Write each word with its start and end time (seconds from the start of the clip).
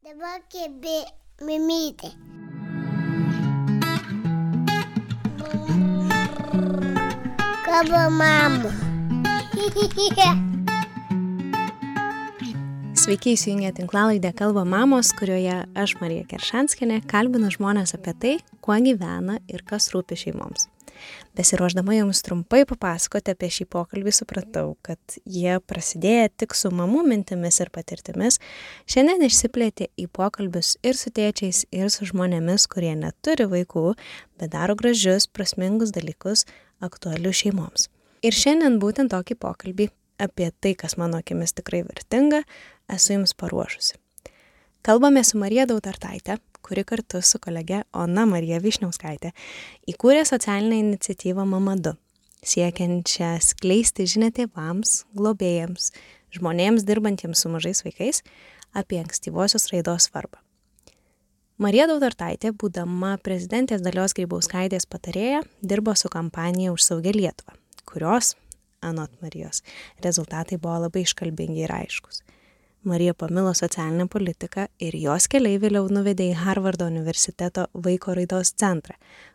Dabar 0.00 0.38
kėbė 0.48 1.02
mimytė. 1.44 2.08
Kaba 7.66 8.06
mama. 8.08 8.70
Sveiki 12.96 13.34
įsijungę 13.36 13.74
tinklalaidę 13.76 14.32
Kalba 14.40 14.64
mamos, 14.64 15.12
kurioje 15.20 15.58
aš, 15.76 15.98
Marija 16.00 16.24
Keršanskinė, 16.32 17.02
kalbinu 17.04 17.52
žmonės 17.52 17.92
apie 18.00 18.16
tai, 18.24 18.34
kuo 18.64 18.80
gyvena 18.80 19.36
ir 19.52 19.68
kas 19.68 19.92
rūpi 19.92 20.16
šeimoms. 20.16 20.70
Besiruoždama 21.38 21.96
jums 21.96 22.22
trumpai 22.26 22.62
papasakoti 22.68 23.34
apie 23.34 23.50
šį 23.56 23.66
pokalbį, 23.74 24.14
supratau, 24.14 24.74
kad 24.86 25.18
jie 25.24 25.58
prasidėję 25.70 26.30
tik 26.42 26.56
su 26.58 26.72
mamų 26.74 27.04
mintimis 27.08 27.60
ir 27.62 27.70
patirtimis, 27.74 28.40
šiandien 28.90 29.24
išsiplėtė 29.28 29.90
į 30.00 30.08
pokalbius 30.16 30.76
ir 30.86 30.98
su 30.98 31.12
tėčiais, 31.14 31.64
ir 31.74 31.92
su 31.92 32.08
žmonėmis, 32.10 32.66
kurie 32.70 32.92
neturi 32.98 33.48
vaikų, 33.50 33.94
bet 34.40 34.52
daro 34.56 34.76
gražius, 34.78 35.28
prasmingus 35.30 35.94
dalykus 35.96 36.46
aktualius 36.84 37.42
šeimoms. 37.44 37.88
Ir 38.26 38.36
šiandien 38.36 38.76
būtent 38.82 39.12
tokį 39.14 39.38
pokalbį 39.40 39.88
apie 40.20 40.50
tai, 40.60 40.74
kas 40.76 40.98
mano 41.00 41.20
akimis 41.20 41.54
tikrai 41.56 41.82
vertinga, 41.86 42.42
esu 42.92 43.16
jums 43.16 43.32
paruošusi. 43.38 43.96
Kalbame 44.84 45.20
su 45.24 45.36
Marija 45.40 45.66
Dautartaitė, 45.68 46.38
kuri 46.70 46.84
kartu 46.84 47.18
su 47.22 47.40
kolege 47.42 47.80
Ona 47.98 48.22
Marija 48.30 48.60
Višniauskaitė 48.62 49.32
įkūrė 49.90 50.20
socialinę 50.28 50.76
iniciatyvą 50.84 51.42
Mama 51.50 51.74
2, 51.74 51.96
siekiančią 52.46 53.30
skleisti 53.42 54.06
žinę 54.12 54.28
tėvams, 54.36 55.00
globėjams, 55.18 55.88
žmonėms 56.36 56.86
dirbantiems 56.86 57.42
su 57.42 57.50
mažais 57.50 57.82
vaikais 57.82 58.22
apie 58.70 59.00
ankstyvosios 59.02 59.66
raidos 59.72 60.06
svarbą. 60.06 60.38
Marija 61.58 61.88
Dautartaitė, 61.90 62.54
būdama 62.54 63.16
prezidentės 63.26 63.82
dalios 63.82 64.14
Grybauskaitės 64.14 64.86
patarėja, 64.86 65.42
dirbo 65.60 65.96
su 65.98 66.08
kampanija 66.12 66.70
už 66.70 66.86
saugę 66.86 67.18
Lietuvą, 67.18 67.58
kurios, 67.82 68.36
anot 68.78 69.10
Marijos, 69.24 69.64
rezultatai 70.06 70.62
buvo 70.62 70.78
labai 70.86 71.02
iškalbingi 71.02 71.66
ir 71.66 71.74
aiškus. 71.82 72.22
Marija 72.82 73.14
pamilo 73.14 73.54
socialinę 73.54 74.08
politiką 74.08 74.64
ir 74.80 74.94
jos 74.96 75.26
keliai 75.28 75.58
vėliau 75.60 75.90
nuvedė 75.92 76.30
į 76.30 76.38
Harvardo 76.40 76.86
universiteto 76.88 77.66
vaiko 77.74 78.14
raidos 78.16 78.54
centrą, 78.56 78.94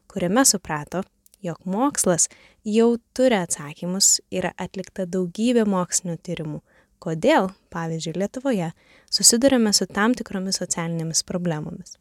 kuriame 0.10 0.42
suprato, 0.50 1.04
jog 1.46 1.60
mokslas 1.70 2.26
jau 2.66 2.96
turi 3.14 3.38
atsakymus, 3.38 4.16
yra 4.34 4.50
atlikta 4.58 5.06
daugybė 5.06 5.68
mokslinių 5.70 6.18
tyrimų, 6.26 6.64
kodėl, 7.06 7.52
pavyzdžiui, 7.70 8.16
Lietuvoje 8.24 8.72
susidurime 9.14 9.74
su 9.78 9.86
tam 9.86 10.18
tikromis 10.18 10.58
socialinėmis 10.64 11.22
problemomis. 11.30 12.00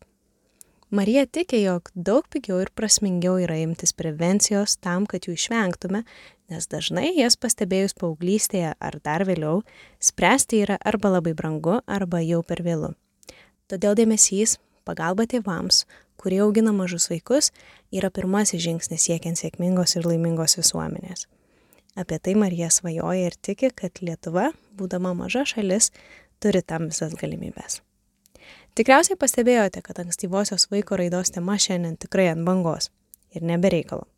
Marija 0.94 1.26
tiki, 1.26 1.58
jog 1.58 1.88
daug 1.94 2.26
pigiau 2.30 2.60
ir 2.62 2.68
prasmingiau 2.78 3.40
yra 3.42 3.56
imtis 3.58 3.90
prevencijos 3.98 4.76
tam, 4.78 5.08
kad 5.10 5.24
jų 5.26 5.32
išvengtume, 5.34 6.04
nes 6.52 6.68
dažnai 6.70 7.08
jas 7.16 7.34
pastebėjus 7.42 7.96
paauglystėje 7.98 8.68
ar 8.78 8.96
dar 9.02 9.24
vėliau, 9.26 9.64
spręsti 9.98 10.60
yra 10.62 10.76
arba 10.86 11.10
labai 11.16 11.32
brangu, 11.34 11.80
arba 11.90 12.20
jau 12.22 12.44
per 12.46 12.62
vėlu. 12.62 12.92
Todėl 13.66 13.98
dėmesys, 13.98 14.60
pagalba 14.86 15.26
tėvams, 15.32 15.80
kurie 16.14 16.38
augina 16.44 16.70
mažus 16.76 17.08
vaikus, 17.10 17.50
yra 17.90 18.12
pirmasis 18.14 18.62
žingsnis 18.62 19.08
siekiant 19.08 19.40
sėkmingos 19.40 19.96
ir 19.98 20.06
laimingos 20.06 20.54
visuomenės. 20.60 21.26
Apie 21.98 22.20
tai 22.22 22.36
Marija 22.38 22.70
svajoja 22.70 23.32
ir 23.32 23.38
tiki, 23.42 23.72
kad 23.74 23.98
Lietuva, 23.98 24.52
būdama 24.78 25.10
maža 25.24 25.42
šalis, 25.56 25.90
turi 26.38 26.62
tam 26.62 26.86
visas 26.92 27.18
galimybės. 27.18 27.80
Tikriausiai 28.74 29.18
pastebėjote, 29.20 29.84
kad 29.86 30.00
ankstyvosios 30.02 30.66
vaiko 30.70 30.98
raidos 30.98 31.30
tema 31.30 31.54
šiandien 31.60 31.94
tikrai 32.00 32.28
ant 32.32 32.42
bangos 32.46 32.90
ir 33.34 33.46
nebereikalo. 33.46 34.08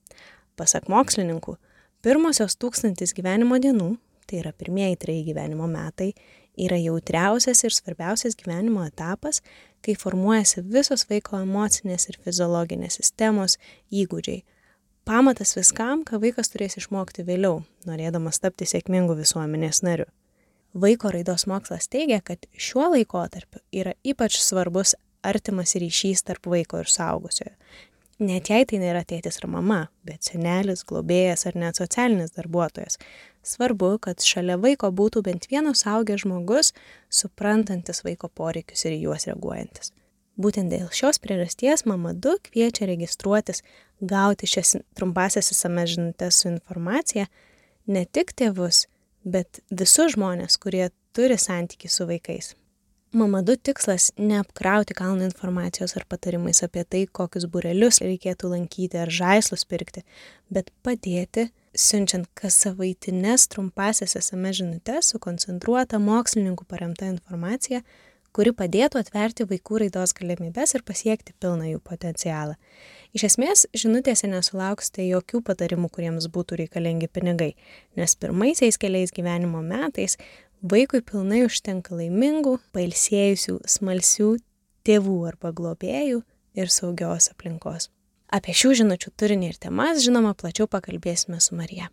Pasak 0.56 0.88
mokslininkų, 0.88 1.58
Pirmosios 2.06 2.54
tūkstantis 2.62 3.10
gyvenimo 3.16 3.56
dienų, 3.58 3.96
tai 4.30 4.36
yra 4.38 4.52
pirmieji 4.54 4.98
treji 5.02 5.24
gyvenimo 5.26 5.66
metai, 5.66 6.12
yra 6.54 6.76
jautriausias 6.78 7.64
ir 7.66 7.74
svarbiausias 7.74 8.36
gyvenimo 8.38 8.84
etapas, 8.86 9.40
kai 9.82 9.96
formuojasi 9.98 10.62
visos 10.70 11.02
vaiko 11.10 11.40
emocinės 11.40 12.06
ir 12.06 12.20
fiziologinės 12.22 13.00
sistemos 13.00 13.56
įgūdžiai. 13.90 14.44
Pamatas 15.02 15.56
viskam, 15.58 16.04
ką 16.06 16.20
vaikas 16.22 16.52
turės 16.54 16.78
išmokti 16.78 17.26
vėliau, 17.26 17.64
norėdamas 17.90 18.38
tapti 18.38 18.70
sėkmingu 18.70 19.18
visuomenės 19.18 19.82
nariu. 19.82 20.06
Vaiko 20.76 21.08
raidos 21.08 21.46
mokslas 21.48 21.88
teigia, 21.88 22.18
kad 22.20 22.42
šiuo 22.60 22.90
laikotarpiu 22.92 23.62
yra 23.72 23.94
ypač 24.04 24.34
svarbus 24.44 24.92
artimas 25.24 25.72
ryšys 25.80 26.20
tarp 26.28 26.48
vaiko 26.52 26.82
ir 26.82 26.90
saugusiojo, 26.92 27.54
net 28.20 28.50
jei 28.52 28.66
tai 28.68 28.80
nėra 28.82 29.00
tėtis 29.08 29.40
ar 29.40 29.48
mama, 29.54 29.78
bet 30.04 30.28
senelis, 30.28 30.82
globėjas 30.84 31.46
ar 31.48 31.56
net 31.56 31.80
socialinis 31.80 32.34
darbuotojas. 32.36 32.98
Svarbu, 33.46 33.94
kad 34.04 34.20
šalia 34.20 34.58
vaiko 34.60 34.90
būtų 34.92 35.22
bent 35.24 35.46
vienas 35.48 35.86
augęs 35.88 36.26
žmogus, 36.26 36.74
suprantantis 37.08 38.02
vaiko 38.04 38.28
poreikius 38.28 38.84
ir 38.84 38.98
juos 38.98 39.24
reaguojantis. 39.30 39.94
Būtent 40.36 40.68
dėl 40.74 40.90
šios 40.92 41.16
priežasties 41.24 41.86
mama 41.88 42.12
2 42.12 42.34
kviečia 42.50 42.90
registruotis, 42.90 43.62
gauti 44.04 44.44
šias 44.50 44.74
trumpasias 44.98 45.48
įsames 45.54 45.94
žinutės 45.94 46.42
su 46.42 46.50
informacija 46.52 47.30
ne 47.88 48.04
tik 48.04 48.36
tėvus, 48.36 48.84
bet 49.26 49.60
visus 49.70 50.14
žmonės, 50.14 50.56
kurie 50.62 50.86
turi 51.16 51.36
santyki 51.40 51.90
su 51.90 52.06
vaikais. 52.06 52.54
Mama 53.16 53.40
2 53.42 53.56
tikslas- 53.62 54.10
neapkrauti 54.30 54.94
kalną 54.94 55.24
informacijos 55.24 55.96
ar 55.96 56.04
patarimais 56.08 56.62
apie 56.62 56.84
tai, 56.84 57.06
kokius 57.06 57.46
burelius 57.46 58.00
reikėtų 58.00 58.50
lankyti 58.50 58.98
ar 58.98 59.08
žaislus 59.08 59.64
pirkti, 59.64 60.02
bet 60.50 60.70
padėti, 60.84 61.50
siunčiant 61.74 62.26
kas 62.34 62.54
savaitinės 62.64 63.48
trumpasias 63.48 64.16
SMS 64.16 64.60
žinutės 64.60 65.12
sukoncentruota 65.12 65.98
mokslininkų 65.98 66.66
paremta 66.68 67.06
informacija, 67.06 67.82
kuri 68.36 68.52
padėtų 68.52 69.00
atverti 69.00 69.46
vaikų 69.48 69.80
raidos 69.86 70.12
galimybės 70.16 70.76
ir 70.76 70.84
pasiekti 70.84 71.32
pilną 71.40 71.70
jų 71.70 71.80
potencialą. 71.80 72.58
Iš 73.16 73.24
esmės, 73.30 73.64
žinutėse 73.72 74.28
nesulauksite 74.28 75.06
jokių 75.06 75.40
patarimų, 75.46 75.88
kuriems 75.94 76.28
būtų 76.32 76.60
reikalingi 76.60 77.08
pinigai, 77.08 77.54
nes 77.96 78.16
pirmaisiais 78.20 78.76
keliais 78.76 79.14
gyvenimo 79.16 79.62
metais 79.64 80.18
Vaikui 80.64 81.02
pilnai 81.04 81.42
užtenka 81.44 81.94
laimingų, 81.94 82.56
pailsėjusių, 82.74 83.58
smalsių 83.68 84.30
tėvų 84.88 85.16
arba 85.28 85.52
globėjų 85.52 86.22
ir 86.56 86.72
saugios 86.72 87.28
aplinkos. 87.30 87.90
Apie 88.32 88.54
šių 88.56 88.72
žinučių 88.80 89.12
turinį 89.20 89.50
ir 89.52 89.58
temas, 89.60 90.00
žinoma, 90.02 90.32
plačiau 90.34 90.66
pakalbėsime 90.66 91.38
su 91.44 91.54
Marija. 91.54 91.90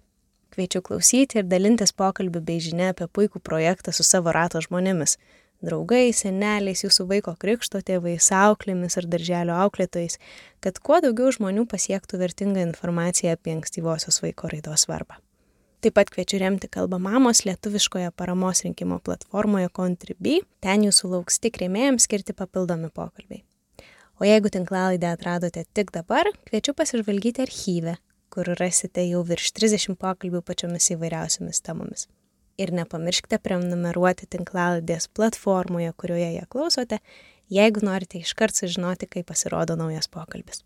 Kviečiu 0.56 0.80
klausyti 0.86 1.42
ir 1.42 1.46
dalintis 1.50 1.92
pokalbių 1.92 2.40
bei 2.48 2.64
žinia 2.64 2.94
apie 2.94 3.10
puikų 3.12 3.44
projektą 3.44 3.92
su 3.94 4.06
savo 4.08 4.32
rato 4.32 4.62
žmonėmis- 4.64 5.18
draugais, 5.66 6.22
seneliais, 6.24 6.84
jūsų 6.86 7.08
vaiko 7.10 7.34
krikšto 7.40 7.82
tėvais, 7.86 8.30
auklėmis 8.36 9.00
ir 9.00 9.10
darželio 9.10 9.58
auklėtojais, 9.66 10.20
kad 10.64 10.80
kuo 10.84 11.02
daugiau 11.04 11.32
žmonių 11.34 11.68
pasiektų 11.72 12.22
vertingą 12.22 12.66
informaciją 12.70 13.38
apie 13.38 13.56
ankstyvosios 13.58 14.22
vaiko 14.24 14.52
raidos 14.52 14.86
svarbą. 14.88 15.20
Taip 15.84 15.98
pat 15.98 16.08
kviečiu 16.14 16.38
remti 16.40 16.70
kalbą 16.72 16.96
mamos 17.04 17.42
lietuviškoje 17.44 18.14
paramos 18.16 18.62
rinkimo 18.64 19.02
platformoje 19.04 19.68
Contribui. 19.76 20.38
Ten 20.64 20.86
jūsų 20.88 21.10
lauks 21.18 21.42
tik 21.44 21.60
rėmėjams 21.60 22.08
skirti 22.08 22.32
papildomi 22.32 22.88
pokalbiai. 22.88 23.44
O 24.16 24.24
jeigu 24.24 24.48
tinklalaidę 24.54 25.10
atradote 25.12 25.66
tik 25.76 25.92
dabar, 25.92 26.30
kviečiu 26.48 26.72
pasižvalgyti 26.80 27.44
archyvę, 27.44 27.98
kur 28.32 28.56
rasite 28.62 29.04
jau 29.10 29.26
virš 29.28 29.52
30 29.60 30.00
pokalbių 30.00 30.46
pačiomis 30.48 30.94
įvairiausiamis 30.96 31.60
temomis. 31.68 32.08
Ir 32.64 32.72
nepamirškite 32.72 33.42
prenumeruoti 33.44 34.30
tinklalaidės 34.32 35.10
platformoje, 35.12 35.92
kurioje 36.00 36.30
ją 36.38 36.46
klausote, 36.54 37.02
jeigu 37.52 37.84
norite 37.84 38.22
iškart 38.22 38.56
sužinoti, 38.56 39.10
kai 39.12 39.26
pasirodo 39.28 39.76
naujas 39.80 40.08
pokalbis. 40.08 40.64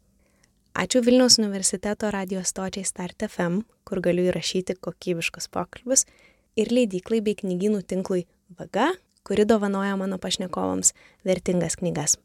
Ačiū 0.77 1.01
Vilniaus 1.01 1.39
universiteto 1.41 2.11
radio 2.13 2.43
stočiai 2.45 2.85
Start 2.85 3.23
FM, 3.25 3.63
kur 3.87 4.01
galiu 4.05 4.27
įrašyti 4.29 4.75
kokybiškus 4.77 5.49
pokalbius, 5.49 6.05
ir 6.53 6.69
leidyklai 6.69 7.23
bei 7.25 7.37
knygynų 7.39 7.81
tinklui 7.89 8.27
Vaga, 8.59 8.91
kuri 9.27 9.47
dovanoja 9.49 9.97
mano 9.99 10.19
pašnekovams 10.21 10.93
vertingas 11.25 11.79
knygas. 11.81 12.19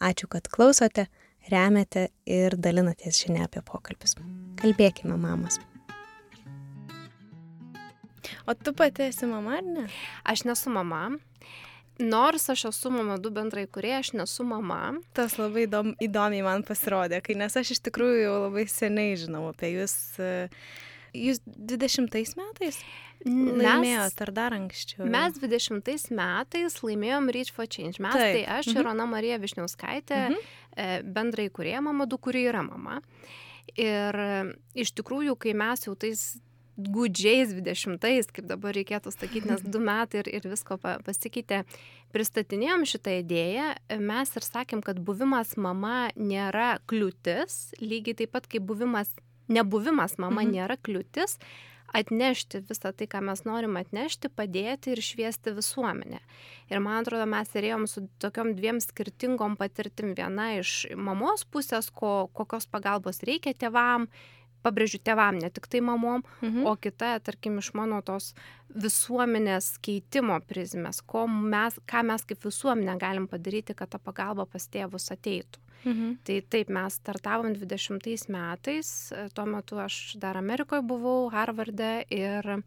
Ačiū, 0.00 0.30
kad 0.32 0.48
klausote, 0.48 1.10
remiate 1.52 2.08
ir 2.24 2.56
dalinatės 2.56 3.20
žinia 3.20 3.44
apie 3.50 3.62
pokalbius. 3.66 4.16
Kalbėkime, 4.60 5.20
mamos. 5.20 5.60
O 8.50 8.54
tu 8.58 8.74
pati 8.74 9.06
esi 9.06 9.28
mama 9.30 9.58
ar 9.60 9.66
ne? 9.66 9.86
Aš 10.26 10.44
nesu 10.48 10.72
mama 10.74 11.04
nors 12.00 12.48
aš 12.48 12.64
esu 12.70 12.90
mama 12.90 13.18
du 13.20 13.30
bendrai 13.30 13.66
kurie, 13.66 13.92
aš 13.98 14.12
nesu 14.16 14.44
mama. 14.46 14.94
Tas 15.16 15.36
labai 15.40 15.66
įdom, 15.66 15.92
įdomiai 16.02 16.44
man 16.46 16.64
pasirodė, 16.66 17.20
kai 17.24 17.36
nes 17.38 17.56
aš 17.60 17.74
iš 17.76 17.82
tikrųjų 17.90 18.22
jau 18.24 18.36
labai 18.46 18.64
seniai 18.70 19.18
žinau 19.20 19.46
apie 19.50 19.74
jūs. 19.76 19.94
Jūs 21.10 21.40
20 21.44 22.06
metais 22.38 22.76
Mes, 23.26 23.56
laimėjot 23.58 24.20
ar 24.24 24.30
dar 24.32 24.54
anksčiau? 24.54 25.08
mes 25.10 25.34
20 25.42 26.12
metais 26.14 26.76
laimėjom 26.86 27.30
Reach 27.34 27.50
for 27.52 27.66
Change. 27.66 27.98
Mes, 27.98 28.14
tai 28.14 28.32
Taip, 28.38 28.52
aš 28.60 28.70
mhm. 28.70 28.78
ir 28.78 28.90
Ona 28.94 29.06
Marija 29.10 29.38
Višniauskaitė, 29.42 30.20
Mhm. 30.30 30.38
e, 30.76 31.02
bendrai 31.02 31.48
kurie 31.50 31.74
Mamadų, 31.82 32.20
kuri 32.20 32.46
yra 32.46 32.62
mama. 32.62 33.00
Ir 33.76 34.14
e, 34.14 34.54
iš 34.74 34.94
tikrųjų, 34.94 35.34
kai 35.38 35.52
mes 35.52 35.84
jau 35.84 35.96
tais 35.98 36.38
gudžiais 36.78 37.52
20-ais, 37.56 38.28
kaip 38.32 38.46
dabar 38.48 38.72
reikėtų 38.76 39.12
sakyti, 39.12 39.48
nes 39.50 39.62
du 39.62 39.78
metai 39.82 40.22
ir, 40.22 40.28
ir 40.40 40.46
visko 40.50 40.78
pa- 40.80 40.98
pasikeitė, 41.04 41.64
pristatinėjom 42.14 42.86
šitą 42.88 43.16
idėją, 43.22 43.74
mes 44.00 44.36
ir 44.36 44.46
sakėm, 44.46 44.82
kad 44.82 44.98
buvimas 44.98 45.56
mama 45.56 46.10
nėra 46.16 46.78
kliūtis, 46.90 47.74
lygiai 47.80 48.16
taip 48.22 48.32
pat 48.32 48.46
kaip 48.50 48.62
buvimas, 48.66 49.12
nebuvimas 49.48 50.16
mama 50.18 50.42
Mhm. 50.42 50.52
nėra 50.56 50.76
kliūtis, 50.78 51.38
atnešti 51.92 52.60
visą 52.68 52.92
tai, 52.94 53.06
ką 53.10 53.20
mes 53.20 53.42
norim 53.44 53.74
atnešti, 53.76 54.28
padėti 54.30 54.92
ir 54.94 55.00
šviesti 55.02 55.50
visuomenę. 55.56 56.20
Ir 56.70 56.78
man 56.80 57.02
atrodo, 57.02 57.26
mes 57.26 57.48
ėjom 57.50 57.88
su 57.90 58.08
tokiom 58.22 58.54
dviem 58.54 58.78
skirtingom 58.80 59.56
patirtim. 59.58 60.14
Viena 60.14 60.52
iš 60.60 60.86
mamos 60.94 61.42
pusės, 61.44 61.90
ko, 61.90 62.28
kokios 62.32 62.66
pagalbos 62.70 63.22
reikia 63.26 63.54
tėvam, 63.54 64.06
pabrėžiu 64.62 65.00
tėvam, 65.02 65.40
ne 65.40 65.50
tik 65.50 65.66
tai 65.68 65.80
mamom, 65.80 66.22
Mhm. 66.42 66.66
o 66.66 66.76
kita, 66.76 67.18
tarkim, 67.20 67.58
iš 67.58 67.72
mano 67.74 68.02
tos 68.02 68.34
visuomenės 68.74 69.78
keitimo 69.82 70.40
prizmės, 70.46 71.00
mes, 71.50 71.78
ką 71.86 72.04
mes 72.04 72.22
kaip 72.24 72.38
visuomenė 72.44 72.98
galim 72.98 73.26
padaryti, 73.28 73.74
kad 73.74 73.90
ta 73.90 73.98
pagalba 73.98 74.46
pas 74.46 74.66
tėvus 74.68 75.10
ateitų. 75.10 75.58
Mhm. 75.84 76.18
Tai 76.24 76.40
taip, 76.50 76.68
mes 76.68 76.92
startavom 77.00 77.54
20 77.56 78.28
metais, 78.28 79.12
tuo 79.34 79.46
metu 79.46 79.78
aš 79.80 80.16
dar 80.18 80.36
Amerikoje 80.36 80.82
buvau, 80.86 81.30
Harvarde 81.32 82.04
ir 82.10 82.62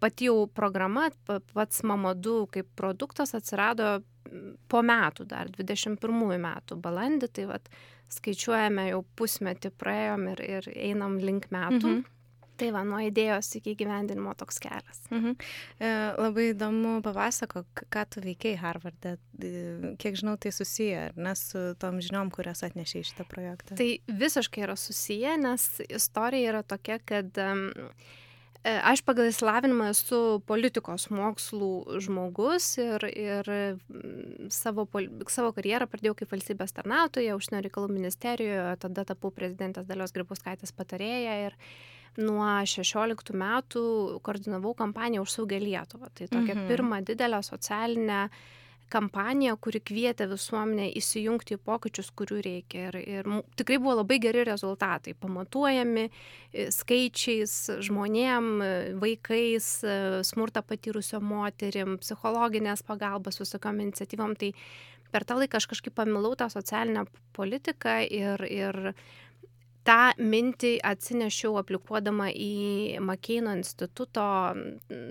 pati 0.00 0.28
jau 0.30 0.46
programa, 0.48 1.08
pa- 1.26 1.40
pats 1.54 1.82
Mamadu 1.86 2.46
kaip 2.52 2.68
produktas 2.76 3.34
atsirado 3.38 4.00
m, 4.30 4.54
po 4.68 4.82
metų, 4.82 5.26
dar 5.30 5.50
21 5.54 6.38
metų 6.40 6.78
balandį, 6.80 7.28
tai 7.32 7.48
vad 7.50 7.68
skaičiuojame 8.10 8.88
jau 8.90 9.04
pusmetį 9.16 9.70
praėjom 9.78 10.30
ir, 10.32 10.40
ir 10.58 10.72
einam 10.74 11.18
link 11.22 11.50
metų. 11.54 11.84
Mhm. 11.84 12.08
Tai 12.60 12.66
va, 12.74 12.82
nuo 12.84 12.98
idėjos 13.00 13.46
iki 13.56 13.72
gyvendinimo 13.80 14.34
toks 14.36 14.58
kelias. 14.60 14.98
Mhm. 15.08 15.30
E, 15.80 15.92
labai 16.20 16.50
įdomu 16.50 16.98
papasako, 17.00 17.62
ką 17.88 18.02
tu 18.12 18.20
veikiai 18.20 18.58
Harvarde. 18.60 19.14
E, 19.40 19.94
Kiek 19.96 20.18
žinau, 20.20 20.34
tai 20.36 20.52
susiję, 20.52 21.06
ar 21.06 21.16
ne, 21.16 21.32
su 21.40 21.62
tom 21.80 22.02
žiniom, 22.04 22.28
kurias 22.34 22.60
atnešė 22.66 23.00
į 23.00 23.06
šitą 23.14 23.24
projektą. 23.30 23.78
Tai 23.80 23.88
visiškai 24.12 24.66
yra 24.66 24.76
susiję, 24.76 25.38
nes 25.40 25.64
istorija 25.88 26.52
yra 26.52 26.60
tokia, 26.62 26.98
kad 27.00 27.40
em, 27.40 27.70
e, 27.72 27.88
aš 28.64 29.00
pagal 29.06 29.30
įsilavinimą 29.30 29.86
esu 29.94 30.40
politikos 30.48 31.06
mokslų 31.14 32.00
žmogus 32.04 32.66
ir, 32.82 33.06
ir 33.08 33.48
mm, 33.48 34.50
savo, 34.52 34.84
savo 35.32 35.52
karjerą 35.56 35.88
pradėjau 35.88 36.16
kaip 36.18 36.34
valstybės 36.34 36.74
tarnautoja, 36.76 37.38
užsienio 37.38 37.62
reikalų 37.64 37.88
ministerijoje, 37.96 38.76
tada 38.84 39.06
tapau 39.08 39.32
prezidentės 39.32 39.88
dalios 39.88 40.12
Gripauskaitės 40.12 40.74
patarėja 40.76 41.38
ir 41.46 41.56
nuo 42.20 42.44
16 42.66 43.32
metų 43.38 43.82
koordinavau 44.26 44.74
kampaniją 44.76 45.22
už 45.24 45.38
saugę 45.38 45.60
Lietuvą. 45.62 46.10
Tai 46.12 46.26
tokia 46.28 46.54
Mhm. 46.58 46.66
pirma 46.68 47.00
didelė 47.00 47.40
socialinė 47.46 48.28
kampanija, 48.90 49.54
kuri 49.62 49.80
kvietė 49.82 50.26
visuomenę 50.30 50.88
įsijungti 50.98 51.56
į 51.56 51.60
pokyčius, 51.66 52.10
kurių 52.16 52.40
reikia. 52.44 52.88
Ir, 52.90 52.98
ir 53.00 53.30
tikrai 53.58 53.78
buvo 53.80 54.00
labai 54.00 54.20
geri 54.22 54.44
rezultatai, 54.48 55.14
pamatuojami 55.20 56.06
e, 56.06 56.68
skaičiais, 56.74 57.56
žmonėm, 57.86 58.50
e, 58.64 58.70
vaikais, 59.00 59.70
e, 59.84 59.96
smurtą 60.26 60.64
patyrusio 60.66 61.22
moterim, 61.24 61.98
psichologinės 62.02 62.84
pagalbos 62.86 63.40
visokiom 63.42 63.82
iniciatyvom. 63.86 64.36
Tai 64.40 64.52
per 65.10 65.26
tą 65.26 65.38
laiką 65.40 65.60
aš 65.60 65.70
kažkaip 65.72 65.96
pamilau 65.98 66.36
tą 66.38 66.50
socialinę 66.52 67.06
politiką 67.36 68.00
ir, 68.06 68.46
ir 68.50 68.94
tą 69.86 70.00
mintį 70.20 70.74
atsinešiau 70.86 71.56
aplikuodama 71.60 72.30
į 72.32 73.00
Makeino 73.04 73.54
instituto 73.58 74.24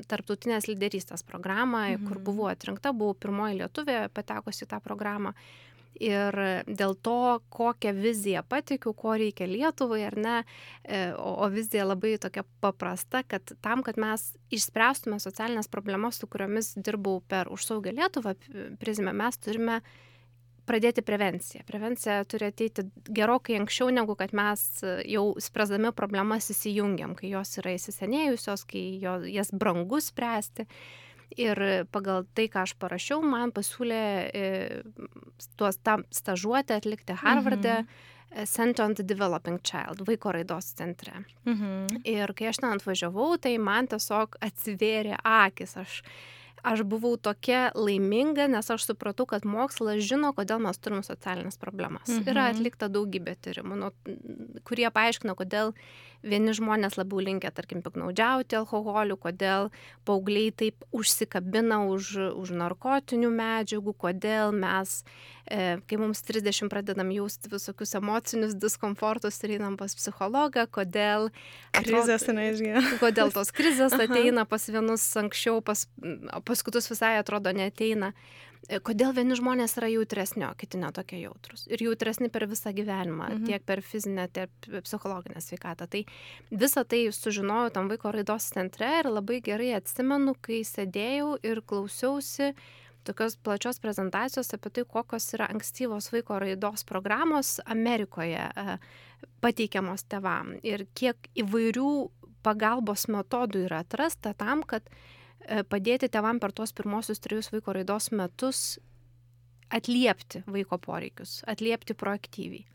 tarptautinės 0.10 0.70
lyderystės 0.70 1.26
programą, 1.28 1.88
mhm. 1.94 2.10
kur 2.10 2.22
buvau 2.30 2.52
atrinkta, 2.52 2.94
buvau 2.94 3.18
pirmoji 3.18 3.62
lietuvė 3.64 4.06
patekusi 4.14 4.66
į 4.66 4.72
tą 4.76 4.84
programą. 4.84 5.34
Ir 6.00 6.36
dėl 6.64 6.94
to, 7.04 7.42
kokią 7.52 7.92
viziją 7.98 8.44
patikiu, 8.48 8.94
ko 8.96 9.18
reikia 9.20 9.50
Lietuvai 9.50 10.06
ar 10.08 10.16
ne, 10.16 10.36
e, 10.86 11.00
o, 11.12 11.34
o 11.44 11.50
vizija 11.52 11.84
labai 11.84 12.14
tokia 12.22 12.46
paprasta, 12.64 13.26
kad 13.28 13.52
tam, 13.60 13.82
kad 13.84 14.00
mes 14.00 14.30
išspręstume 14.56 15.20
socialinės 15.20 15.68
problemas, 15.68 16.22
su 16.22 16.30
kuriomis 16.32 16.72
dirbau 16.78 17.20
per 17.28 17.52
užsaugę 17.52 17.92
Lietuvą 17.98 18.38
prizmę, 18.80 19.12
mes 19.18 19.42
turime 19.44 19.82
pradėti 20.70 21.04
prevenciją. 21.06 21.66
Prevencija 21.68 22.22
turi 22.30 22.50
ateiti 22.52 22.86
gerokai 23.10 23.58
anksčiau, 23.60 23.90
negu 23.94 24.16
kad 24.20 24.34
mes 24.38 24.64
e, 24.84 24.96
jau 25.16 25.32
spręsdami 25.42 25.92
problemas 25.98 26.52
įsijungiam, 26.54 27.16
kai 27.18 27.34
jos 27.34 27.58
yra 27.62 27.76
įsisenėjusios, 27.78 28.66
kai 28.70 28.84
jo, 29.02 29.20
jas 29.30 29.54
brangu 29.56 30.02
spręsti. 30.04 30.68
Ir 31.38 31.60
pagal 31.94 32.24
tai, 32.34 32.48
ką 32.50 32.64
aš 32.66 32.74
parašiau, 32.82 33.22
man 33.22 33.54
pasiūlė 33.54 34.06
e, 34.34 34.46
tuos 35.60 35.78
tą 35.86 36.00
stažuotę 36.14 36.80
atlikti 36.80 37.18
Harvarde. 37.22 37.84
Mhm. 37.84 38.08
e, 38.32 38.46
Center 38.50 38.86
on 38.86 38.96
the 38.98 39.06
Developing 39.06 39.60
Child, 39.66 40.06
vaiko 40.08 40.34
raidos 40.34 40.74
centre. 40.78 41.24
Mhm. 41.46 42.02
Ir 42.06 42.34
kai 42.34 42.50
aš 42.50 42.64
ten 42.64 42.74
atvažiavau, 42.74 43.38
tai 43.42 43.58
man 43.62 43.90
tiesiog 43.90 44.38
atsivėrė 44.42 45.18
akis. 45.24 45.78
Aš, 45.78 46.02
aš 46.64 46.84
buvau 46.88 47.16
tokia 47.18 47.70
laiminga, 47.76 48.48
nes 48.52 48.70
aš 48.72 48.88
supratau, 48.90 49.28
kad 49.30 49.48
mokslas 49.48 50.04
žino, 50.06 50.32
kodėl 50.36 50.62
mes 50.64 50.78
turim 50.82 51.04
socialinės 51.06 51.60
problemas. 51.62 52.08
Mhm. 52.10 52.28
Yra 52.30 52.50
atlikta 52.54 52.90
daugybė 52.92 53.38
tyrimų, 53.40 53.80
nu, 53.80 53.92
kurie 54.68 54.90
paaiškina, 54.94 55.36
kodėl 55.40 55.74
vieni 56.26 56.54
žmonės 56.56 56.98
labiau 57.00 57.22
linkia, 57.24 57.52
tarkim, 57.56 57.84
piknaudžiauti 57.86 58.58
alkoholiu, 58.60 59.16
kodėl 59.20 59.70
paaugliai 60.08 60.52
taip 60.52 60.84
užsikabina 60.96 61.86
už, 61.88 62.36
už 62.36 62.54
narkotinių 62.60 63.32
medžiagų, 63.32 63.96
kodėl 63.96 64.52
mes, 64.56 65.04
kai 65.50 65.98
mums 65.98 66.22
30 66.28 66.70
pradedam 66.70 67.10
jausti 67.12 67.50
visokius 67.50 67.96
emocinius 67.98 68.54
diskomfortus 68.62 69.40
ir 69.44 69.56
einam 69.58 69.78
pas 69.78 69.96
psichologą, 69.98 70.68
kodėl 70.70 71.32
Krizės 71.74 72.28
neišgyvena. 72.30 73.00
kodėl 73.02 73.32
tos 73.34 73.50
krizės 73.52 73.94
ateina 74.06 74.46
pas 74.46 74.68
vienus 74.70 75.08
anksčiau, 75.18 75.62
pas, 75.66 75.88
pas 76.46 76.62
kitus 76.64 76.90
visai 76.92 77.16
atrodo 77.18 77.50
neteina. 77.56 78.14
E, 78.70 78.78
Kodėl 78.84 79.14
vieni 79.16 79.34
žmonės 79.40 79.78
yra 79.80 79.88
jautresni, 79.90 80.44
o 80.46 80.52
kiti 80.60 80.78
netokie 80.78 81.22
jautrus. 81.24 81.64
Ir 81.72 81.80
jautresni 81.82 82.28
per 82.30 82.44
visą 82.46 82.74
gyvenimą, 82.76 83.30
Mhm. 83.32 83.46
tiek 83.48 83.64
per 83.66 83.80
fizinę, 83.82 84.28
tiek 84.36 84.50
psichologinę 84.84 85.40
sveikatą. 85.42 85.88
Tai 85.90 86.04
visą 86.52 86.84
tai 86.86 87.06
sužinojau 87.16 87.72
tam 87.74 87.88
vaiko 87.90 88.12
raidos 88.12 88.52
centre 88.54 88.86
ir 89.00 89.10
labai 89.10 89.40
gerai 89.42 89.72
atsimenu, 89.80 90.36
kai 90.42 90.60
sėdėjau 90.68 91.40
ir 91.42 91.62
klausiausi 91.62 92.54
tokios 93.04 93.38
plačios 93.38 93.80
prezentacijos 93.80 94.54
apie 94.54 94.72
tai, 94.74 94.86
kokios 94.88 95.28
yra 95.38 95.50
ankstyvos 95.54 96.12
vaiko 96.14 96.40
raidos 96.40 96.86
programos 96.88 97.60
Amerikoje 97.66 98.50
e, 98.50 98.78
pateikiamos 99.42 100.06
tevam 100.10 100.56
ir 100.64 100.86
kiek 100.96 101.32
įvairių 101.44 101.92
pagalbos 102.44 103.08
metodų 103.12 103.66
yra 103.68 103.84
atrasta 103.84 104.34
tam, 104.34 104.64
kad 104.64 104.86
e, 104.90 105.64
padėti 105.64 106.10
tevam 106.12 106.40
per 106.40 106.54
tuos 106.56 106.74
pirmosius 106.76 107.20
trejus 107.24 107.52
vaiko 107.54 107.76
raidos 107.76 108.12
metus 108.12 108.80
atliepti 109.70 110.44
vaiko 110.50 110.80
poreikius, 110.82 111.44
atliepti 111.48 111.94
proaktyviai. 111.94 112.66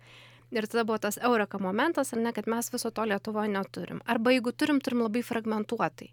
Ir 0.54 0.68
tada 0.70 0.84
buvo 0.86 1.00
tas 1.02 1.18
eureka 1.18 1.58
momentas, 1.58 2.12
ar 2.14 2.20
ne, 2.22 2.30
kad 2.32 2.46
mes 2.46 2.68
viso 2.70 2.90
to 2.94 3.04
Lietuvoje 3.08 3.50
neturim. 3.50 4.00
Arba 4.06 4.30
jeigu 4.30 4.52
turim, 4.52 4.78
turim 4.78 5.02
labai 5.02 5.24
fragmentuotai. 5.26 6.12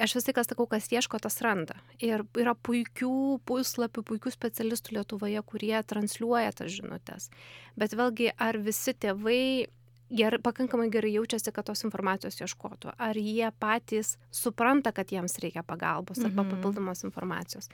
Aš 0.00 0.14
vis 0.16 0.24
tik 0.24 0.38
sakau, 0.40 0.64
kas 0.70 0.88
ieško, 0.88 1.18
tas 1.20 1.36
randa. 1.44 1.76
Ir 2.00 2.24
yra 2.40 2.54
puikių 2.56 3.40
puslapių, 3.48 4.04
puikių 4.08 4.32
specialistų 4.32 4.96
Lietuvoje, 4.96 5.42
kurie 5.44 5.76
transliuoja 5.84 6.54
tas 6.56 6.72
žinutės. 6.72 7.28
Bet 7.76 7.92
vėlgi, 7.98 8.30
ar 8.40 8.56
visi 8.56 8.94
tėvai 8.96 9.68
ger, 10.12 10.36
pakankamai 10.42 10.90
gerai 10.92 11.12
jaučiasi, 11.14 11.52
kad 11.52 11.66
tos 11.70 11.82
informacijos 11.86 12.36
ieškotų. 12.42 12.92
Ar 12.98 13.16
jie 13.16 13.48
patys 13.60 14.16
supranta, 14.30 14.92
kad 14.92 15.08
jiems 15.12 15.38
reikia 15.42 15.62
pagalbos 15.64 16.20
arba 16.24 16.42
Mhm. 16.42 16.50
papildomos 16.50 17.02
informacijos. 17.04 17.68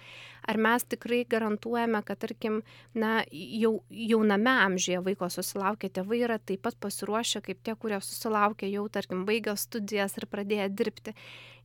Ar 0.47 0.57
mes 0.57 0.85
tikrai 0.85 1.25
garantuojame, 1.28 2.04
kad, 2.04 2.18
tarkim, 2.18 2.62
na, 2.95 3.25
jau 3.33 3.83
jauname 3.90 4.54
amžiuje 4.64 5.02
vaiko 5.04 5.28
susilaukę 5.28 5.90
tėvai 5.90 6.23
yra 6.25 6.38
taip 6.38 6.62
pat 6.62 6.75
pasiruošę 6.80 7.42
kaip 7.42 7.62
tie, 7.62 7.75
kurie 7.75 8.00
susilaukia 8.00 8.71
jau, 8.71 8.88
tarkim, 8.88 9.25
baigę 9.26 9.57
studijas 9.57 10.16
ir 10.18 10.26
pradėję 10.26 10.68
dirbti. 10.75 11.14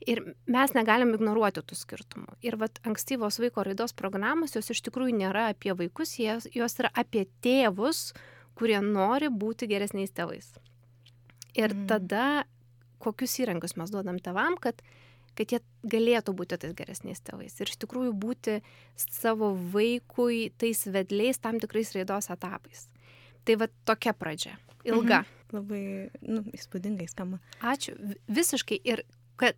Ir 0.08 0.36
mes 0.48 0.74
negalim 0.74 1.14
ignoruoti 1.14 1.62
tų 1.62 1.76
skirtumų. 1.80 2.34
Ir 2.42 2.58
vat 2.58 2.80
ankstyvos 2.84 3.40
vaiko 3.40 3.64
raidos 3.64 3.94
programos, 3.94 4.52
jos 4.56 4.70
iš 4.70 4.82
tikrųjų 4.82 5.16
nėra 5.16 5.50
apie 5.54 5.72
vaikus, 5.74 6.18
jos, 6.20 6.48
jos 6.54 6.80
yra 6.80 6.90
apie 6.94 7.28
tėvus, 7.42 8.12
kurie 8.56 8.80
nori 8.82 9.30
būti 9.30 9.68
geresniais 9.68 10.12
tėvais. 10.12 10.52
Ir 11.56 11.74
Mhm. 11.74 11.88
tada, 11.88 12.44
kokius 13.00 13.40
įrankius 13.40 13.76
mes 13.78 13.90
duodam 13.92 14.20
tevam, 14.20 14.56
kad, 14.58 14.82
kad 15.36 15.48
jie 15.52 15.60
galėtų 15.86 16.34
būti 16.34 16.58
tais 16.58 16.74
geresniais 16.74 17.22
tėvais 17.22 17.60
ir 17.62 17.68
iš 17.68 17.78
tikrųjų 17.78 18.14
būti 18.14 18.62
savo 18.96 19.54
vaikui 19.56 20.52
tais 20.58 20.86
vedliais 20.86 21.38
tam 21.40 21.60
tikrais 21.60 21.92
raidos 21.94 22.30
etapais. 22.30 22.88
Tai 23.46 23.56
va 23.56 23.68
tokia 23.86 24.14
pradžia. 24.14 24.58
Ilga. 24.86 25.24
Mhm. 25.24 25.40
Labai 25.54 26.10
nu, 26.22 26.42
įspūdingai 26.56 27.08
skamba. 27.10 27.40
Ačiū. 27.62 27.94
Visiškai. 28.28 28.80
Ir 28.84 29.04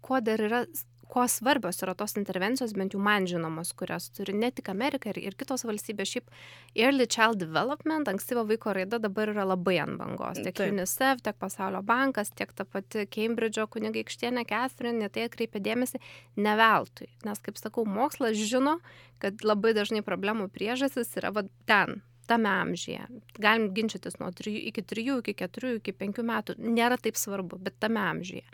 kuo 0.01 0.19
dar 0.21 0.39
yra 0.39 0.65
kuo 1.11 1.25
svarbios 1.31 1.81
yra 1.83 1.93
tos 1.97 2.15
intervencijos, 2.19 2.73
bent 2.77 2.95
jau 2.95 3.01
man 3.03 3.27
žinomos, 3.29 3.73
kurios 3.77 4.09
turi 4.15 4.35
ne 4.37 4.49
tik 4.55 4.69
Amerika 4.73 5.11
ir, 5.11 5.19
ir 5.21 5.37
kitos 5.39 5.65
valstybės. 5.67 6.11
Šiaip 6.15 6.31
Early 6.75 7.07
Child 7.07 7.39
Development, 7.43 8.09
ankstyvo 8.11 8.45
vaiko 8.49 8.73
raida 8.75 8.99
dabar 9.01 9.31
yra 9.33 9.45
labai 9.47 9.77
ant 9.83 9.99
bangos. 10.01 10.41
Tiek 10.41 10.55
Taip. 10.55 10.73
UNICEF, 10.73 11.21
tiek 11.25 11.37
Pasaulio 11.41 11.83
bankas, 11.85 12.33
tiek 12.35 12.51
ta 12.55 12.65
pati 12.65 13.05
Cambridge'o 13.11 13.67
kunigaikštienė 13.71 14.45
Catherine, 14.49 15.09
tai 15.09 15.27
atkreipia 15.29 15.61
dėmesį 15.69 16.01
ne 16.41 16.57
veltui. 16.59 17.11
Nes, 17.27 17.41
kaip 17.45 17.61
sakau, 17.61 17.85
mokslas 17.87 18.37
žino, 18.39 18.79
kad 19.23 19.45
labai 19.45 19.75
dažnai 19.77 20.03
problemų 20.05 20.49
priežastis 20.53 21.13
yra 21.19 21.31
va 21.35 21.45
ten, 21.69 22.01
tame 22.27 22.49
amžiuje. 22.49 23.05
Galim 23.39 23.69
ginčytis 23.75 24.19
nuo 24.19 24.31
3 24.33 24.57
iki 24.71 24.83
3, 24.83 25.19
iki 25.21 25.35
4, 25.45 25.77
iki 25.79 25.93
5 25.93 26.25
metų. 26.25 26.57
Nėra 26.59 26.97
taip 27.01 27.19
svarbu, 27.19 27.59
bet 27.61 27.77
tame 27.79 28.01
amžiuje. 28.01 28.45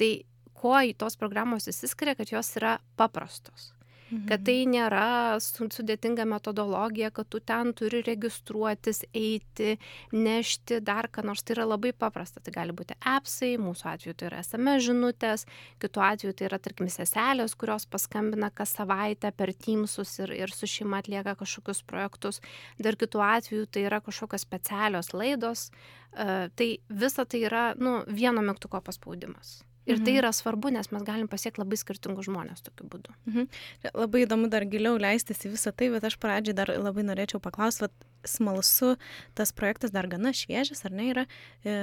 Tai 0.00 0.10
kuo 0.60 0.80
tos 0.98 1.16
programos 1.20 1.68
įsiskiria, 1.72 2.16
kad 2.18 2.32
jos 2.32 2.56
yra 2.60 2.78
paprastos. 3.00 3.72
Mhm. 4.10 4.26
Kad 4.26 4.42
tai 4.42 4.64
nėra 4.66 5.38
sudėtinga 5.38 6.24
metodologija, 6.26 7.12
kad 7.14 7.28
tu 7.30 7.38
ten 7.46 7.70
turi 7.78 8.00
registruotis, 8.02 9.04
eiti, 9.14 9.76
nešti 10.10 10.80
dar 10.82 11.06
ką 11.12 11.22
nors. 11.28 11.44
Tai 11.46 11.54
yra 11.54 11.68
labai 11.70 11.92
paprasta. 11.94 12.42
Tai 12.42 12.54
gali 12.56 12.74
būti 12.74 12.96
appsai, 13.06 13.52
mūsų 13.62 13.86
atveju 13.92 14.16
tai 14.18 14.28
yra 14.32 14.42
SMS 14.42 14.88
žinutės, 14.88 15.46
kitu 15.82 16.02
atveju 16.02 16.34
tai 16.34 16.50
yra, 16.50 16.58
tarkim, 16.58 16.90
seselės, 16.90 17.54
kurios 17.54 17.86
paskambina 17.90 18.50
kas 18.50 18.74
savaitę 18.80 19.30
per 19.36 19.54
Teamsus 19.54 20.18
ir, 20.24 20.34
ir 20.42 20.54
su 20.54 20.66
šeima 20.66 21.04
atlieka 21.04 21.36
kažkokius 21.38 21.84
projektus. 21.86 22.42
Dar 22.82 22.98
kitu 22.98 23.22
atveju 23.22 23.70
tai 23.70 23.86
yra 23.86 24.02
kažkokios 24.02 24.42
specialios 24.42 25.14
laidos. 25.14 25.70
Uh, 26.10 26.48
tai 26.58 26.72
visa 26.90 27.22
tai 27.22 27.44
yra, 27.46 27.68
nu, 27.78 28.00
vieno 28.10 28.42
mygtuko 28.42 28.82
paspaudimas. 28.82 29.60
Ir 29.90 29.98
tai 29.98 30.00
mhm. 30.00 30.06
tai 30.08 30.16
yra 30.20 30.32
svarbu, 30.34 30.72
nes 30.74 30.90
mes 30.94 31.06
galim 31.06 31.28
pasiekti 31.30 31.62
labai 31.62 31.78
skirtingus 31.80 32.28
žmonės 32.28 32.64
tokiu 32.66 32.88
būdu. 32.92 33.14
Mhm. 33.28 33.48
Labai 33.94 34.24
įdomu 34.26 34.50
dar 34.52 34.66
giliau 34.70 34.98
leistis 35.00 35.44
į 35.46 35.54
visą 35.56 35.74
tai, 35.74 35.90
bet 35.94 36.06
aš 36.06 36.18
pradžiai 36.22 36.56
dar 36.56 36.72
labai 36.78 37.06
norėčiau 37.08 37.42
paklausti, 37.42 37.90
smalsu, 38.28 38.96
tas 39.38 39.54
projektas 39.56 39.94
dar 39.94 40.08
gana 40.10 40.34
šviežias, 40.36 40.84
ar 40.84 40.94
ne, 40.96 41.10
yra. 41.14 41.26
E, 41.64 41.78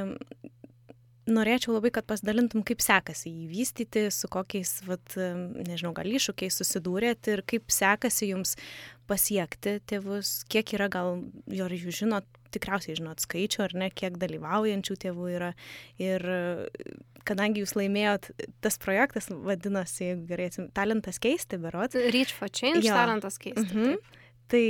norėčiau 1.28 1.76
labai, 1.76 1.92
kad 1.96 2.08
pasidalintum, 2.08 2.64
kaip 2.68 2.82
sekasi 2.84 3.32
jį 3.32 3.48
vystyti, 3.52 4.06
su 4.14 4.30
kokiais, 4.32 4.78
vat, 4.88 5.16
nežinau, 5.68 5.94
gal 5.98 6.08
iššūkiais 6.08 6.60
susidūrėt 6.62 7.32
ir 7.34 7.44
kaip 7.48 7.74
sekasi 7.74 8.32
jums 8.32 8.56
pasiekti 9.08 9.78
tėvus, 9.88 10.42
kiek 10.52 10.74
yra 10.78 10.90
gal, 10.92 11.22
ar 11.64 11.76
jūs 11.76 12.02
žinot, 12.02 12.28
tikriausiai 12.56 12.98
žinot 13.00 13.24
skaičių, 13.24 13.64
ar 13.68 13.78
ne, 13.84 13.92
kiek 13.92 14.18
dalyvaujančių 14.20 14.98
tėvų 15.04 15.30
yra. 15.36 15.54
Ir 16.02 16.24
kadangi 17.28 17.64
jūs 17.64 17.76
laimėjot, 17.78 18.30
tas 18.64 18.80
projektas 18.82 19.30
vadinosi, 19.32 20.14
gerai 20.30 20.48
atsimenu, 20.52 20.72
talentas 20.78 21.20
keisti, 21.24 21.60
berot. 21.62 21.98
Reach 22.14 22.34
for 22.36 22.52
Change, 22.52 22.86
jo. 22.86 22.96
talentas 22.96 23.40
keisti. 23.42 23.68
Mhm. 23.68 23.98
Taip. 23.98 24.24
Tai 24.48 24.66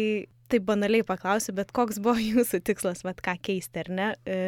taip 0.47 0.63
banaliai 0.67 1.05
paklausiu, 1.05 1.53
bet 1.57 1.73
koks 1.75 2.01
buvo 2.03 2.17
jūsų 2.31 2.61
tikslas, 2.65 3.03
vad 3.07 3.21
ką 3.23 3.37
keisti, 3.49 3.83
ar 3.83 3.93
ne? 3.93 4.09
E, 4.25 4.41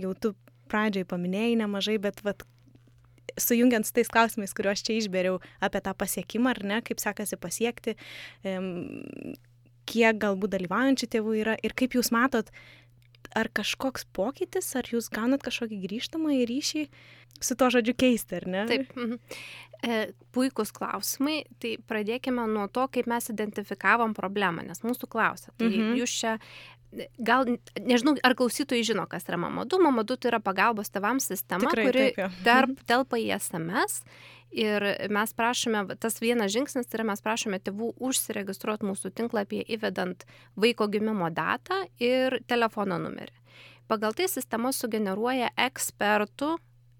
jau 0.00 0.12
tu 0.18 0.34
pradžiai 0.70 1.06
paminėjai 1.08 1.58
nemažai, 1.62 1.98
bet 2.02 2.22
vad 2.26 2.42
sujungiant 3.40 3.86
su 3.86 3.92
tais 3.96 4.08
klausimais, 4.10 4.54
kuriuos 4.56 4.82
čia 4.86 4.96
išberiau 4.96 5.40
apie 5.64 5.82
tą 5.84 5.92
pasiekimą, 5.98 6.54
ar 6.54 6.62
ne, 6.66 6.80
kaip 6.86 7.02
sekasi 7.02 7.38
pasiekti, 7.40 7.96
kiek 9.86 10.18
galbūt 10.22 10.54
dalyvaujančių 10.56 11.08
tėvų 11.12 11.36
yra 11.42 11.56
ir 11.66 11.74
kaip 11.78 11.94
jūs 11.98 12.10
matot, 12.14 12.50
ar 13.34 13.50
kažkoks 13.54 14.06
pokytis, 14.16 14.72
ar 14.78 14.88
jūs 14.90 15.10
gaunat 15.12 15.44
kažkokį 15.46 15.82
grįžtamą 15.86 16.34
į 16.42 16.48
ryšį 16.50 16.88
su 17.40 17.56
to 17.56 17.68
žodžiu 17.72 17.94
keisti, 17.98 18.38
ar 18.38 18.46
ne? 18.48 18.64
Taip. 18.68 18.92
Mhm. 18.96 19.18
E, 19.84 19.96
puikus 20.32 20.72
klausimai. 20.72 21.42
Tai 21.60 21.74
pradėkime 21.88 22.46
nuo 22.48 22.64
to, 22.72 22.86
kaip 22.92 23.08
mes 23.10 23.28
identifikavom 23.32 24.14
problemą, 24.16 24.64
nes 24.64 24.80
mūsų 24.84 25.08
klausia. 25.12 25.52
Tai 25.58 25.68
mhm. 25.68 25.96
jūs 26.00 26.16
čia 26.22 26.36
gal, 27.18 27.48
nežinau, 27.80 28.16
ar 28.24 28.36
klausytojai 28.38 28.86
žino, 28.86 29.04
kas 29.10 29.28
yra 29.28 29.38
Mamadu. 29.40 29.80
Mamadu 29.82 30.16
tai 30.16 30.32
yra 30.32 30.40
pagalbos 30.44 30.92
tevams 30.94 31.28
sistema, 31.28 31.66
Tikrai, 31.66 31.86
kuri 31.88 32.06
taip, 32.16 32.40
tarp, 32.46 32.72
mhm. 32.76 32.88
telpa 32.88 33.20
į 33.20 33.30
SMS 33.36 34.00
Ir 34.56 34.84
mes 35.12 35.32
prašome, 35.36 35.82
tas 36.00 36.20
vienas 36.22 36.52
žingsnis 36.54 36.86
tai 36.88 37.00
yra 37.00 37.04
mes 37.10 37.20
prašome 37.20 37.58
tėvų 37.60 37.90
užsiregistruoti 38.08 38.86
mūsų 38.88 39.10
tinklapyje 39.18 39.66
įvedant 39.76 40.22
vaiko 40.56 40.86
gimimo 40.88 41.28
datą 41.34 41.82
ir 42.00 42.38
telefono 42.48 42.96
numerį. 43.02 43.34
Pagal 43.90 44.16
tai 44.16 44.30
sistema 44.30 44.72
sugeneruoja 44.72 45.50
ekspertų, 45.66 46.56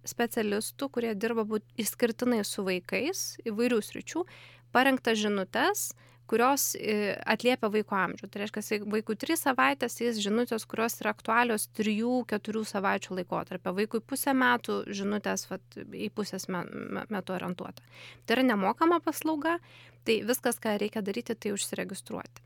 specialistų, 0.07 0.91
kurie 0.93 1.15
dirba 1.19 1.47
būt 1.49 1.65
įskirtinai 1.81 2.43
su 2.47 2.67
vaikais 2.67 3.39
įvairių 3.49 3.81
sričių, 3.83 4.27
parengtas 4.75 5.19
žinutes, 5.23 5.89
kurios 6.31 6.75
e, 6.79 7.15
atliepia 7.27 7.71
vaiko 7.73 7.97
amžių. 7.99 8.29
Tai 8.31 8.43
reiškia, 8.43 8.81
vaikui 8.93 9.17
3 9.23 9.39
savaitės 9.41 10.01
jis 10.03 10.21
žinutės, 10.23 10.67
kurios 10.69 10.99
yra 11.03 11.13
aktualios 11.15 11.69
3-4 11.79 12.65
savaičių 12.73 13.21
laikotarpio. 13.21 13.75
Vaikui 13.77 14.03
pusę 14.03 14.35
metų 14.37 14.83
žinutės 14.91 15.47
vat, 15.51 15.79
į 15.95 16.11
pusės 16.17 16.49
metų 16.51 17.37
orientuota. 17.37 17.85
Tai 18.27 18.39
yra 18.39 18.49
nemokama 18.53 19.01
paslauga, 19.05 19.59
tai 20.07 20.21
viskas, 20.27 20.61
ką 20.63 20.77
reikia 20.83 21.05
daryti, 21.07 21.39
tai 21.39 21.55
užsiregistruoti. 21.57 22.45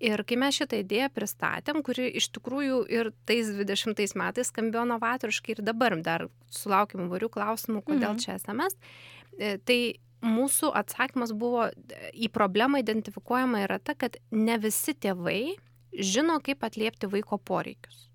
Ir 0.00 0.22
kai 0.24 0.36
mes 0.40 0.56
šitą 0.56 0.78
idėją 0.80 1.10
pristatėm, 1.12 1.82
kuri 1.84 2.06
iš 2.16 2.30
tikrųjų 2.32 2.84
ir 2.88 3.10
tais 3.28 3.50
20 3.52 4.14
metais 4.16 4.48
skambėjo 4.48 4.86
novatoriškai 4.94 5.58
ir 5.58 5.64
dabar 5.66 5.98
dar 6.00 6.30
sulaukim 6.48 7.04
įvairių 7.04 7.28
klausimų, 7.34 7.82
kodėl 7.84 8.14
mhm. 8.14 8.22
čia 8.24 8.38
SMS, 8.40 8.78
e, 9.36 9.58
tai 9.60 9.80
mūsų 10.24 10.72
atsakymas 10.76 11.32
buvo 11.36 11.68
į 12.12 12.30
problemą 12.34 12.82
identifikuojama 12.82 13.64
yra 13.66 13.80
ta, 13.82 13.94
kad 13.94 14.18
ne 14.30 14.58
visi 14.60 14.94
tėvai 14.94 15.56
žino, 15.92 16.38
kaip 16.44 16.64
atliepti 16.66 17.10
vaiko 17.10 17.38
poreikius. 17.38 18.06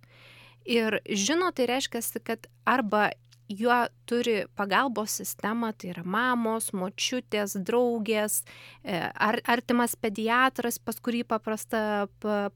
Ir 0.66 0.98
žino, 1.06 1.52
tai 1.54 1.68
reiškia, 1.70 2.02
kad 2.26 2.48
arba 2.66 3.12
juo 3.50 3.76
turi 4.10 4.46
pagalbos 4.58 5.20
sistemą, 5.20 5.72
tai 5.78 5.92
yra 5.94 6.02
mamos, 6.06 6.72
močiutės, 6.74 7.54
draugės, 7.68 8.40
e, 8.82 8.98
ar 8.98 9.38
artimas 9.46 9.94
pediatras, 9.96 10.80
pas 10.82 10.98
kurį 10.98 11.22
paprasta 11.30 12.08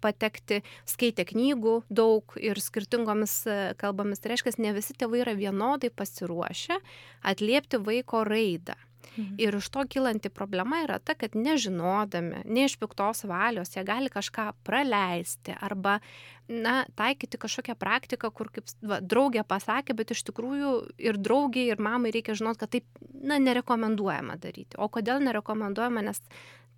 patekti, 0.02 0.64
skaitė 0.90 1.28
knygų 1.30 1.76
daug 1.90 2.34
ir 2.42 2.58
skirtingomis 2.62 3.36
e, 3.46 3.60
kalbomis. 3.78 4.22
Tai 4.22 4.34
reiškia, 4.34 4.58
ne 4.58 4.74
visi 4.74 4.98
tėvai 4.98 5.22
yra 5.28 5.38
vienodai 5.38 5.94
pasiruošę 5.94 6.82
atliepti 7.22 7.82
vaiko 7.86 8.26
raidą. 8.26 8.78
Mhm. 9.18 9.36
Ir 9.42 9.56
iš 9.56 9.70
to 9.74 9.84
kilanti 9.90 10.30
problema 10.30 10.84
yra 10.84 11.00
ta, 11.00 11.16
kad 11.18 11.36
nežinodami, 11.36 12.44
ne 12.46 12.66
iš 12.68 12.78
piktos 12.80 13.24
valios, 13.28 13.74
jie 13.76 13.84
gali 13.88 14.12
kažką 14.12 14.52
praleisti 14.64 15.56
arba, 15.60 16.00
na, 16.48 16.84
taikyti 17.00 17.40
kažkokią 17.42 17.76
praktiką, 17.80 18.32
kur, 18.36 18.52
kaip 18.54 18.70
va, 18.82 19.00
draugė 19.02 19.44
pasakė, 19.48 19.96
bet 19.98 20.14
iš 20.16 20.24
tikrųjų 20.30 20.74
ir 21.10 21.20
draugiai, 21.20 21.74
ir 21.74 21.82
mamai 21.84 22.14
reikia 22.16 22.38
žinoti, 22.38 22.62
kad 22.64 22.74
taip, 22.78 22.88
na, 23.14 23.40
nerekomenduojama 23.42 24.40
daryti. 24.42 24.78
O 24.78 24.90
kodėl 24.90 25.22
nerekomenduojama, 25.26 26.06
nes, 26.10 26.24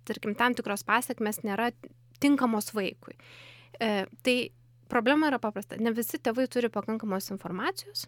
tarkim, 0.08 0.34
tam 0.38 0.56
tikros 0.58 0.84
pasiekmes 0.88 1.42
nėra 1.46 1.70
tinkamos 2.22 2.72
vaikui. 2.74 3.16
E, 3.80 4.04
tai 4.22 4.36
problema 4.92 5.30
yra 5.30 5.40
paprasta. 5.42 5.78
Ne 5.80 5.94
visi 5.96 6.20
tėvai 6.20 6.48
turi 6.50 6.70
pakankamos 6.72 7.30
informacijos 7.34 8.06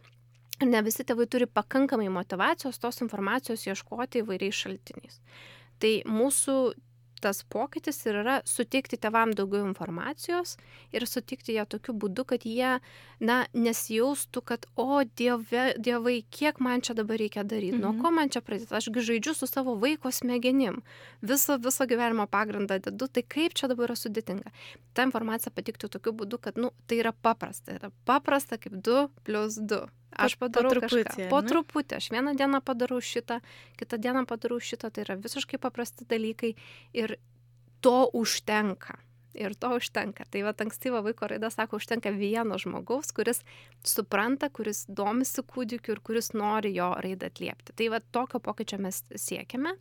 ne 0.63 0.83
visi 0.87 1.05
tėvai 1.07 1.27
turi 1.31 1.49
pakankamai 1.51 2.11
motivacijos 2.13 2.79
tos 2.83 3.03
informacijos 3.03 3.67
ieškoti 3.67 4.23
įvairiais 4.23 4.65
šaltiniais. 4.65 5.21
Tai 5.83 5.95
mūsų 6.07 6.59
tas 7.25 7.41
pokytis 7.49 8.03
ir 8.05 8.19
yra 8.21 8.35
suteikti 8.49 8.99
tevam 9.01 9.33
daugiau 9.37 9.65
informacijos 9.65 10.57
ir 10.95 11.07
suteikti 11.09 11.57
ją 11.57 11.65
tokiu 11.73 11.95
būdu, 11.97 12.27
kad 12.35 12.45
jie, 12.45 12.75
na, 13.25 13.39
nesijaustų, 13.57 14.43
kad, 14.51 14.67
o 14.77 15.01
dieve, 15.17 15.65
dievai, 15.81 16.19
kiek 16.35 16.61
man 16.65 16.85
čia 16.85 16.97
dabar 16.99 17.21
reikia 17.23 17.47
daryti, 17.49 17.79
mhm. 17.79 17.85
nuo 17.85 18.05
ko 18.05 18.13
man 18.15 18.33
čia 18.35 18.45
pradėti, 18.45 18.75
ašgi 18.77 19.07
žaidžiu 19.09 19.37
su 19.39 19.49
savo 19.49 19.77
vaiko 19.81 20.13
smegenim, 20.13 20.83
viso, 21.25 21.57
viso 21.65 21.89
gyvenimo 21.89 22.29
pagrindą 22.31 22.81
dedu, 22.85 23.09
tai 23.09 23.25
kaip 23.37 23.57
čia 23.57 23.73
dabar 23.73 23.89
yra 23.89 23.99
sudėtinga. 23.99 24.53
Ta 24.95 25.09
informacija 25.09 25.53
patiktų 25.55 25.91
tokiu 25.97 26.13
būdu, 26.21 26.43
kad, 26.45 26.61
nu, 26.61 26.75
tai 26.91 27.01
yra 27.01 27.15
paprasta, 27.17 27.79
yra 27.79 27.93
paprasta 28.09 28.61
kaip 28.61 28.77
2 28.85 29.09
plus 29.25 29.61
2. 29.65 29.85
Aš 30.17 30.37
padarau 30.41 30.71
po 30.71 30.75
truputį, 30.79 31.05
kažką. 31.09 31.29
Po 31.33 31.41
truputį. 31.45 31.99
Aš 31.99 32.11
vieną 32.15 32.35
dieną 32.39 32.61
padarau 32.65 33.01
šitą, 33.03 33.41
kitą 33.81 33.99
dieną 33.99 34.25
padarau 34.31 34.61
šitą. 34.63 34.93
Tai 34.95 35.07
yra 35.07 35.19
visiškai 35.21 35.59
paprasti 35.63 36.07
dalykai 36.11 36.55
ir 36.95 37.19
to 37.85 37.99
užtenka. 38.15 39.01
ir 39.35 39.55
to 39.59 39.73
užtenka. 39.75 40.25
Tai 40.31 40.45
va, 40.47 40.53
ankstyvo 40.63 41.01
vaiko 41.03 41.27
raida 41.27 41.51
sako, 41.51 41.81
užtenka 41.83 42.13
vieno 42.15 42.55
žmogaus, 42.55 43.11
kuris 43.11 43.43
supranta, 43.83 44.47
kuris 44.47 44.85
domisi 44.87 45.43
kūdikiu 45.43 45.97
ir 45.97 46.01
kuris 46.07 46.31
nori 46.39 46.71
jo 46.77 46.93
raidą 47.03 47.33
atliepti. 47.33 47.75
Tai 47.75 47.89
va, 47.97 47.99
tokio 48.15 48.39
pokyčio 48.39 48.79
mes 48.79 49.03
siekiame. 49.11 49.75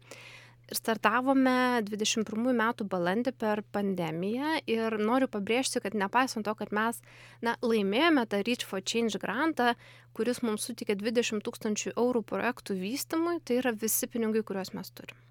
Ir 0.73 0.79
startavome 0.79 1.83
21 1.85 2.55
metų 2.57 2.87
balandį 2.89 3.35
per 3.37 3.59
pandemiją 3.75 4.55
ir 4.65 4.95
noriu 4.97 5.27
pabrėžti, 5.29 5.83
kad 5.83 5.93
nepaisant 5.93 6.47
to, 6.47 6.55
kad 6.57 6.71
mes 6.73 6.97
na, 7.45 7.53
laimėjome 7.61 8.23
tą 8.31 8.39
Reach 8.47 8.65
for 8.65 8.81
Change 8.81 9.21
grantą, 9.21 9.75
kuris 10.17 10.41
mums 10.41 10.65
sutikė 10.65 10.95
20 10.97 11.45
tūkstančių 11.45 11.93
eurų 11.93 12.23
projektų 12.25 12.79
vystymui, 12.79 13.35
tai 13.45 13.59
yra 13.61 13.75
visi 13.77 14.09
pinigai, 14.09 14.41
kuriuos 14.41 14.73
mes 14.73 14.89
turime. 14.97 15.21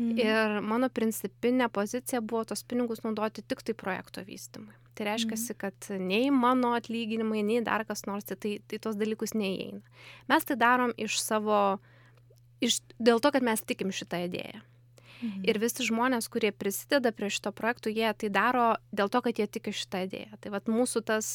Mhm. 0.00 0.18
Ir 0.18 0.56
mano 0.66 0.88
principinė 0.90 1.68
pozicija 1.70 2.18
buvo 2.24 2.42
tos 2.50 2.64
pinigus 2.66 3.04
naudoti 3.04 3.44
tik 3.46 3.62
tai 3.62 3.76
projekto 3.78 4.24
vystymui. 4.26 4.74
Tai 4.98 5.06
reiškia, 5.12 5.38
mhm. 5.38 5.60
kad 5.62 5.92
nei 6.02 6.32
mano 6.34 6.74
atlyginimai, 6.74 7.44
nei 7.46 7.62
dar 7.62 7.86
kas 7.86 8.02
nors, 8.10 8.26
tai, 8.26 8.58
tai 8.66 8.82
tos 8.82 8.98
dalykus 8.98 9.36
neįeina. 9.38 9.80
Mes 10.32 10.50
tai 10.50 10.58
darom 10.58 10.90
iš 10.98 11.20
savo, 11.22 11.78
iš, 12.58 12.80
dėl 12.98 13.22
to, 13.22 13.30
kad 13.30 13.46
mes 13.46 13.62
tikim 13.62 13.94
šitą 13.94 14.24
idėją. 14.26 14.66
Mhm. 15.22 15.44
Ir 15.46 15.58
visi 15.62 15.86
žmonės, 15.86 16.28
kurie 16.32 16.50
prisideda 16.52 17.12
prie 17.14 17.30
šito 17.30 17.52
projekto, 17.54 17.92
jie 17.92 18.10
tai 18.18 18.28
daro 18.32 18.74
dėl 18.90 19.08
to, 19.08 19.22
kad 19.22 19.38
jie 19.38 19.46
tiki 19.46 19.72
šitą 19.72 20.04
idėją. 20.08 20.40
Tai 20.42 20.50
vad 20.56 20.66
mūsų 20.66 21.04
tas, 21.06 21.28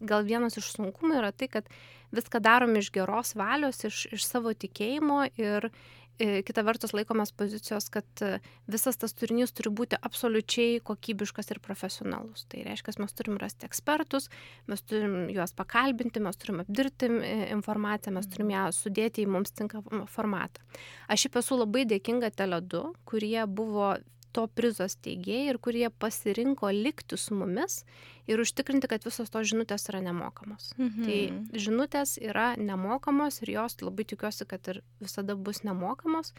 gal 0.00 0.24
vienas 0.24 0.58
iš 0.60 0.70
sunkumų 0.76 1.18
yra 1.18 1.32
tai, 1.34 1.50
kad 1.50 1.68
viską 2.14 2.40
darom 2.40 2.76
iš 2.78 2.92
geros 2.94 3.34
valios, 3.34 3.82
iš, 3.84 4.06
iš 4.14 4.26
savo 4.28 4.54
tikėjimo 4.54 5.24
ir, 5.34 5.70
kita 6.18 6.62
vertus 6.66 6.94
laikomės 6.94 7.32
pozicijos, 7.34 7.88
kad 7.92 8.22
e, 8.22 8.38
visas 8.70 8.98
tas 9.00 9.14
turinys 9.16 9.52
turi 9.56 9.72
būti 9.74 9.98
absoliučiai 9.98 10.78
kokybiškas 10.86 11.50
ir 11.50 11.60
profesionalus. 11.64 12.46
Tai 12.50 12.62
reiškia, 12.68 12.96
mes 13.02 13.16
turim 13.18 13.38
rasti 13.40 13.66
ekspertus, 13.66 14.30
mes 14.70 14.84
turim 14.86 15.28
juos 15.34 15.54
pakalbinti, 15.58 16.22
mes 16.22 16.38
turim 16.38 16.62
apdirti 16.62 17.10
e, 17.18 17.34
informaciją, 17.56 18.14
mes 18.18 18.30
turim 18.30 18.54
ją 18.54 18.68
sudėti 18.76 19.24
į 19.24 19.30
mums 19.34 19.54
tinkamą 19.58 20.04
formatą. 20.10 20.62
Aš 21.10 21.26
šiaip 21.26 21.40
esu 21.42 21.58
labai 21.58 21.84
dėkinga 21.90 22.30
Teledu, 22.34 22.86
kurie 23.08 23.42
buvo 23.50 23.94
to 24.34 24.44
prizo 24.50 24.86
steigėjai 24.90 25.52
ir 25.52 25.58
kurie 25.62 25.86
pasirinko 25.90 26.70
likti 26.74 27.18
su 27.20 27.36
mumis 27.38 27.82
ir 28.30 28.40
užtikrinti, 28.40 28.88
kad 28.90 29.04
visos 29.06 29.30
tos 29.32 29.46
žinutės 29.50 29.86
yra 29.92 30.00
nemokamos. 30.04 30.72
Mhm. 30.78 31.04
Tai 31.06 31.60
žinutės 31.66 32.16
yra 32.22 32.54
nemokamos 32.58 33.42
ir 33.44 33.54
jos 33.56 33.78
labai 33.84 34.06
tikiuosi, 34.10 34.46
kad 34.48 34.72
ir 34.72 34.80
visada 35.02 35.36
bus 35.36 35.62
nemokamos, 35.66 36.32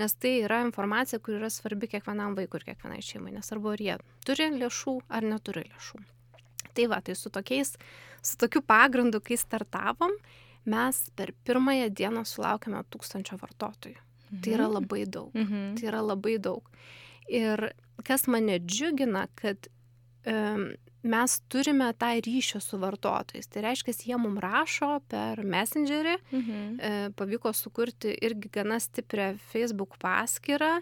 nes 0.00 0.14
tai 0.14 0.36
yra 0.44 0.60
informacija, 0.66 1.18
kur 1.18 1.38
yra 1.40 1.50
svarbi 1.52 1.90
kiekvienam 1.90 2.36
vaikui 2.38 2.60
ir 2.60 2.68
kiekvienai 2.70 3.02
šeimai, 3.04 3.34
nesvarbu, 3.38 3.74
ar 3.74 3.84
jie 3.86 3.96
turi 4.26 4.50
lėšų 4.60 4.96
ar 5.08 5.26
neturi 5.26 5.66
lėšų. 5.70 6.04
Tai 6.76 6.86
va, 6.92 7.00
tai 7.02 7.16
su 7.18 7.32
tokiais, 7.34 7.74
su 8.22 8.36
tokiu 8.38 8.62
pagrindu, 8.62 9.18
kai 9.24 9.38
startavom, 9.40 10.14
mes 10.70 11.02
per 11.16 11.32
pirmąją 11.46 11.88
dieną 11.96 12.22
sulaukėme 12.28 12.84
tūkstančio 12.92 13.40
vartotojų. 13.40 13.98
Mhm. 14.30 14.42
Tai 14.44 14.52
yra 14.54 14.66
mhm. 14.68 14.74
labai 14.78 15.04
daug. 15.06 15.34
Mhm. 15.34 15.76
Tai 15.78 15.88
yra 15.90 16.02
labai 16.04 16.38
daug. 16.38 16.66
Ir 17.30 17.70
kas 18.06 18.26
mane 18.26 18.58
džiugina, 18.58 19.26
kad 19.38 19.68
um, 20.26 20.70
mes 21.02 21.36
turime 21.48 21.90
tą 21.98 22.12
ryšį 22.24 22.60
su 22.62 22.80
vartotojais. 22.80 23.48
Tai 23.50 23.64
reiškia, 23.68 23.94
jie 24.10 24.18
mums 24.20 24.42
rašo 24.44 24.98
per 25.10 25.44
Messengerį, 25.44 26.16
mhm. 26.32 26.58
e, 26.76 26.96
pavyko 27.16 27.54
sukurti 27.56 28.12
irgi 28.20 28.50
gana 28.52 28.80
stiprią 28.80 29.32
Facebook 29.52 29.96
paskyrą, 30.02 30.80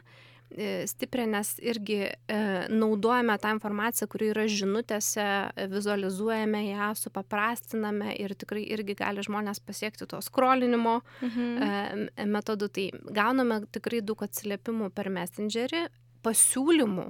e, 0.51 0.89
stiprią, 0.91 1.29
nes 1.31 1.53
irgi 1.63 2.01
e, 2.09 2.41
naudojame 2.73 3.37
tą 3.39 3.55
informaciją, 3.55 4.09
kuri 4.11 4.33
yra 4.33 4.49
žinutėse, 4.51 5.29
vizualizuojame 5.71 6.65
ją, 6.73 6.91
supaprastiname 6.99 8.17
ir 8.19 8.35
tikrai 8.35 8.65
irgi 8.75 8.99
gali 8.99 9.23
žmonės 9.23 9.63
pasiekti 9.63 10.09
to 10.11 10.19
skrolinimo 10.25 10.99
mhm. 11.23 12.11
e, 12.11 12.27
metodų. 12.27 12.73
Tai 12.75 12.91
gauname 13.23 13.63
tikrai 13.71 14.03
daug 14.03 14.27
atsiliepimų 14.27 14.91
per 14.99 15.15
Messengerį 15.15 15.87
pasiūlymų 16.29 17.09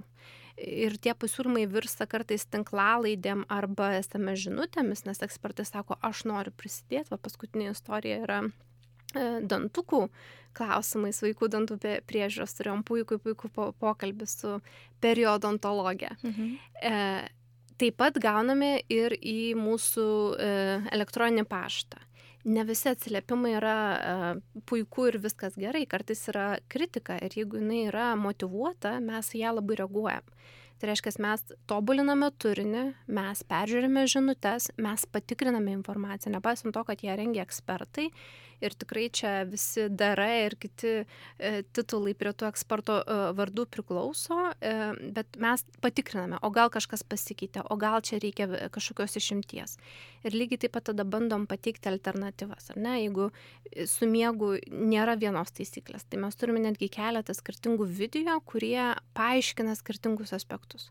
ir 0.58 0.96
tie 1.02 1.14
pasiūlymai 1.14 1.66
virsta 1.70 2.06
kartais 2.10 2.46
tinklalaidėm 2.50 3.44
arba 3.52 3.92
SMS 4.00 4.46
žinutėmis, 4.46 5.04
nes 5.06 5.22
ekspertai 5.24 5.66
sako, 5.68 5.98
aš 6.04 6.24
noriu 6.28 6.54
prisidėti, 6.56 7.12
va 7.12 7.20
paskutinė 7.22 7.70
istorija 7.72 8.20
yra 8.24 8.40
e, 8.42 8.50
dantukų 9.46 10.08
klausimais, 10.58 11.20
vaikų 11.22 11.50
dantų 11.54 11.78
priežiūros, 12.08 12.56
turėjom 12.58 12.82
puikų, 12.88 13.20
puikų 13.22 13.52
pokalbį 13.78 14.28
su 14.30 14.58
periodontologija. 15.04 16.16
Mhm. 16.24 16.54
E, 16.82 16.94
taip 17.78 17.98
pat 18.00 18.18
gauname 18.18 18.80
ir 18.90 19.14
į 19.14 19.54
mūsų 19.58 20.08
e, 20.34 20.52
elektroninį 20.96 21.46
paštą 21.50 22.07
ne 22.44 22.64
visi 22.68 22.88
atsiliepimai 22.90 23.54
yra 23.58 23.76
uh, 23.96 24.62
puiku 24.68 25.08
ir 25.10 25.18
viskas 25.22 25.58
gerai, 25.58 25.84
kartais 25.90 26.22
yra 26.30 26.58
kritika 26.70 27.18
ir 27.22 27.34
jeigu 27.34 27.60
jinai 27.60 27.84
yra 27.90 28.12
motivuota, 28.18 28.98
mes 29.04 29.34
ją 29.34 29.54
labai 29.58 29.80
reaguojam. 29.82 30.34
Tai 30.78 30.92
reiškia, 30.92 31.10
mes 31.24 31.42
tobuliname 31.66 32.28
turinį, 32.38 32.84
mes 33.10 33.40
peržiūrime 33.50 34.04
žinutės, 34.06 34.68
mes 34.78 35.06
patikriname 35.10 35.72
informaciją, 35.74 36.36
nepaisant 36.36 36.76
to, 36.76 36.84
kad 36.86 37.02
ją 37.02 37.16
rengia 37.18 37.42
ekspertai. 37.42 38.12
Ir 38.64 38.74
tikrai 38.74 39.06
čia 39.14 39.32
visi 39.46 39.86
dara 39.88 40.26
ir 40.42 40.56
kiti 40.58 40.92
e, 41.02 41.50
titulai 41.76 42.14
prie 42.18 42.32
tų 42.34 42.48
eksperto 42.50 42.98
e, 43.00 43.18
vardų 43.38 43.68
priklauso, 43.70 44.38
e, 44.58 44.72
bet 45.14 45.38
mes 45.38 45.62
patikriname, 45.84 46.40
o 46.42 46.50
gal 46.54 46.72
kažkas 46.74 47.04
pasikeitė, 47.06 47.62
o 47.70 47.78
gal 47.78 48.02
čia 48.02 48.18
reikia 48.22 48.68
kažkokios 48.74 49.14
išimties. 49.20 49.76
Ir 50.26 50.34
lygiai 50.34 50.64
taip 50.64 50.74
pat 50.74 50.88
tada 50.90 51.06
bandom 51.06 51.46
pateikti 51.50 51.90
alternatyvas. 51.92 52.72
Ar 52.74 52.80
ne, 52.82 52.96
jeigu 53.04 53.28
su 53.86 54.08
miegu 54.10 54.56
nėra 54.66 55.14
vienos 55.20 55.54
taisyklės, 55.54 56.08
tai 56.10 56.18
mes 56.24 56.34
turime 56.38 56.64
netgi 56.64 56.90
keletą 56.90 57.36
skirtingų 57.36 57.86
video, 57.86 58.40
kurie 58.42 58.90
paaiškina 59.18 59.76
skirtingus 59.78 60.34
aspektus. 60.34 60.88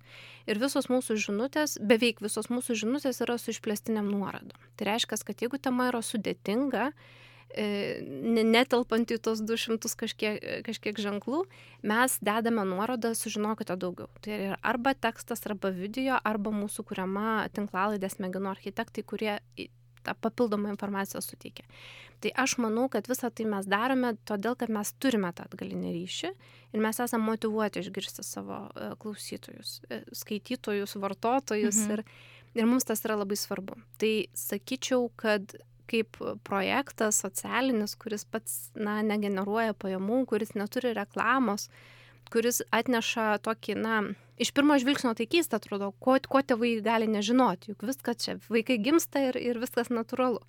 Ir 0.48 0.62
visos 0.64 0.88
mūsų 0.88 1.20
žinutės, 1.28 1.76
beveik 1.84 2.24
visos 2.24 2.48
mūsų 2.54 2.80
žinutės 2.86 3.20
yra 3.26 3.36
su 3.42 3.52
išplėstiniam 3.52 4.08
nuorodom. 4.08 4.56
Tai 4.80 4.92
reiškia, 4.94 5.20
kad 5.28 5.44
jeigu 5.44 5.60
tema 5.60 5.90
yra 5.92 6.00
sudėtinga, 6.06 6.92
netelpant 7.56 9.14
į 9.14 9.18
tos 9.24 9.42
200 9.42 9.94
kažkiek, 9.98 10.44
kažkiek 10.68 11.00
ženklų, 11.02 11.46
mes 11.88 12.18
dedame 12.22 12.66
nuorodą, 12.68 13.14
sužinokite 13.18 13.78
daugiau. 13.80 14.10
Tai 14.22 14.36
yra 14.36 14.60
arba 14.62 14.94
tekstas, 14.94 15.46
arba 15.48 15.72
video, 15.74 16.20
arba 16.28 16.54
mūsų 16.54 16.86
kuriama 16.92 17.48
tinklalaidės 17.56 18.18
smegenų 18.20 18.52
architektai, 18.52 19.06
kurie 19.08 19.40
tą 20.08 20.16
papildomą 20.22 20.70
informaciją 20.70 21.22
suteikia. 21.22 21.66
Tai 22.22 22.32
aš 22.44 22.58
manau, 22.64 22.88
kad 22.90 23.08
visą 23.10 23.30
tai 23.30 23.46
mes 23.50 23.68
darome 23.70 24.16
todėl, 24.26 24.56
kad 24.58 24.72
mes 24.74 24.94
turime 25.02 25.30
tą 25.36 25.46
atgalinį 25.46 25.94
ryšį 25.94 26.32
ir 26.74 26.84
mes 26.84 27.00
esame 27.04 27.28
motivuoti 27.28 27.84
išgirsti 27.84 28.26
savo 28.26 28.64
e, 28.72 28.90
klausytojus, 29.02 29.82
e, 29.90 30.02
skaitytojus, 30.18 30.96
vartotojus 31.04 31.84
mhm. 31.84 31.94
ir, 31.94 32.04
ir 32.58 32.70
mums 32.70 32.88
tas 32.88 33.04
yra 33.06 33.20
labai 33.20 33.38
svarbu. 33.38 33.78
Tai 34.02 34.14
sakyčiau, 34.48 35.12
kad 35.20 35.58
kaip 35.90 36.20
projektas 36.48 37.22
socialinis, 37.24 37.96
kuris 38.00 38.26
pats, 38.30 38.58
na, 38.76 39.00
negeneruoja 39.06 39.76
pajamų, 39.80 40.24
kuris 40.30 40.54
neturi 40.58 40.94
reklamos, 40.98 41.70
kuris 42.34 42.62
atneša 42.76 43.38
tokį, 43.46 43.78
na, 43.80 44.00
iš 44.38 44.52
pirmo 44.56 44.78
žvilgsnio 44.80 45.14
tai 45.18 45.28
keista 45.30 45.62
atrodo, 45.62 45.94
ko, 46.04 46.18
ko 46.28 46.44
tėvai 46.44 46.78
gali 46.86 47.08
nežinoti, 47.12 47.74
juk 47.74 47.88
viskas 47.88 48.24
čia, 48.24 48.38
vaikai 48.52 48.80
gimsta 48.84 49.30
ir, 49.30 49.40
ir 49.40 49.62
viskas 49.64 49.94
natūralu. 49.94 50.44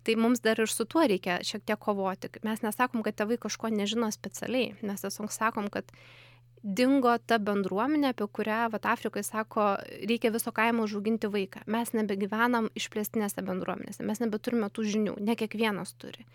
Tai 0.00 0.14
mums 0.16 0.40
dar 0.40 0.56
ir 0.62 0.70
su 0.72 0.86
tuo 0.88 1.02
reikia 1.04 1.42
šiek 1.44 1.66
tiek 1.68 1.76
kovoti. 1.80 2.30
Mes 2.46 2.62
nesakom, 2.64 3.02
kad 3.04 3.18
tėvai 3.18 3.36
kažko 3.40 3.68
nežino 3.68 4.08
specialiai, 4.14 4.72
mes 4.80 5.04
tiesiog 5.04 5.28
sakom, 5.34 5.68
kad 5.68 5.92
dingo 6.62 7.12
ta 7.26 7.38
bendruomenė, 7.40 8.12
apie 8.12 8.26
kurią 8.28 8.60
vat, 8.72 8.86
Afrikai 8.92 9.22
sako, 9.24 9.72
reikia 10.08 10.32
viso 10.34 10.52
kaimo 10.52 10.84
užauginti 10.86 11.30
vaiką. 11.32 11.64
Mes 11.70 11.92
nebegyvenam 11.96 12.68
išplėstinėse 12.78 13.44
bendruomenėse, 13.46 14.04
mes 14.06 14.20
nebeturime 14.22 14.68
tų 14.72 14.86
žinių, 14.94 15.14
ne 15.24 15.36
kiekvienas 15.40 15.94
turi. 16.00 16.26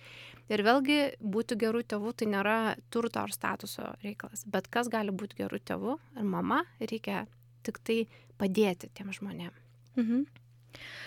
Ir 0.49 0.61
vėlgi, 0.65 0.99
būti 1.21 1.57
gerų 1.57 1.83
tėvų 1.89 2.13
tai 2.19 2.29
nėra 2.29 2.57
turto 2.93 3.23
ar 3.23 3.33
statuso 3.33 3.95
reikalas, 4.03 4.45
bet 4.45 4.69
kas 4.69 4.89
gali 4.93 5.13
būti 5.13 5.41
gerų 5.41 5.61
tėvų 5.65 5.97
ir 6.17 6.27
mama, 6.29 6.63
reikia 6.81 7.25
tik 7.65 7.81
tai 7.81 8.03
padėti 8.41 8.91
tiem 8.93 9.13
žmonėm. 9.15 9.53
Mhm. 9.97 10.25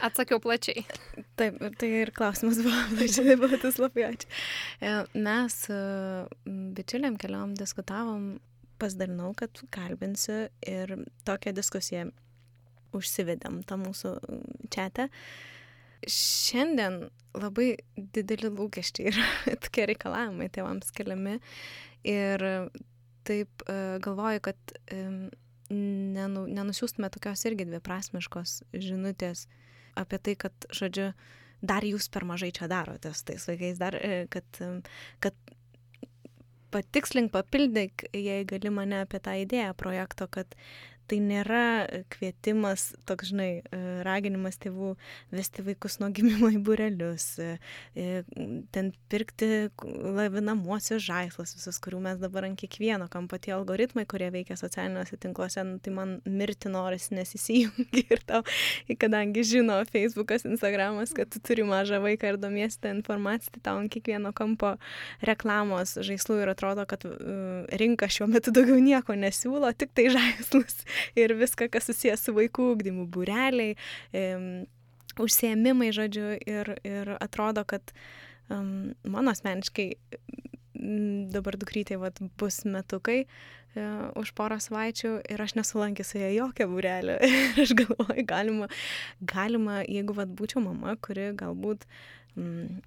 Atsakiau 0.02 0.40
plačiai. 0.40 0.84
Taip, 1.36 1.58
tai 1.78 1.88
ir 2.00 2.12
klausimas 2.16 2.60
buvo 2.64 2.80
plačiai, 2.96 3.36
buvo 3.38 3.58
tas 3.60 3.78
labai 3.78 4.06
ačiū. 4.08 4.30
E, 4.80 4.92
mes 5.18 5.58
e, 5.70 5.80
bičiuliam 6.78 7.18
keliom 7.20 7.52
diskutavom, 7.58 8.30
pasidalinau, 8.80 9.32
kad 9.38 9.60
kalbinsiu 9.74 10.46
ir 10.66 10.94
tokią 11.28 11.54
diskusiją 11.56 12.08
užsivedėm 12.96 13.62
tą 13.68 13.78
mūsų 13.80 14.14
čia. 14.72 15.08
Šiandien 16.08 17.08
labai 17.36 17.72
dideli 17.96 18.50
lūkesčiai 18.54 19.10
ir 19.10 19.18
tokie 19.64 19.88
reikalavimai 19.90 20.48
tėvams 20.54 20.94
keliami. 20.94 21.38
Ir 22.06 22.44
taip 23.28 23.66
e, 23.66 23.98
galvoju, 24.02 24.40
kad 24.46 24.76
nenu, 25.70 26.46
nenusiųstume 26.46 27.10
tokios 27.12 27.44
irgi 27.48 27.66
dviprasmiškos 27.68 28.62
žinutės 28.72 29.46
apie 29.98 30.20
tai, 30.22 30.34
kad, 30.38 30.68
žodžiu, 30.74 31.10
dar 31.60 31.84
jūs 31.84 32.08
per 32.14 32.24
mažai 32.28 32.52
čia 32.54 32.68
darote 32.70 33.12
su 33.12 33.26
tais 33.28 33.44
vaikais, 33.50 33.80
dar, 33.80 33.98
e, 33.98 34.26
kad, 34.30 34.62
kad 35.24 35.36
patikslink, 36.74 37.32
papildyk, 37.34 38.06
jei 38.16 38.44
gali 38.48 38.72
mane 38.74 39.02
apie 39.04 39.20
tą 39.24 39.34
idėją 39.44 39.74
projekto, 39.78 40.28
kad 40.30 40.54
tai 41.08 41.18
nėra 41.24 41.62
kvietimas, 42.12 42.92
toks, 43.08 43.30
žinai, 43.32 43.48
e, 43.64 43.80
raginimas 44.06 44.58
tėvų 44.60 44.92
vesti 45.34 45.64
vaikus 45.66 45.98
nuo 46.02 46.10
gimimo 46.14 46.50
į 46.52 46.60
burelius, 46.64 47.26
e, 47.42 47.56
e, 47.96 48.22
ten 48.74 48.90
pirkti 49.12 49.70
lavinamuosius 50.18 51.02
žaislus, 51.06 51.54
visus, 51.56 51.80
kurių 51.84 52.02
mes 52.04 52.20
dabar 52.20 52.48
ant 52.48 52.58
kiekvieno 52.60 53.08
kampo 53.12 53.38
tie 53.40 53.54
algoritmai, 53.56 54.04
kurie 54.08 54.30
veikia 54.34 54.58
socialiniuose 54.60 55.18
tinkluose, 55.22 55.64
nu, 55.66 55.78
tai 55.82 55.94
man 55.96 56.16
mirti 56.28 56.72
norisi 56.72 57.16
nesisijungi 57.16 58.04
ir 58.04 58.22
tau, 58.28 58.44
kadangi 59.00 59.46
žino 59.46 59.80
Facebookas, 59.88 60.46
Instagramas, 60.48 61.14
kad 61.16 61.32
tu 61.32 61.42
turi 61.44 61.64
mažą 61.68 62.02
vaiką 62.04 62.34
ir 62.34 62.40
domiesi 62.40 62.80
tą 62.82 62.92
informaciją, 62.96 63.56
tai 63.56 63.64
tau 63.70 63.80
ant 63.80 63.92
kiekvieno 63.92 64.34
kampo 64.36 64.74
reklamos 65.24 65.96
žaislų 66.04 66.42
ir 66.44 66.52
atrodo, 66.52 66.84
kad 66.88 67.04
rinka 67.80 68.10
šiuo 68.12 68.28
metu 68.30 68.52
daugiau 68.54 68.78
nieko 68.82 69.16
nesiūlo, 69.18 69.72
tik 69.78 69.94
tai 69.96 70.08
žaislus 70.12 70.82
ir 71.18 71.34
viską, 71.38 71.70
kas 71.72 71.88
susijęs 71.90 72.26
su 72.26 72.34
vaikų 72.36 72.72
ūkdymu, 72.74 73.06
būreliai, 73.14 73.76
um, 74.16 74.48
užsiemimai, 75.18 75.92
žodžiu, 75.96 76.32
ir, 76.46 76.74
ir 76.86 77.14
atrodo, 77.18 77.64
kad 77.68 77.94
um, 78.50 78.94
mano 79.04 79.34
asmeniškai 79.34 79.92
dabar 81.34 81.56
dukrytė 81.58 81.96
vat, 81.98 82.20
bus 82.38 82.60
metukai 82.62 83.24
uh, 83.24 84.12
už 84.18 84.30
porą 84.38 84.60
savaičių 84.62 85.16
ir 85.26 85.42
aš 85.42 85.56
nesulankysiu 85.58 86.20
ją 86.22 86.28
jokią 86.36 86.68
būrelę. 86.70 87.18
ir 87.24 87.64
aš 87.64 87.74
galvoju, 87.78 88.26
galima, 88.28 88.70
galima, 89.20 89.80
jeigu 89.88 90.14
vat, 90.20 90.30
būčiau 90.38 90.62
mama, 90.64 90.94
kuri 91.02 91.32
galbūt 91.38 91.88
Mm, 91.88 92.17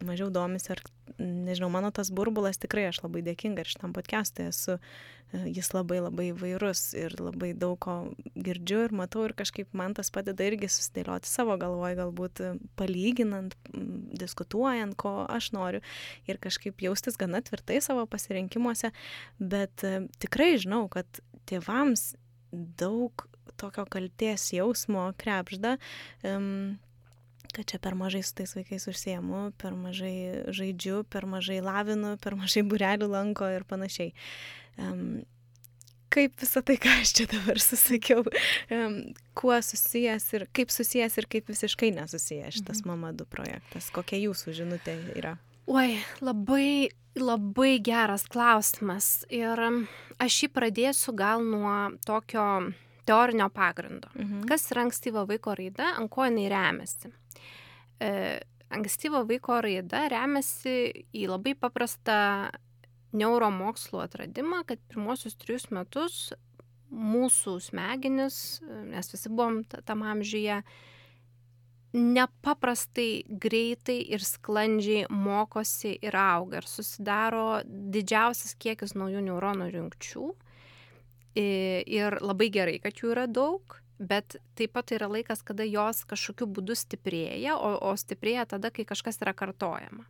mažiau 0.06 0.30
domisi, 0.34 0.72
ar, 0.74 0.82
nežinau, 1.20 1.70
mano 1.74 1.92
tas 1.94 2.12
burbulas 2.14 2.60
tikrai 2.62 2.88
aš 2.90 3.02
labai 3.04 3.24
dėkinga 3.26 3.64
ir 3.64 3.72
šitam 3.72 3.94
podcast'ui 3.96 4.48
esu, 4.50 4.78
e, 5.32 5.42
jis 5.58 5.72
labai 5.76 6.00
labai 6.04 6.30
vairus 6.38 6.84
ir 6.98 7.16
labai 7.20 7.52
daug 7.58 7.78
ko 7.84 7.96
girdžiu 8.36 8.86
ir 8.88 8.96
matau 8.96 9.26
ir 9.28 9.36
kažkaip 9.38 9.74
man 9.78 9.96
tas 9.98 10.12
padeda 10.14 10.48
irgi 10.48 10.70
susidėlioti 10.72 11.30
savo 11.30 11.58
galvoj, 11.62 11.98
galbūt 12.00 12.44
e, 12.44 12.54
palyginant, 12.80 13.58
diskutuojant, 14.22 14.96
ko 15.00 15.26
aš 15.30 15.52
noriu 15.58 15.84
ir 16.30 16.40
kažkaip 16.42 16.82
jaustis 16.84 17.20
gana 17.20 17.44
tvirtai 17.46 17.82
savo 17.84 18.08
pasirinkimuose, 18.10 18.94
bet 19.40 19.86
e, 19.88 20.06
tikrai 20.24 20.54
žinau, 20.62 20.86
kad 20.92 21.24
tėvams 21.50 22.14
daug 22.52 23.28
tokio 23.60 23.86
kalties 23.90 24.52
jausmo 24.56 25.12
krepžda. 25.20 25.78
Um, 26.26 26.80
kad 27.56 27.68
čia 27.70 27.80
per 27.84 27.96
mažai 27.98 28.24
su 28.26 28.36
tais 28.38 28.56
vaikais 28.58 28.88
užsiemu, 28.92 29.52
per 29.62 29.76
mažai 29.78 30.48
žaidžiu, 30.54 31.04
per 31.10 31.28
mažai 31.30 31.60
lavinu, 31.66 32.16
per 32.24 32.38
mažai 32.40 32.64
burelių 32.68 33.12
lanko 33.12 33.50
ir 33.52 33.68
panašiai. 33.68 34.14
Um, 34.80 35.22
kaip 36.12 36.36
visą 36.42 36.64
tai, 36.66 36.78
ką 36.82 36.98
aš 37.02 37.14
čia 37.20 37.28
dabar 37.32 37.62
susakiau, 37.70 38.26
um, 38.74 38.98
kuo 39.38 39.60
susijęs 39.64 40.28
ir 40.38 40.48
kaip 40.56 40.74
susijęs 40.74 41.18
ir 41.22 41.30
kaip 41.32 41.52
visiškai 41.52 41.94
nesusijęs 42.00 42.60
šitas 42.60 42.84
mhm. 42.84 42.92
Mama 42.92 43.14
2 43.16 43.30
projektas, 43.32 43.92
kokia 43.96 44.20
jūsų 44.26 44.58
žinutė 44.64 44.98
yra? 45.16 45.38
Oi, 45.72 46.02
labai, 46.20 46.90
labai 47.16 47.76
geras 47.86 48.26
klausimas. 48.28 49.22
Ir 49.32 49.60
aš 50.20 50.40
jį 50.44 50.50
pradėsiu 50.52 51.14
gal 51.16 51.46
nuo 51.46 51.94
tokio 52.04 52.48
teorinio 53.06 53.50
pagrindo. 53.54 54.12
Mhm. 54.16 54.46
Kas 54.50 54.70
yra 54.72 54.86
ankstyva 54.86 55.26
vaiko 55.30 55.56
raida, 55.58 55.94
ant 55.98 56.12
ko 56.12 56.28
jinai 56.28 56.48
remiasi? 56.52 57.12
E, 58.02 58.12
ankstyva 58.72 59.24
vaiko 59.30 59.62
raida 59.64 60.06
remiasi 60.12 60.76
į 61.14 61.28
labai 61.32 61.56
paprastą 61.60 62.52
neuromokslų 63.12 64.06
atradimą, 64.06 64.64
kad 64.68 64.80
pirmosius 64.92 65.36
trijus 65.40 65.68
metus 65.74 66.32
mūsų 66.92 67.58
smegenis, 67.64 68.62
nes 68.92 69.12
visi 69.14 69.32
buvom 69.32 69.62
tam 69.68 70.04
amžiuje, 70.08 70.62
nepaprastai 71.92 73.24
greitai 73.28 73.98
ir 74.16 74.24
sklandžiai 74.24 75.10
mokosi 75.12 75.98
ir 76.00 76.16
auga 76.16 76.62
ir 76.62 76.68
susidaro 76.68 77.64
didžiausias 77.66 78.56
kiekis 78.60 78.96
naujų 78.96 79.26
neuronų 79.28 79.68
jungčių. 79.74 80.30
Ir 81.36 82.18
labai 82.20 82.50
gerai, 82.52 82.80
kad 82.84 82.98
jų 83.00 83.14
yra 83.14 83.28
daug 83.32 83.82
bet 84.02 84.40
taip 84.58 84.74
pat 84.74 84.92
yra 84.96 85.08
laikas, 85.12 85.44
kada 85.46 85.66
jos 85.68 86.04
kažkokiu 86.10 86.48
būdu 86.50 86.76
stiprėja, 86.78 87.56
o, 87.58 87.76
o 87.86 87.94
stiprėja 87.98 88.48
tada, 88.56 88.72
kai 88.74 88.86
kažkas 88.90 89.22
yra 89.22 89.36
kartojama. 89.38 90.08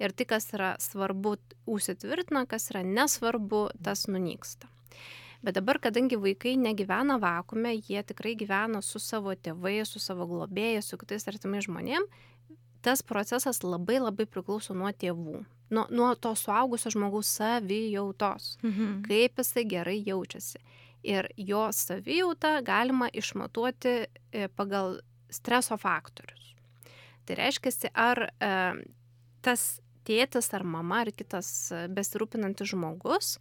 Ir 0.00 0.12
tai, 0.16 0.26
kas 0.28 0.48
yra 0.56 0.74
svarbu, 0.80 1.36
užsitvirtina, 1.68 2.46
kas 2.48 2.70
yra 2.72 2.82
nesvarbu, 2.86 3.68
tas 3.84 4.06
nunyksta. 4.08 4.68
Bet 5.44 5.58
dabar, 5.58 5.78
kadangi 5.82 6.16
vaikai 6.18 6.56
negyvena 6.58 7.18
vakume, 7.22 7.74
jie 7.76 8.00
tikrai 8.08 8.34
gyvena 8.40 8.80
su 8.82 9.00
savo 9.02 9.34
tėvais, 9.36 9.92
su 9.92 10.00
savo 10.02 10.26
globėjais, 10.28 10.88
su 10.88 10.98
kitais 11.00 11.28
artimais 11.28 11.68
žmonėm, 11.68 12.08
tas 12.86 13.02
procesas 13.02 13.64
labai 13.66 13.98
labai 13.98 14.28
priklauso 14.30 14.74
nuo 14.78 14.92
tėvų, 14.94 15.40
nuo, 15.74 15.84
nuo 15.90 16.12
to 16.14 16.30
suaugusio 16.38 16.92
žmogaus 16.94 17.32
savijautos, 17.40 18.54
mhm. 18.62 19.00
kaip 19.08 19.42
jisai 19.42 19.66
gerai 19.66 19.98
jaučiasi 20.06 20.62
ir 21.06 21.28
jo 21.36 21.66
savijautą 21.72 22.60
galima 22.66 23.08
išmatuoti 23.12 23.94
e, 24.06 24.48
pagal 24.48 25.00
streso 25.30 25.76
faktorius. 25.78 26.54
Tai 27.26 27.36
reiškia, 27.40 27.90
ar 27.94 28.28
e, 28.30 28.52
tas 29.42 29.66
tėtis 30.06 30.52
ar 30.54 30.62
mama 30.66 31.02
ar 31.04 31.10
kitas 31.14 31.48
besirūpinantis 31.94 32.70
žmogus, 32.70 33.36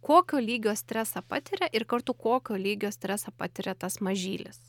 kokio 0.00 0.40
lygio 0.40 0.72
stresą 0.76 1.22
patiria 1.28 1.68
ir 1.72 1.84
kartu 1.84 2.14
kokio 2.14 2.56
lygio 2.56 2.92
stresą 2.94 3.32
patiria 3.36 3.74
tas 3.74 4.00
mažylis. 4.00 4.60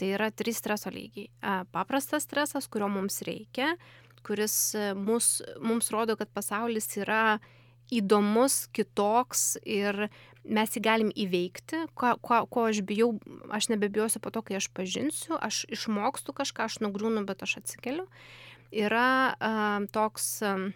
Tai 0.00 0.08
yra 0.16 0.30
trys 0.34 0.60
streso 0.62 0.90
lygiai. 0.92 1.28
Paprastas 1.74 2.26
stresas, 2.26 2.68
kurio 2.70 2.88
mums 2.90 3.20
reikia, 3.26 3.74
kuris 4.26 4.74
mus, 4.96 5.40
mums 5.60 5.90
rodo, 5.92 6.16
kad 6.16 6.30
pasaulis 6.32 6.88
yra 6.96 7.40
įdomus, 7.92 8.66
kitoks 8.72 9.58
ir 9.68 10.06
mes 10.42 10.74
jį 10.74 10.82
galim 10.82 11.10
įveikti, 11.14 11.84
ko, 11.98 12.14
ko, 12.24 12.42
ko 12.50 12.66
aš 12.70 12.80
bijau, 12.86 13.12
aš 13.52 13.68
nebebijosiu 13.72 14.22
po 14.22 14.32
to, 14.34 14.42
kai 14.46 14.58
aš 14.58 14.70
pažinsiu, 14.74 15.36
aš 15.38 15.64
išmokstu 15.70 16.34
kažką, 16.34 16.66
aš 16.66 16.80
nugrūnu, 16.82 17.24
bet 17.28 17.44
aš 17.46 17.60
atsikeliu. 17.62 18.08
Yra 18.72 19.34
uh, 19.36 19.84
toks 19.92 20.26
uh, 20.46 20.70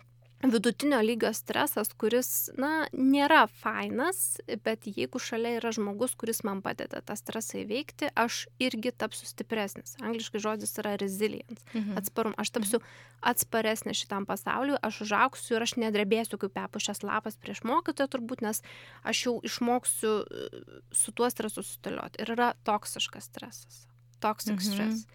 vidutinio 0.52 0.98
lygio 1.02 1.30
stresas, 1.34 1.90
kuris, 1.98 2.28
na, 2.58 2.86
nėra 2.92 3.44
fainas, 3.60 4.38
bet 4.64 4.86
jeigu 4.88 5.20
šalia 5.22 5.56
yra 5.58 5.72
žmogus, 5.74 6.16
kuris 6.18 6.42
man 6.46 6.62
padeda 6.64 7.00
tą 7.06 7.16
stresą 7.18 7.60
įveikti, 7.62 8.10
aš 8.18 8.44
irgi 8.62 8.92
tapsiu 8.92 9.28
stipresnis. 9.28 9.96
Angliškai 10.02 10.42
žodis 10.42 10.76
yra 10.82 10.96
resilience, 11.00 11.62
mhm. 11.72 11.96
atsparum. 12.00 12.36
Aš 12.40 12.52
tapsiu 12.56 12.82
atsparesnė 13.26 13.96
šitam 13.96 14.26
pasauliu, 14.28 14.76
aš 14.84 15.02
užauksiu 15.06 15.56
ir 15.56 15.66
aš 15.66 15.76
nedrebėsiu 15.80 16.40
kaip 16.42 16.54
pepušęs 16.56 17.02
lapas 17.06 17.38
prieš 17.40 17.64
mokytoją 17.66 18.10
turbūt, 18.12 18.44
nes 18.46 18.62
aš 19.06 19.24
jau 19.28 19.38
išmoksiu 19.46 20.12
e, 20.20 20.46
su 20.94 21.16
tuo 21.16 21.30
stresu 21.32 21.64
sutalioti. 21.66 22.22
Ir 22.22 22.36
yra 22.36 22.52
toksiškas 22.68 23.32
stresas. 23.32 23.86
Toxic 24.20 24.56
mhm. 24.56 24.68
stress 24.68 25.08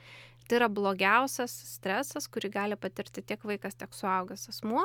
tai 0.52 0.58
yra 0.60 0.68
blogiausias 0.68 1.54
stresas, 1.78 2.28
kurį 2.28 2.50
gali 2.52 2.78
patirti 2.80 3.24
tiek 3.24 3.40
vaikas, 3.48 3.78
tiek 3.80 3.94
suaugęs 3.96 4.50
asmuo. 4.52 4.84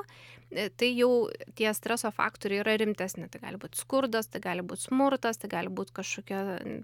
E, 0.50 0.68
tai 0.78 0.92
jau 0.94 1.26
tie 1.58 1.72
streso 1.74 2.12
faktoriai 2.14 2.62
yra 2.62 2.76
rimtesni. 2.78 3.26
Tai 3.32 3.40
gali 3.42 3.58
būti 3.58 3.80
skurdas, 3.82 4.30
tai 4.30 4.40
gali 4.44 4.62
būti 4.62 4.86
smurtas, 4.86 5.40
tai 5.42 5.50
gali 5.50 5.72
būti 5.74 5.96
kažkokia 5.98 6.42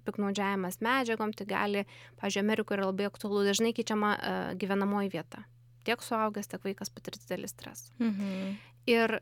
piknaudžiavimas 0.08 0.80
medžiagom, 0.82 1.34
tai 1.38 1.46
gali, 1.52 1.84
pažiūrėjau, 2.18 2.46
Amerikoje 2.48 2.80
yra 2.80 2.88
labai 2.90 3.06
aktualu, 3.06 3.44
dažnai 3.46 3.70
keičiama 3.76 4.14
uh, 4.16 4.40
gyvenamoji 4.58 5.12
vieta. 5.14 5.44
Tiek 5.86 6.02
suaugęs, 6.02 6.50
tiek 6.50 6.66
vaikas 6.66 6.90
patiria 6.90 7.22
didelį 7.22 7.50
stresą. 7.52 7.94
Mhm. 8.02 8.56
Ir 8.90 9.20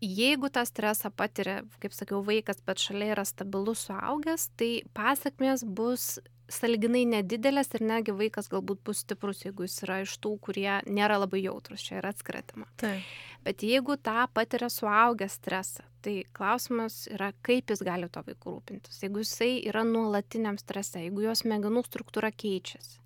jeigu 0.00 0.48
tą 0.52 0.64
stresą 0.68 1.12
patiria, 1.12 1.60
kaip 1.84 1.92
sakiau, 1.92 2.22
vaikas, 2.24 2.64
bet 2.64 2.80
šalia 2.80 3.12
yra 3.12 3.26
stabilus 3.28 3.84
suaugęs, 3.90 4.48
tai 4.56 4.70
pasiekmės 4.96 5.64
bus 5.68 6.16
saliginai 6.52 7.04
nedidelės 7.08 7.72
ir 7.74 7.84
netgi 7.86 8.14
vaikas 8.16 8.48
galbūt 8.52 8.82
bus 8.86 9.02
stiprus, 9.04 9.42
jeigu 9.46 9.66
jis 9.66 9.80
yra 9.86 10.00
iš 10.04 10.16
tų, 10.22 10.36
kurie 10.44 10.78
nėra 10.86 11.18
labai 11.20 11.42
jautrus, 11.42 11.84
čia 11.86 11.98
yra 12.00 12.12
atskretama. 12.14 12.68
Taip. 12.80 13.06
Bet 13.46 13.62
jeigu 13.66 13.96
tą 14.02 14.26
patiria 14.34 14.68
suaugęs 14.72 15.38
stresą, 15.38 15.86
tai 16.02 16.20
klausimas 16.36 17.04
yra, 17.10 17.32
kaip 17.46 17.70
jis 17.70 17.82
gali 17.86 18.08
to 18.10 18.22
vaikų 18.26 18.56
rūpintis. 18.56 19.02
Jeigu 19.02 19.22
jisai 19.22 19.52
yra 19.70 19.84
nuolatiniam 19.86 20.58
strese, 20.58 21.02
jeigu 21.04 21.26
jos 21.26 21.44
smegenų 21.44 21.84
struktūra 21.86 22.32
keičiasi. 22.34 23.02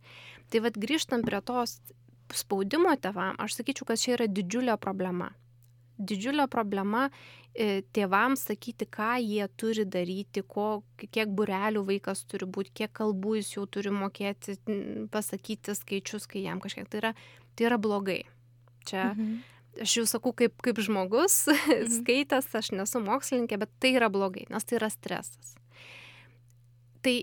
Tai 0.50 0.64
vad 0.66 0.80
grįžtant 0.80 1.24
prie 1.26 1.40
tos 1.44 1.78
spaudimo 2.34 2.92
tevam, 3.00 3.36
aš 3.42 3.60
sakyčiau, 3.60 3.88
kad 3.88 4.00
čia 4.00 4.16
yra 4.16 4.28
didžiulė 4.30 4.76
problema. 4.80 5.30
Didžiulė 6.00 6.46
problema 6.50 7.06
e, 7.52 7.82
tėvams 7.96 8.46
sakyti, 8.48 8.88
ką 8.90 9.12
jie 9.20 9.46
turi 9.60 9.84
daryti, 9.88 10.42
ko, 10.46 10.82
kiek 11.00 11.32
burelių 11.36 11.84
vaikas 11.88 12.24
turi 12.30 12.48
būti, 12.48 12.74
kiek 12.82 12.92
kalbų 12.96 13.36
jis 13.40 13.54
jau 13.56 13.66
turi 13.70 13.92
mokėti 13.94 14.56
pasakyti 15.12 15.76
skaičius, 15.78 16.28
kai 16.30 16.44
jam 16.46 16.62
kažkiek. 16.62 16.88
Tai 16.90 17.02
yra, 17.02 17.14
tai 17.54 17.70
yra 17.70 17.80
blogai. 17.80 18.22
Čia 18.88 19.10
mhm. 19.12 19.40
aš 19.84 19.96
jau 20.00 20.06
sakau 20.08 20.32
kaip, 20.36 20.56
kaip 20.64 20.80
žmogus, 20.82 21.42
mhm. 21.50 21.90
skaitęs, 21.98 22.52
aš 22.62 22.72
nesu 22.76 23.02
mokslininkė, 23.04 23.60
bet 23.60 23.74
tai 23.82 23.94
yra 23.98 24.12
blogai, 24.12 24.46
nes 24.50 24.66
tai 24.66 24.80
yra 24.80 24.90
stresas. 24.92 25.54
Tai 27.00 27.16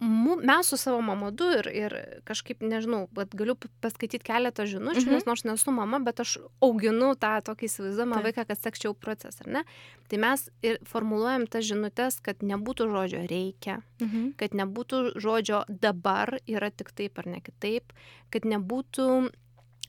mes 0.00 0.66
su 0.66 0.76
savo 0.76 1.00
mamadu 1.00 1.46
ir, 1.58 1.68
ir 1.72 1.94
kažkaip, 2.28 2.62
nežinau, 2.66 3.04
bet 3.14 3.34
galiu 3.36 3.54
paskaityti 3.84 4.24
keletą 4.26 4.66
žinučių, 4.68 5.04
mhm. 5.06 5.14
nes 5.14 5.26
nors 5.28 5.44
nesu 5.46 5.74
mama, 5.74 6.00
bet 6.02 6.20
aš 6.24 6.36
auginu 6.64 7.12
tą 7.20 7.36
tokį 7.46 7.68
įsivaizduojamą 7.70 8.20
vaiką, 8.26 8.46
kad 8.48 8.60
sekčiau 8.60 8.94
procesą, 8.98 9.46
ar 9.46 9.52
ne? 9.58 9.64
Tai 10.10 10.20
mes 10.24 10.48
ir 10.66 10.80
formuluojam 10.88 11.46
tas 11.50 11.64
žinutės, 11.68 12.18
kad 12.24 12.42
nebūtų 12.44 12.90
žodžio 12.92 13.24
reikia, 13.30 13.80
mhm. 14.02 14.34
kad 14.40 14.56
nebūtų 14.58 15.04
žodžio 15.22 15.64
dabar 15.68 16.36
yra 16.44 16.70
tik 16.74 16.92
taip 16.92 17.22
ar 17.22 17.30
ne 17.36 17.40
kitaip, 17.44 17.94
kad 18.34 18.48
nebūtų 18.48 19.08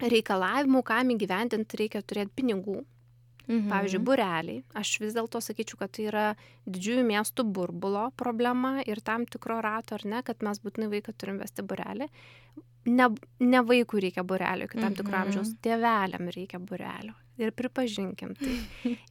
reikalavimų, 0.03 0.83
kam 0.85 1.13
įgyvendinti 1.15 1.79
reikia 1.79 2.03
turėti 2.03 2.35
pinigų, 2.35 2.83
Mhm. 3.47 3.67
Pavyzdžiui, 3.71 4.03
bureliai. 4.05 4.63
Aš 4.77 4.95
vis 5.03 5.17
dėlto 5.17 5.41
sakyčiau, 5.43 5.79
kad 5.81 5.93
tai 5.95 6.07
yra 6.09 6.25
didžiųjų 6.65 7.03
miestų 7.09 7.45
burbulo 7.57 8.07
problema 8.17 8.79
ir 8.85 9.01
tam 9.05 9.27
tikro 9.29 9.59
rato, 9.65 9.99
ar 9.99 10.05
ne, 10.05 10.23
kad 10.25 10.41
mes 10.45 10.61
būtinai 10.63 10.89
vaiką 10.95 11.13
turim 11.17 11.41
vesti 11.41 11.65
burelį. 11.65 12.09
Ne, 12.85 13.09
ne 13.41 13.61
vaikų 13.65 14.01
reikia 14.03 14.23
burelio 14.23 14.69
iki 14.69 14.81
tam 14.81 14.93
tikro 14.93 15.13
mhm. 15.13 15.21
amžiaus, 15.27 15.55
tėveliam 15.65 16.29
reikia 16.33 16.61
burelio 16.61 17.15
ir 17.37 17.51
pripažinkim 17.51 18.35
tai. 18.39 18.55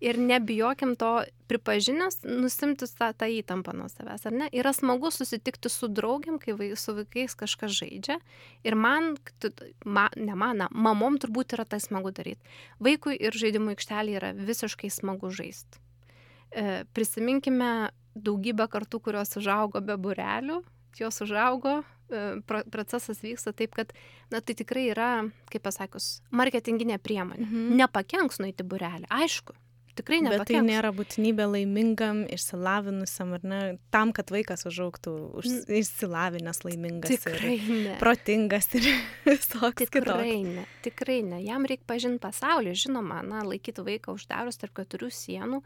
Ir 0.05 0.19
nebijokim 0.21 0.95
to 1.01 1.25
pripažinęs, 1.51 2.23
nusimti 2.25 2.89
tą, 2.89 3.11
tą 3.17 3.29
įtampą 3.29 3.75
nuo 3.77 3.89
savęs, 3.93 4.25
ar 4.29 4.37
ne? 4.37 4.49
Yra 4.53 4.73
smagu 4.77 5.11
susitikti 5.13 5.71
su 5.73 5.89
draugiam, 5.93 6.39
kai 6.41 6.57
vai, 6.57 6.71
su 6.81 6.97
vaikais 6.97 7.37
kažkas 7.39 7.75
žaidžia. 7.77 8.19
Ir 8.65 8.77
man, 8.81 9.15
ma, 9.85 10.09
ne 10.17 10.37
man, 10.41 10.67
mamom 10.71 11.19
turbūt 11.21 11.57
yra 11.59 11.67
tai 11.69 11.83
smagu 11.85 12.15
daryti. 12.17 12.55
Vaikui 12.83 13.19
ir 13.21 13.37
žaidimų 13.37 13.75
aikštelė 13.75 14.19
yra 14.21 14.33
visiškai 14.39 14.93
smagu 14.93 15.33
žaisti. 15.35 15.83
E, 16.55 16.85
prisiminkime 16.97 17.91
daugybę 18.15 18.69
kartų, 18.71 19.01
kurios 19.03 19.37
užaugo 19.41 19.83
be 19.85 19.97
burelių, 20.01 20.63
jos 21.03 21.23
užaugo 21.25 21.81
E, 22.13 22.41
procesas 22.71 23.23
vyksta 23.23 23.55
taip, 23.57 23.75
kad 23.75 23.93
na, 24.31 24.41
tai 24.41 24.55
tikrai 24.59 24.89
yra, 24.93 25.11
kaip 25.53 25.65
pasakius, 25.65 26.19
marketinginė 26.35 26.99
priemonė. 27.03 27.47
Mhm. 27.47 27.77
Nepakenks 27.81 28.43
nueiti 28.43 28.67
burelį, 28.67 29.09
aišku. 29.09 29.57
Tikrai 29.95 30.19
nepakenks. 30.25 30.51
Bet 30.51 30.51
tai 30.51 30.61
nėra 30.67 30.91
būtinybė 30.91 31.45
laimingam, 31.53 32.25
išsilavinusiam, 32.35 33.31
ar 33.37 33.45
ne, 33.47 33.61
tam, 33.95 34.11
kad 34.13 34.33
vaikas 34.35 34.67
užauktų 34.67 35.13
už, 35.39 35.51
išsilavinęs, 35.71 36.65
laimingas, 36.67 37.15
tikrai 37.15 37.53
ir 37.55 37.69
ne. 37.71 37.93
protingas 38.03 38.73
ir 38.75 38.89
visoks 39.29 39.87
tikrai 39.87 40.03
kitoks. 40.03 40.49
ne, 40.51 40.67
tikrai 40.83 41.21
ne. 41.23 41.39
Jam 41.47 41.63
reikia 41.71 41.87
pažinti 41.95 42.21
pasaulį, 42.27 42.75
žinoma, 42.85 43.23
na, 43.23 43.45
laikyti 43.47 43.87
vaiką 43.87 44.19
uždarus 44.19 44.59
tarp 44.59 44.75
keturių 44.83 45.13
sienų 45.15 45.63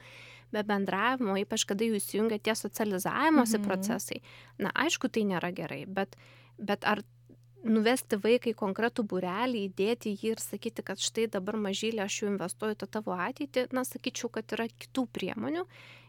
be 0.55 0.63
bendravimo, 0.67 1.37
ypač 1.41 1.67
kada 1.69 1.87
jūs 1.87 2.11
jungia 2.15 2.41
tie 2.41 2.57
socializavimosi 2.59 3.59
mhm. 3.59 3.69
procesai. 3.69 4.23
Na, 4.59 4.73
aišku, 4.75 5.11
tai 5.13 5.27
nėra 5.29 5.53
gerai, 5.55 5.85
bet, 5.87 6.17
bet 6.59 6.87
ar 6.89 7.05
nuvesti 7.67 8.19
vaiką 8.23 8.53
į 8.53 8.59
konkretų 8.59 9.05
būrelį, 9.11 9.65
įdėti 9.69 10.15
jį 10.15 10.35
ir 10.35 10.43
sakyti, 10.43 10.85
kad 10.87 11.01
štai 11.03 11.27
dabar 11.33 11.59
mažylė 11.61 12.05
aš 12.05 12.23
jau 12.23 12.33
investuoju 12.33 12.79
tą 12.79 12.89
tavo 12.99 13.17
ateitį, 13.19 13.69
na, 13.75 13.85
sakyčiau, 13.87 14.31
kad 14.33 14.57
yra 14.57 14.69
kitų 14.71 15.09
priemonių 15.15 15.65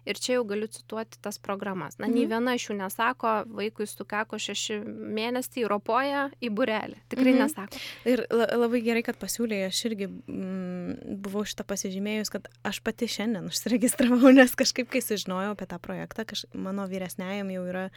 Ir 0.08 0.20
čia 0.20 0.38
jau 0.38 0.46
galiu 0.48 0.70
cituoti 0.72 1.20
tas 1.24 1.40
programas. 1.42 1.98
Na, 2.00 2.08
nei 2.08 2.24
mhm. 2.26 2.32
viena 2.34 2.56
iš 2.58 2.70
jų 2.70 2.78
nesako, 2.80 3.34
vaikui 3.60 3.88
sukako 3.90 4.40
šeši 4.42 4.80
mėnesiai, 4.86 5.66
ropoja 5.70 6.28
į 6.44 6.52
burelį. 6.56 7.02
Tikrai 7.12 7.34
mhm. 7.34 7.42
nesako. 7.44 7.84
Ir 8.10 8.24
labai 8.30 8.84
gerai, 8.86 9.04
kad 9.06 9.20
pasiūlė, 9.22 9.62
aš 9.68 9.84
irgi 9.92 10.10
mm, 10.10 11.20
buvau 11.26 11.46
šitą 11.48 11.68
pasižymėjus, 11.70 12.34
kad 12.34 12.50
aš 12.68 12.82
pati 12.86 13.10
šiandien 13.12 13.50
užsiregistravau, 13.52 14.34
nes 14.40 14.56
kažkaip, 14.60 14.90
kai 14.94 15.04
sužinojau 15.04 15.54
apie 15.56 15.70
tą 15.70 15.82
projektą, 15.84 16.28
kaž, 16.30 16.48
mano 16.54 16.88
vyresnėjam 16.90 17.54
jau 17.54 17.68
yra 17.70 17.88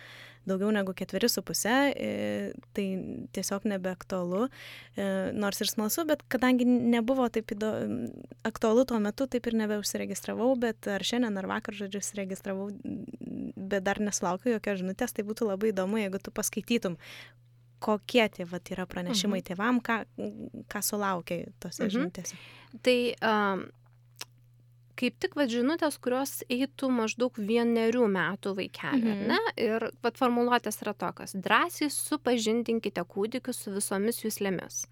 daugiau 0.49 0.73
negu 0.75 0.95
ketveri 0.97 1.29
su 1.31 1.43
pusė, 1.47 1.75
tai 2.75 2.87
tiesiog 3.35 3.67
nebeaktualu, 3.71 4.49
e, 4.97 5.05
nors 5.39 5.63
ir 5.63 5.71
smalsu, 5.71 6.03
bet 6.09 6.25
kadangi 6.33 6.67
nebuvo 6.67 7.29
taip 7.33 7.55
įdo, 7.55 7.71
aktualu 8.49 8.85
tuo 8.89 8.99
metu, 9.03 9.29
taip 9.31 9.47
ir 9.47 9.59
nebeužsiregistravau, 9.61 10.51
bet 10.59 10.89
ar 10.91 11.05
šiandien, 11.07 11.39
ar 11.39 11.47
vakar, 11.51 11.77
žodžiu, 11.79 11.92
užsiregistravau, 12.01 12.71
bet 13.57 13.85
dar 13.85 14.01
nesulaukiu 14.01 14.55
jokios 14.57 14.81
žinutės, 14.81 15.13
tai 15.13 15.27
būtų 15.29 15.51
labai 15.51 15.73
įdomu, 15.73 16.01
jeigu 16.01 16.21
tu 16.23 16.33
paskaitytum, 16.35 16.97
kokie 17.83 18.25
tie 18.31 18.47
vat, 18.49 18.73
yra 18.73 18.87
pranešimai 18.89 19.43
mhm. 19.43 19.47
tėvam, 19.51 19.83
ką, 19.85 20.03
ką 20.71 20.83
sulaukia 20.87 21.45
tose 21.63 21.85
mhm. 21.87 21.95
žinutėse. 21.97 22.39
Tai 22.87 22.99
um, 23.29 23.65
kaip 25.03 25.19
tik 25.23 25.37
vat, 25.39 25.51
žinutės, 25.53 25.99
kurios 26.03 26.39
eitų 26.53 26.91
maždaug 26.95 27.39
vienerių 27.39 28.07
metų 28.13 28.55
vaikelį, 28.59 29.15
mhm. 29.17 29.33
ne? 29.33 29.55
Ir 29.61 29.89
vat, 30.05 30.19
formuluotės 30.21 30.83
yra 30.85 30.95
tokios. 30.99 31.35
Drąsiai 31.45 31.91
supažindinkite 31.93 33.05
kūdikius 33.15 33.65
su 33.65 33.75
visomis 33.75 34.23
jūslėmis, 34.25 34.85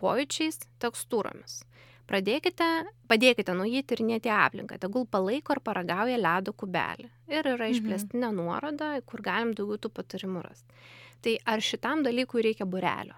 pojūčiais, 0.00 0.62
tekstūromis. 0.82 1.62
Pradėkite, 2.08 2.66
padėkite 3.10 3.52
jį 3.68 3.82
tyrinėti 3.84 4.30
aplinką, 4.32 4.78
tegul 4.80 5.04
palaiko 5.06 5.52
ar 5.52 5.60
paragauja 5.60 6.16
ledo 6.16 6.54
kubelį. 6.56 7.10
Ir 7.28 7.44
yra 7.44 7.68
mhm. 7.68 7.74
išplėstinė 7.74 8.32
nuoroda, 8.32 8.94
kur 9.04 9.20
galim 9.22 9.52
daugiau 9.52 9.82
tų 9.84 9.92
patarimų 9.92 10.44
rasti. 10.46 10.84
Tai 11.20 11.34
ar 11.52 11.60
šitam 11.60 12.04
dalykui 12.06 12.46
reikia 12.46 12.64
burelio? 12.64 13.16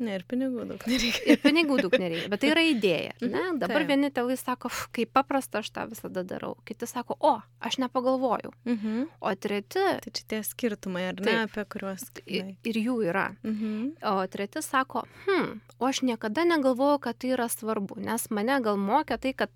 Ne, 0.00 0.14
ir 0.18 0.24
pinigų 0.28 0.64
daug 0.70 0.84
nereikia. 0.88 1.24
Ir 1.34 1.40
pinigų 1.42 1.76
daug 1.84 1.94
nereikia, 2.00 2.28
bet 2.32 2.40
tai 2.42 2.50
yra 2.54 2.62
idėja. 2.64 3.12
Ne? 3.20 3.28
Mhm, 3.28 3.58
Dabar 3.60 3.84
vieni 3.88 4.10
tėvai 4.16 4.36
sako, 4.40 4.70
kaip 4.96 5.12
paprasta 5.16 5.60
aš 5.60 5.70
tą 5.76 5.84
visada 5.90 6.22
darau. 6.24 6.54
Kiti 6.68 6.88
sako, 6.88 7.16
o, 7.20 7.34
aš 7.60 7.78
nepagalvojau. 7.84 8.54
Mhm. 8.64 9.04
O 9.20 9.34
treti. 9.36 9.84
Tai 10.06 10.14
čia 10.16 10.24
tie 10.32 10.40
skirtumai, 10.46 11.04
ar 11.12 11.20
ne, 11.20 11.26
taip, 11.28 11.52
apie 11.52 11.66
kuriuos. 11.76 12.06
Ir, 12.26 12.54
ir 12.64 12.80
jų 12.80 12.96
yra. 13.12 13.28
Mhm. 13.44 14.00
O 14.14 14.16
treti 14.32 14.64
sako, 14.64 15.04
hm, 15.28 15.60
o 15.78 15.88
aš 15.92 16.02
niekada 16.08 16.46
negalvojau, 16.48 16.98
kad 17.06 17.20
tai 17.20 17.34
yra 17.36 17.48
svarbu, 17.52 18.00
nes 18.00 18.28
mane 18.32 18.60
gal 18.64 18.80
mokė 18.80 19.20
tai, 19.20 19.34
kad 19.36 19.50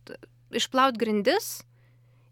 išplaut 0.54 0.98
grindis 1.00 1.62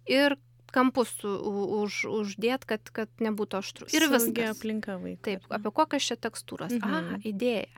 ir 0.06 0.36
kampus 0.72 1.10
už, 1.24 2.04
uždėt, 2.08 2.64
kad, 2.64 2.80
kad 2.96 3.10
nebūtų 3.20 3.58
aštru. 3.60 3.88
Ir 3.92 4.06
viskas. 4.08 4.56
aplinka 4.56 4.96
vaikai. 4.96 5.20
Taip, 5.36 5.44
apie 5.52 5.72
kokias 5.74 6.06
čia 6.08 6.16
tekstūras. 6.16 6.72
Mhm. 6.72 6.94
Aha, 6.96 7.18
idėja. 7.28 7.68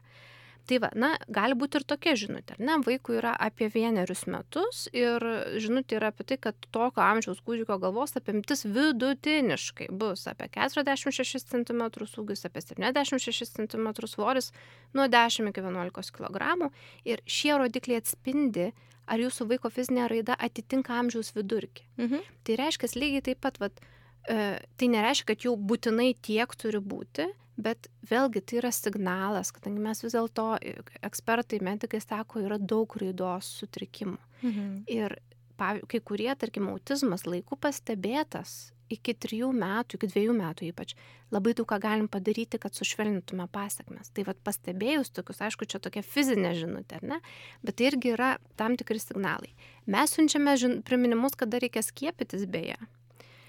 Tai 0.64 0.78
va, 0.80 0.88
na, 0.96 1.10
gali 1.28 1.56
būti 1.60 1.76
ir 1.76 1.84
tokia 1.84 2.14
žinutė, 2.16 2.54
ne, 2.64 2.78
vaikui 2.86 3.18
yra 3.18 3.34
apie 3.46 3.66
vienerius 3.68 4.22
metus 4.32 4.86
ir 4.96 5.20
žinutė 5.60 5.98
yra 5.98 6.08
apie 6.08 6.24
tai, 6.30 6.38
kad 6.46 6.68
tokio 6.72 7.02
amžiaus 7.04 7.42
kūdikio 7.44 7.76
galvos 7.82 8.16
apimtis 8.16 8.64
vidutiniškai 8.64 9.90
bus 9.92 10.24
apie 10.30 10.48
46 10.54 11.52
cm 11.52 11.84
ūgis, 12.22 12.46
apie 12.48 12.64
76 12.64 13.52
cm 13.58 13.90
svoris, 14.08 14.50
nuo 14.96 15.04
10 15.12 15.52
iki 15.52 15.66
11 15.68 16.16
kg 16.16 16.72
ir 17.04 17.20
šie 17.28 17.58
rodikliai 17.60 18.00
atspindi 18.00 18.70
ar 19.04 19.20
jūsų 19.20 19.50
vaiko 19.52 19.68
fizinė 19.68 20.08
raida 20.08 20.36
atitinka 20.40 20.96
amžiaus 20.96 21.34
vidurkį. 21.36 21.84
Mhm. 22.00 22.24
Tai 22.44 22.60
reiškia, 22.62 22.94
lygiai 22.96 23.28
taip 23.28 23.44
pat, 23.44 23.60
vat, 23.60 23.80
e, 24.28 24.58
tai 24.80 24.88
nereiškia, 24.88 25.28
kad 25.34 25.44
jau 25.44 25.58
būtinai 25.60 26.14
tiek 26.16 26.56
turi 26.56 26.80
būti, 26.80 27.28
bet 27.56 27.88
vėlgi 28.10 28.42
tai 28.42 28.60
yra 28.62 28.72
signalas, 28.74 29.52
kadangi 29.54 29.82
mes 29.84 30.02
vis 30.04 30.16
dėlto, 30.16 30.48
e, 30.60 30.76
ekspertai, 31.06 31.60
medikai 31.64 32.00
sako, 32.02 32.42
yra 32.44 32.58
daug 32.58 32.96
raidos 33.00 33.50
sutrikimų. 33.60 34.18
Mhm. 34.42 34.70
Ir 34.90 35.18
pavyzdžiui, 35.60 35.90
kai 35.92 36.00
kurie, 36.00 36.30
tarkim, 36.38 36.70
autizmas 36.72 37.26
laiku 37.28 37.56
pastebėtas 37.56 38.74
iki 38.92 39.14
trijų 39.16 39.50
metų, 39.56 39.98
iki 39.98 40.10
dviejų 40.12 40.34
metų 40.36 40.66
ypač, 40.68 40.94
labai 41.34 41.54
daug 41.56 41.68
ką 41.70 41.78
galim 41.82 42.08
padaryti, 42.10 42.60
kad 42.60 42.76
sušvelnintume 42.76 43.46
pasiekmes. 43.52 44.10
Tai 44.14 44.26
vad 44.28 44.40
pastebėjus 44.46 45.12
tokius, 45.14 45.40
aišku, 45.46 45.68
čia 45.70 45.80
tokia 45.82 46.04
fizinė 46.06 46.54
žinutė, 46.58 47.00
ne? 47.02 47.20
Bet 47.64 47.78
tai 47.78 47.88
irgi 47.92 48.12
yra 48.14 48.34
tam 48.60 48.76
tikri 48.80 49.00
signalai. 49.02 49.54
Mes 49.90 50.14
siunčiame 50.14 50.56
žin... 50.60 50.82
priminimus, 50.86 51.38
kada 51.38 51.62
reikia 51.62 51.84
skiepytis 51.84 52.46
beje. 52.50 52.78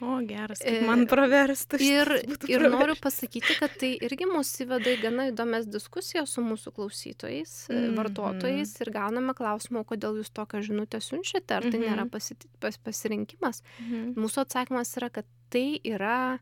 O, 0.05 0.19
geras, 0.27 0.61
man 0.85 1.05
praverstų. 1.09 1.79
Ir, 1.81 2.11
ir 2.51 2.65
noriu 2.69 2.95
pasakyti, 3.01 3.55
kad 3.59 3.73
tai 3.81 3.93
irgi 4.05 4.27
mūsų 4.29 4.65
įveda 4.65 4.93
į 4.93 4.99
gana 5.01 5.27
įdomias 5.31 5.67
diskusijas 5.71 6.35
su 6.35 6.43
mūsų 6.45 6.73
klausytojais, 6.75 7.53
mm 7.71 7.95
vartotojais 7.95 8.73
ir 8.83 8.91
gauname 8.93 9.33
klausimą, 9.37 9.85
kodėl 9.87 10.19
jūs 10.19 10.31
tokią 10.35 10.61
žinutę 10.65 10.99
siunčiate, 11.01 11.57
ar 11.57 11.63
tai 11.63 11.71
mm 11.71 11.83
-hmm. 11.83 11.89
nėra 11.89 12.05
pasi, 12.11 12.35
pas, 12.59 12.77
pasirinkimas. 12.77 13.63
Mm 13.79 13.85
-hmm. 13.91 14.13
Mūsų 14.23 14.41
atsakymas 14.45 14.97
yra, 14.97 15.09
kad 15.09 15.25
tai 15.49 15.79
yra 15.83 16.39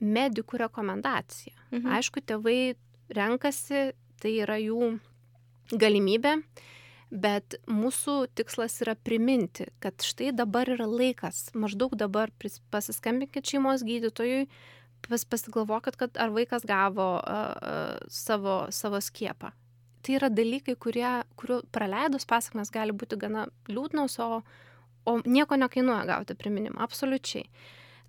medikų 0.00 0.58
rekomendacija. 0.66 1.54
Mm 1.70 1.78
-hmm. 1.78 1.96
Aišku, 1.96 2.20
tėvai 2.20 2.74
renkasi, 3.08 3.92
tai 4.20 4.36
yra 4.42 4.58
jų 4.58 4.98
galimybė 5.72 6.42
bet 7.12 7.58
mūsų 7.68 8.14
tikslas 8.38 8.78
yra 8.82 8.94
priminti, 8.96 9.66
kad 9.84 10.00
štai 10.00 10.30
dabar 10.34 10.70
yra 10.72 10.86
laikas, 10.88 11.50
maždaug 11.52 11.94
dabar 12.00 12.32
pasiskambinkit 12.72 13.52
šeimos 13.52 13.84
gydytojui, 13.84 14.46
pas, 15.04 15.24
pasigalvokit, 15.28 15.98
kad 16.00 16.16
ar 16.16 16.32
vaikas 16.32 16.64
gavo 16.68 17.08
uh, 17.20 17.52
uh, 17.52 17.98
savo, 18.08 18.64
savo 18.72 19.00
skiepą. 19.04 19.52
Tai 20.02 20.16
yra 20.18 20.32
dalykai, 20.32 20.74
kurie, 20.80 21.10
kurių 21.38 21.60
praleidus 21.74 22.26
pasakmes 22.26 22.72
gali 22.74 22.96
būti 22.96 23.18
gana 23.20 23.44
liūdnos, 23.68 24.16
o, 24.24 24.40
o 25.06 25.18
nieko 25.26 25.58
nekainuoja 25.60 26.08
gauti 26.08 26.38
priminimą, 26.38 26.80
absoliučiai. 26.82 27.44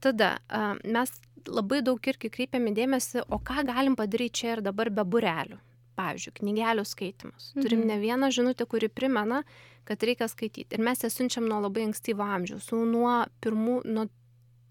Tada 0.02 0.38
uh, 0.48 0.74
mes 0.86 1.12
labai 1.44 1.84
daug 1.84 2.00
irgi 2.08 2.32
kreipiame 2.32 2.72
dėmesį, 2.74 3.28
o 3.28 3.42
ką 3.44 3.68
galim 3.68 4.00
padaryti 4.00 4.42
čia 4.42 4.56
ir 4.56 4.66
dabar 4.66 4.90
be 4.94 5.04
burelių 5.04 5.60
pavyzdžiui, 5.98 6.34
knygelių 6.40 6.86
skaitimas. 6.88 7.52
Turim 7.58 7.84
mhm. 7.84 7.88
ne 7.92 8.00
vieną 8.02 8.32
žinutę, 8.34 8.68
kuri 8.70 8.90
primena, 8.90 9.44
kad 9.88 10.04
reikia 10.04 10.28
skaityti. 10.32 10.72
Ir 10.76 10.84
mes 10.84 11.04
ją 11.04 11.12
siunčiam 11.12 11.48
nuo 11.50 11.60
labai 11.64 11.88
ankstyvo 11.90 12.26
amžiaus. 12.26 12.70
Nuo 12.72 13.16
pirmų, 13.44 13.82
nuo 13.86 14.08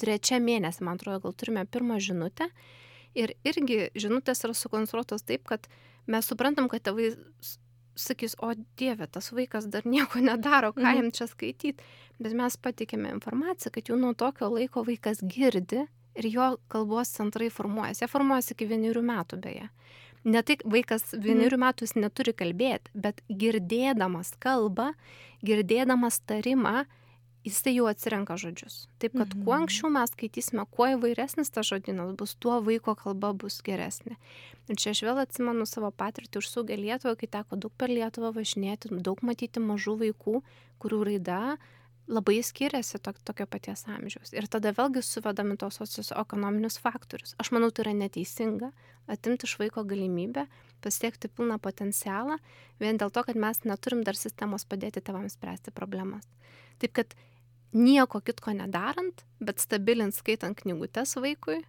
trečia 0.00 0.40
mėnesį, 0.42 0.86
man 0.86 1.00
atrodo, 1.00 1.20
gal 1.26 1.36
turime 1.38 1.64
pirmą 1.68 2.00
žinutę. 2.02 2.48
Ir 3.18 3.34
irgi 3.44 3.90
žinutės 3.98 4.40
yra 4.46 4.56
sukonstruotos 4.56 5.26
taip, 5.28 5.44
kad 5.48 5.68
mes 6.10 6.28
suprantam, 6.28 6.70
kad 6.72 6.84
tėvai 6.86 7.12
sakys, 7.98 8.38
o 8.40 8.54
Dieve, 8.80 9.06
tas 9.06 9.28
vaikas 9.36 9.68
dar 9.68 9.86
nieko 9.94 10.22
nedaro, 10.24 10.72
ką 10.72 10.84
mhm. 10.86 11.00
jam 11.00 11.10
čia 11.12 11.28
skaityti. 11.30 11.90
Bet 12.22 12.36
mes 12.38 12.56
patikėme 12.56 13.12
informaciją, 13.16 13.72
kad 13.74 13.90
jau 13.90 13.98
nuo 14.00 14.14
tokio 14.14 14.48
laiko 14.52 14.84
vaikas 14.86 15.24
girdi 15.26 15.86
ir 16.18 16.28
jo 16.28 16.54
kalbos 16.72 17.12
centrai 17.16 17.48
formuojasi. 17.50 18.04
Jie 18.04 18.10
formuojasi 18.12 18.54
iki 18.56 18.68
vienerių 18.68 19.04
metų 19.08 19.40
beje 19.42 19.68
ne 20.24 20.42
tai 20.46 20.58
vaikas 20.64 21.12
vienerių 21.12 21.58
mhm. 21.58 21.66
metų 21.66 21.86
jis 21.86 21.94
neturi 21.98 22.34
kalbėti, 22.36 22.92
bet 22.94 23.22
girdėdamas 23.28 24.34
kalbą, 24.42 24.92
girdėdamas 25.46 26.20
tarimą, 26.28 26.84
jisai 27.42 27.74
jau 27.74 27.88
atsirenka 27.90 28.36
žodžius. 28.38 28.86
Taip, 29.02 29.16
kad 29.18 29.34
kuo 29.34 29.56
mhm. 29.56 29.64
anksčiau 29.64 29.90
mes 29.92 30.14
skaitysime, 30.14 30.64
kuo 30.70 30.88
įvairesnis 30.94 31.50
tas 31.50 31.66
žodynas 31.68 32.14
bus, 32.18 32.36
tuo 32.38 32.60
vaiko 32.62 32.94
kalba 32.98 33.32
bus 33.34 33.58
geresnė. 33.66 34.16
Ir 34.70 34.78
čia 34.78 34.92
aš 34.94 35.02
vėl 35.08 35.22
atsimenu 35.24 35.66
savo 35.66 35.90
patirtį 35.90 36.38
už 36.38 36.50
saugę 36.52 36.78
Lietuvą, 36.78 37.16
kai 37.18 37.28
teko 37.38 37.58
daug 37.58 37.74
per 37.78 37.90
Lietuvą 37.90 38.30
važinėti, 38.36 38.92
daug 39.02 39.22
matyti 39.26 39.62
mažų 39.62 39.98
vaikų, 40.06 40.42
kurių 40.82 41.00
raida 41.10 41.42
labai 42.10 42.42
skiriasi 42.42 42.98
to, 42.98 43.12
tokio 43.24 43.46
paties 43.46 43.84
amžiaus. 43.90 44.32
Ir 44.34 44.48
tada 44.50 44.72
vėlgi 44.74 45.02
suvedami 45.06 45.56
tos 45.60 45.78
socioekonominius 45.78 46.78
faktorius. 46.82 47.34
Aš 47.42 47.52
manau, 47.54 47.70
tai 47.70 47.86
yra 47.86 47.94
neteisinga 47.96 48.72
atimti 49.10 49.46
iš 49.46 49.56
vaiko 49.60 49.84
galimybę 49.86 50.46
pasiekti 50.82 51.30
pilną 51.30 51.58
potencialą 51.62 52.38
vien 52.82 52.98
dėl 52.98 53.12
to, 53.14 53.22
kad 53.26 53.38
mes 53.38 53.62
neturim 53.64 54.02
dar 54.06 54.18
sistemos 54.18 54.66
padėti 54.66 55.02
tėvams 55.04 55.38
spręsti 55.38 55.74
problemas. 55.74 56.26
Taip 56.82 56.94
kad 56.98 57.14
nieko 57.72 58.20
kitko 58.20 58.54
nedarant, 58.56 59.24
bet 59.40 59.62
stabilint 59.62 60.16
skaitant 60.16 60.58
knygutes 60.58 61.16
vaikui, 61.16 61.62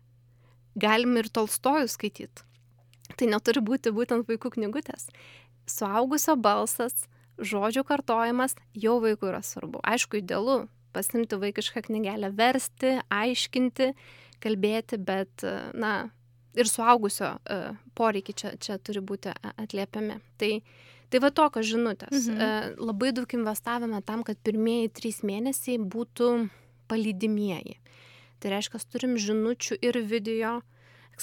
galim 0.75 1.17
ir 1.21 1.29
tolstojų 1.29 1.87
skaityti. 1.91 2.45
Tai 3.17 3.29
neturi 3.29 3.61
būti 3.61 3.93
būtent 3.93 4.27
vaikų 4.27 4.55
knygutės. 4.55 5.09
Suaugusio 5.69 6.35
balsas, 6.39 7.05
žodžių 7.41 7.83
kartojimas 7.87 8.55
jau 8.77 8.99
vaikui 9.03 9.31
yra 9.31 9.41
svarbu. 9.45 9.81
Aišku, 9.83 10.19
idealu 10.21 10.63
pasimti 10.93 11.39
vaikišką 11.41 11.85
knygelę, 11.87 12.29
versti, 12.37 12.99
aiškinti, 13.11 13.93
kalbėti, 14.43 14.99
bet, 15.01 15.45
na, 15.73 15.93
ir 16.53 16.69
suaugusio 16.69 17.33
uh, 17.37 17.77
poreikiai 17.97 18.37
čia, 18.37 18.51
čia 18.61 18.77
turi 18.77 19.01
būti 19.01 19.33
atliepiami. 19.53 20.19
Tai, 20.37 20.51
tai 21.09 21.21
va 21.23 21.31
tokios 21.33 21.69
žinutės. 21.71 22.27
Mhm. 22.27 22.37
Uh, 22.37 22.83
labai 22.91 23.13
daug 23.15 23.37
investavome 23.37 24.03
tam, 24.05 24.25
kad 24.27 24.39
pirmieji 24.45 24.93
trys 24.93 25.23
mėnesiai 25.25 25.79
būtų 25.81 26.29
palydimieji. 26.91 27.79
Tai 28.43 28.51
reiškia, 28.51 28.83
turim 28.91 29.15
žinučių 29.17 29.79
ir 29.81 30.01
video, 30.03 30.57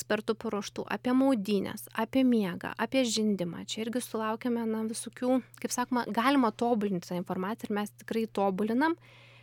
ekspertų 0.01 0.37
paruoštų 0.41 0.87
apie 0.89 1.13
maudynės, 1.17 1.87
apie 1.93 2.25
miegą, 2.25 2.73
apie 2.81 3.05
žindimą. 3.05 3.67
Čia 3.69 3.85
irgi 3.85 4.03
sulaukėme 4.05 4.65
na, 4.69 4.85
visokių, 4.89 5.41
kaip 5.61 5.75
sakoma, 5.75 6.07
galima 6.09 6.51
tobulinti 6.51 7.11
tą 7.11 7.19
informaciją 7.21 7.69
ir 7.69 7.77
mes 7.81 7.93
tikrai 8.03 8.25
tobulinam, 8.27 8.97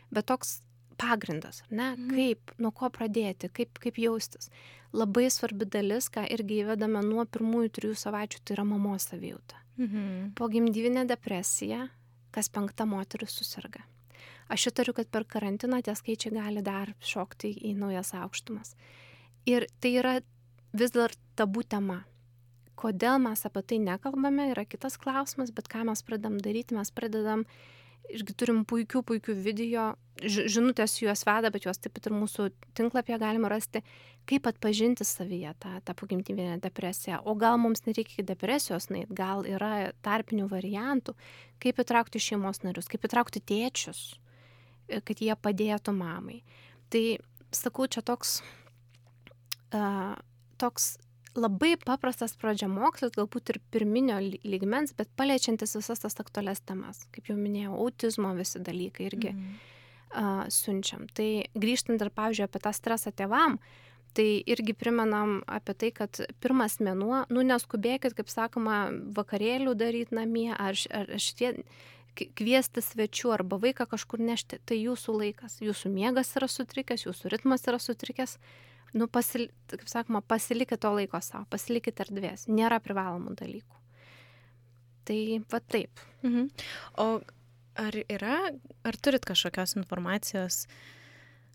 bet 0.09 0.27
toks 0.31 0.61
pagrindas, 0.97 1.61
ne, 1.69 1.91
mhm. 1.93 2.09
kaip, 2.15 2.55
nuo 2.57 2.73
ko 2.75 2.89
pradėti, 2.93 3.51
kaip, 3.53 3.77
kaip 3.81 3.99
jaustis. 4.01 4.49
Labai 4.97 5.27
svarbi 5.33 5.67
dalis, 5.69 6.07
ką 6.09 6.25
irgi 6.33 6.63
įvedame 6.63 7.03
nuo 7.05 7.27
pirmųjų 7.29 7.73
trijų 7.77 7.97
savaičių, 8.01 8.41
tai 8.41 8.57
yra 8.57 8.65
mamos 8.65 9.05
savijauta. 9.11 9.61
Mhm. 9.77 10.33
Po 10.37 10.49
gimdyvinė 10.49 11.05
depresija, 11.09 11.85
kas 12.33 12.49
penkta 12.49 12.87
moteris 12.89 13.35
susirga. 13.37 13.83
Aš 14.49 14.69
įtariu, 14.71 14.95
kad 14.95 15.09
per 15.11 15.27
karantiną 15.27 15.81
tie 15.83 15.93
skaičiai 15.95 16.33
gali 16.33 16.63
dar 16.63 16.93
šokti 17.03 17.51
į 17.67 17.75
naujas 17.77 18.13
aukštumas. 18.15 18.73
Ir 19.47 19.67
tai 19.83 19.91
yra 19.99 20.13
vis 20.79 20.93
dar 20.95 21.13
tabų 21.39 21.65
tema. 21.69 22.01
Kodėl 22.77 23.17
mes 23.23 23.41
apie 23.47 23.63
tai 23.65 23.79
nekalbame, 23.81 24.51
yra 24.51 24.63
kitas 24.69 24.99
klausimas, 25.01 25.49
bet 25.55 25.69
ką 25.71 25.87
mes 25.89 26.03
pradedam 26.05 26.37
daryti, 26.37 26.77
mes 26.77 26.91
pradedam, 26.93 27.45
irgi 28.13 28.35
turim 28.37 28.61
puikių, 28.69 29.01
puikių 29.07 29.33
video, 29.41 29.87
žinutės 30.21 30.99
juos 31.01 31.23
veda, 31.27 31.49
bet 31.53 31.65
juos 31.65 31.81
taip 31.81 31.95
pat 31.97 32.09
ir 32.09 32.15
mūsų 32.15 32.51
tinklapyje 32.77 33.17
galima 33.21 33.49
rasti, 33.51 33.81
kaip 34.29 34.47
atpažinti 34.49 35.05
savyje 35.07 35.55
tą, 35.63 35.73
tą 35.85 35.95
pogimdyvinę 35.97 36.59
depresiją. 36.63 37.23
O 37.25 37.35
gal 37.39 37.57
mums 37.61 37.83
nereikia 37.87 38.25
depresijos, 38.27 38.89
nait, 38.93 39.09
gal 39.09 39.45
yra 39.49 39.89
tarpinių 40.05 40.47
variantų, 40.51 41.17
kaip 41.63 41.81
įtraukti 41.83 42.21
šeimos 42.21 42.61
narius, 42.65 42.89
kaip 42.91 43.09
įtraukti 43.09 43.41
tėčius, 43.41 44.05
kad 44.87 45.17
jie 45.23 45.33
padėtų 45.33 45.97
mamai. 45.97 46.41
Tai 46.93 47.03
sakau, 47.55 47.89
čia 47.91 48.05
toks 48.05 48.39
uh, 49.73 50.13
toks 50.59 50.95
labai 51.37 51.75
paprastas 51.79 52.35
pradžiamokslis, 52.39 53.13
galbūt 53.15 53.53
ir 53.53 53.59
pirminio 53.73 54.17
lygmens, 54.21 54.93
bet 54.97 55.09
paliečiantis 55.19 55.77
visas 55.77 56.01
tas 56.03 56.17
aktualias 56.21 56.63
temas. 56.65 57.05
Kaip 57.13 57.29
jau 57.31 57.37
minėjau, 57.37 57.75
autizmo 57.77 58.33
visi 58.37 58.61
dalykai 58.63 59.09
irgi 59.09 59.33
mm. 59.33 59.57
uh, 60.17 60.45
siunčiam. 60.53 61.05
Tai 61.17 61.29
grįžtant 61.57 62.01
ir, 62.01 62.13
pavyzdžiui, 62.13 62.47
apie 62.47 62.63
tą 62.63 62.73
stresą 62.75 63.13
tėvam, 63.13 63.59
tai 64.17 64.41
irgi 64.49 64.73
primenam 64.73 65.41
apie 65.45 65.75
tai, 65.77 65.91
kad 65.93 66.23
pirmas 66.41 66.79
mėnuo, 66.81 67.27
nu 67.29 67.43
neskubėkit, 67.45 68.17
kaip 68.17 68.33
sakoma, 68.33 68.87
vakarėlių 69.17 69.75
daryti 69.77 70.17
namie, 70.17 70.49
ar, 70.57 70.79
ar 70.89 71.13
šitie 71.21 71.53
kviesti 72.17 72.81
svečių 72.81 73.35
arba 73.35 73.59
vaiką 73.61 73.85
kažkur 73.91 74.21
nešti, 74.25 74.57
tai 74.65 74.79
jūsų 74.79 75.19
laikas, 75.19 75.59
jūsų 75.61 75.91
miegas 75.93 76.33
yra 76.39 76.49
sutrikęs, 76.49 77.05
jūsų 77.05 77.29
ritmas 77.35 77.67
yra 77.69 77.77
sutrikęs, 77.81 78.39
nu, 78.95 79.07
pasil, 79.11 79.49
kaip 79.71 79.87
sakoma, 79.91 80.21
pasilikit 80.21 80.79
to 80.83 80.91
laiko 80.95 81.19
savo, 81.23 81.47
pasilikit 81.51 81.99
erdvės, 82.05 82.47
nėra 82.47 82.79
privalomų 82.83 83.35
dalykų. 83.39 83.81
Tai 85.07 85.19
va 85.51 85.63
taip. 85.63 86.05
Mhm. 86.23 86.47
O 87.03 87.07
ar 87.77 87.97
yra, 88.09 88.37
ar 88.87 88.97
turit 89.01 89.25
kažkokios 89.27 89.77
informacijos 89.79 90.65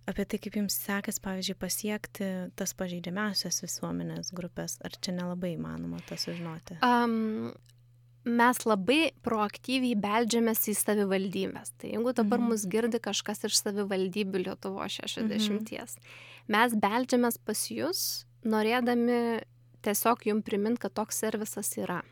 apie 0.08 0.24
tai, 0.26 0.38
kaip 0.42 0.56
jums 0.58 0.76
sekas, 0.82 1.20
pavyzdžiui, 1.22 1.58
pasiekti 1.60 2.28
tas 2.58 2.72
pažeidžiamiausias 2.78 3.62
visuomenės 3.62 4.32
grupės, 4.34 4.78
ar 4.82 4.96
čia 4.98 5.14
nelabai 5.14 5.52
įmanoma 5.56 6.00
to 6.08 6.18
sužinoti? 6.18 6.80
Um, 6.82 7.52
mes 8.24 8.60
labai 8.66 9.12
proaktyviai 9.26 9.96
beldžiamės 9.98 10.66
į 10.70 10.76
savivaldybės. 10.78 11.74
Tai 11.80 11.92
jeigu 11.94 12.14
dabar 12.14 12.40
mhm. 12.40 12.52
mus 12.52 12.66
girdi 12.70 13.00
kažkas 13.02 13.46
iš 13.48 13.58
savivaldybių 13.62 14.44
Lietuvo 14.46 14.86
60, 14.86 15.26
mhm. 15.26 16.08
mes 16.52 16.76
beldžiamės 16.84 17.38
pas 17.42 17.66
jūs, 17.70 18.02
norėdami 18.46 19.42
tiesiog 19.82 20.26
jum 20.30 20.42
primint, 20.46 20.78
kad 20.78 20.94
toks 20.94 21.22
servisas 21.24 21.74
yra. 21.78 22.02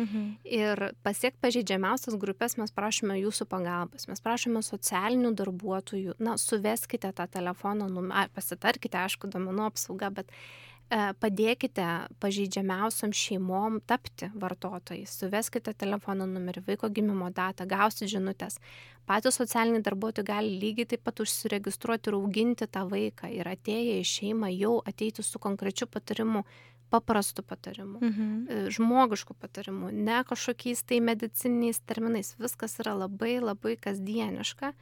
Mhm. 0.00 0.26
Ir 0.46 0.80
pasiekti 1.04 1.42
pažeidžiamiausias 1.44 2.16
grupės 2.18 2.56
mes 2.56 2.72
prašome 2.72 3.18
jūsų 3.18 3.46
pagalbos, 3.50 4.06
mes 4.08 4.22
prašome 4.24 4.62
socialinių 4.64 5.34
darbuotojų, 5.36 6.16
na, 6.22 6.38
suveskite 6.40 7.10
tą 7.12 7.26
telefono 7.28 7.90
numerį, 7.90 8.30
pasitarkite, 8.34 9.02
aišku, 9.02 9.28
domenų 9.34 9.66
apsauga, 9.66 10.12
bet 10.14 10.30
E, 10.30 10.69
padėkite 10.90 11.86
pažeidžiamiausiam 12.22 13.12
šeimom 13.14 13.78
tapti 13.86 14.30
vartotojais. 14.34 15.12
Suveskite 15.22 15.74
telefono 15.78 16.26
numerį, 16.26 16.64
vaiko 16.66 16.90
gimimo 16.90 17.30
datą, 17.34 17.66
gausit 17.70 18.10
žinutės. 18.10 18.58
Patys 19.06 19.38
socialiniai 19.38 19.84
darbuotojai 19.86 20.26
gali 20.26 20.56
lygiai 20.62 20.88
taip 20.90 21.04
pat 21.06 21.22
užsiregistruoti 21.22 22.10
ir 22.10 22.18
auginti 22.18 22.66
tą 22.66 22.84
vaiką 22.90 23.30
ir 23.34 23.48
atėję 23.50 24.00
į 24.00 24.08
šeimą 24.10 24.50
jau 24.54 24.76
ateiti 24.86 25.22
su 25.26 25.38
konkrečiu 25.42 25.86
patarimu, 25.90 26.44
paprastu 26.90 27.42
patarimu, 27.46 28.00
mhm. 28.02 28.30
E, 28.50 28.70
žmogišku 28.74 29.34
patarimu, 29.38 29.92
ne 29.94 30.22
kažkokiais 30.26 30.82
tai 30.82 30.98
medicininiais 31.00 31.78
terminais. 31.86 32.34
Viskas 32.38 32.80
yra 32.82 32.96
labai 32.98 33.38
labai 33.38 33.76
kasdieniška 33.78 34.74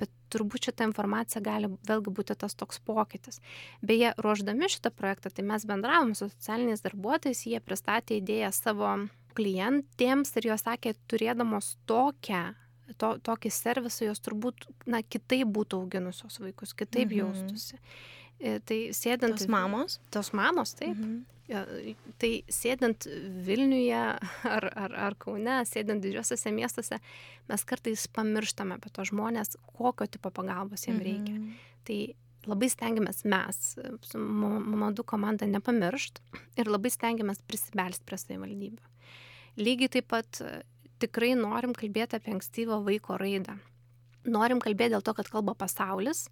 bet 0.00 0.12
turbūt 0.32 0.68
šita 0.68 0.86
informacija 0.88 1.42
gali 1.44 1.70
vėlgi 1.88 2.12
būti 2.18 2.36
tas 2.38 2.56
toks 2.58 2.80
pokytis. 2.86 3.40
Beje, 3.86 4.12
ruoždami 4.22 4.70
šitą 4.72 4.92
projektą, 4.94 5.32
tai 5.32 5.46
mes 5.46 5.66
bendravom 5.68 6.14
su 6.14 6.28
socialiniais 6.30 6.84
darbuotojais, 6.84 7.46
jie 7.46 7.60
pristatė 7.62 8.20
idėją 8.20 8.52
savo 8.54 8.92
klientėms 9.36 10.32
ir 10.40 10.50
jos 10.52 10.64
sakė, 10.64 10.94
turėdamos 11.10 11.74
tokią, 11.90 12.42
to, 13.00 13.16
tokį 13.26 13.52
servisą, 13.52 14.06
jos 14.08 14.22
turbūt, 14.24 14.68
na, 14.88 15.02
kitaip 15.02 15.50
būtų 15.52 15.82
auginusios 15.84 16.40
vaikus, 16.42 16.74
kitaip 16.76 17.10
mhm. 17.10 17.18
jaustųsi. 17.22 17.80
E, 18.36 18.58
tai 18.64 18.80
sėdint. 18.96 19.38
Tos 19.38 19.48
mamos? 19.52 20.00
Tos 20.12 20.32
mamos, 20.36 20.76
taip. 20.78 20.96
Mhm. 20.96 21.24
Tai 21.46 22.30
sėdint 22.50 23.06
Vilniuje 23.46 24.02
ar, 24.56 24.68
ar, 24.74 24.94
ar 25.08 25.16
Kaune, 25.22 25.60
sėdint 25.68 26.02
didžiosiuose 26.02 26.50
miestuose, 26.54 26.98
mes 27.46 27.64
kartais 27.68 28.06
pamirštame 28.10 28.80
apie 28.80 28.90
tos 28.90 29.12
žmonės, 29.12 29.54
kokio 29.78 30.08
tipo 30.10 30.32
pagalbos 30.34 30.88
jiems 30.88 31.04
reikia. 31.06 31.36
Mhm. 31.36 31.52
Tai 31.86 31.98
labai 32.50 32.70
stengiamės 32.70 33.22
mes, 33.30 33.60
su 34.08 34.18
Mamadu 34.18 35.06
komanda, 35.06 35.46
nepamiršt 35.50 36.18
ir 36.58 36.70
labai 36.70 36.90
stengiamės 36.94 37.42
prisibelsti 37.46 38.06
prie 38.08 38.18
savivaldybių. 38.22 38.92
Lygiai 39.62 39.92
taip 39.92 40.10
pat 40.10 40.42
tikrai 41.02 41.34
norim 41.38 41.74
kalbėti 41.76 42.18
apie 42.18 42.34
ankstyvą 42.34 42.82
vaiko 42.86 43.16
raidą. 43.20 43.56
Norim 44.26 44.58
kalbėti 44.62 44.96
dėl 44.96 45.04
to, 45.06 45.14
kad 45.14 45.30
kalba 45.30 45.54
pasaulis 45.54 46.26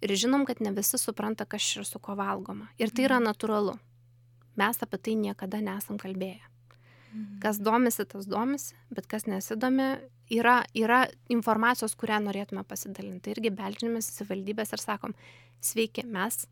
ir 0.00 0.14
žinom, 0.14 0.46
kad 0.46 0.62
ne 0.62 0.70
visi 0.76 0.98
supranta, 1.00 1.42
kas 1.42 1.66
čia 1.66 1.84
su 1.84 1.98
ko 1.98 2.14
valgoma. 2.18 2.70
Ir 2.78 2.94
tai 2.94 3.10
yra 3.10 3.18
mhm. 3.18 3.32
natūralu. 3.32 3.78
Mes 4.60 4.82
apie 4.84 5.00
tai 5.00 5.16
niekada 5.18 5.60
nesam 5.64 5.98
kalbėję. 6.00 6.44
Mhm. 7.10 7.40
Kas 7.42 7.58
domisi, 7.58 8.06
tas 8.06 8.28
domisi, 8.30 8.74
bet 8.94 9.08
kas 9.10 9.26
nesidomi, 9.26 9.96
yra, 10.30 10.60
yra 10.76 11.04
informacijos, 11.32 11.96
kurią 11.98 12.20
norėtume 12.26 12.62
pasidalinti. 12.68 13.24
Tai 13.26 13.34
irgi 13.34 13.52
beldžiamės 13.54 14.12
į 14.22 14.28
valdybės 14.30 14.74
ir 14.76 14.82
sakom, 14.82 15.14
sveiki, 15.64 16.06
mes 16.06 16.44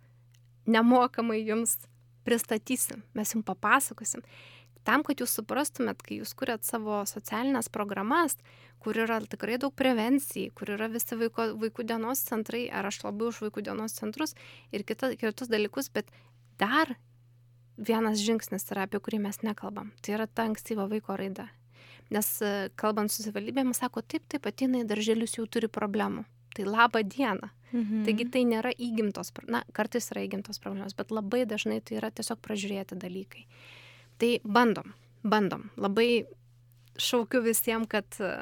nemokamai 0.69 1.41
jums 1.47 1.79
pristatysim, 2.27 3.05
mes 3.17 3.35
jums 3.35 3.47
papasakosim. 3.49 4.25
Tam, 4.87 5.03
kad 5.05 5.21
jūs 5.21 5.35
suprastumėt, 5.37 6.01
kai 6.05 6.21
jūs 6.21 6.33
kuriat 6.39 6.65
savo 6.65 7.03
socialinės 7.09 7.69
programas, 7.73 8.39
kur 8.83 8.97
yra 8.97 9.19
tikrai 9.21 9.59
daug 9.61 9.75
prevencijai, 9.77 10.53
kur 10.57 10.71
yra 10.77 10.89
visi 10.93 11.19
vaiko, 11.19 11.51
vaikų 11.61 11.85
dienos 11.89 12.23
centrai, 12.25 12.67
ar 12.73 12.89
aš 12.89 13.03
labai 13.05 13.29
už 13.29 13.43
vaikų 13.47 13.67
dienos 13.69 13.97
centrus 13.99 14.37
ir 14.73 14.87
kita, 14.89 15.13
kitus 15.21 15.51
dalykus, 15.53 15.91
bet 15.93 16.09
dar 16.61 16.95
vienas 17.79 18.21
žingsnis 18.23 18.67
yra, 18.73 18.87
apie 18.87 19.01
kurį 19.03 19.23
mes 19.23 19.41
nekalbam. 19.47 19.93
Tai 20.03 20.19
yra 20.19 20.27
ta 20.27 20.49
ankstyva 20.49 20.89
vaiko 20.91 21.17
raida. 21.19 21.49
Nes 22.15 22.29
e, 22.43 22.53
kalbant 22.81 23.13
su 23.13 23.23
savivaldybėmis, 23.23 23.81
sako, 23.83 24.03
taip, 24.03 24.25
taip, 24.33 24.49
ateina 24.49 24.83
į 24.83 24.89
darželius, 24.89 25.37
jau 25.39 25.47
turi 25.47 25.71
problemų. 25.71 26.25
Tai 26.57 26.67
laba 26.69 27.03
diena. 27.05 27.53
Mhm. 27.71 28.05
Taigi 28.07 28.25
tai 28.33 28.45
nėra 28.49 28.73
įgimtos, 28.73 29.31
na, 29.47 29.61
kartais 29.77 30.09
yra 30.15 30.25
įgimtos 30.25 30.61
problemos, 30.63 30.97
bet 30.97 31.13
labai 31.13 31.45
dažnai 31.49 31.83
tai 31.85 31.99
yra 32.01 32.09
tiesiog 32.11 32.41
pražiūrėti 32.45 32.97
dalykai. 32.97 33.45
Tai 34.19 34.31
bandom, 34.45 34.95
bandom. 35.23 35.69
Labai 35.77 36.25
šaukiu 36.99 37.43
visiems, 37.45 37.91
kad 37.93 38.09
e, 38.25 38.33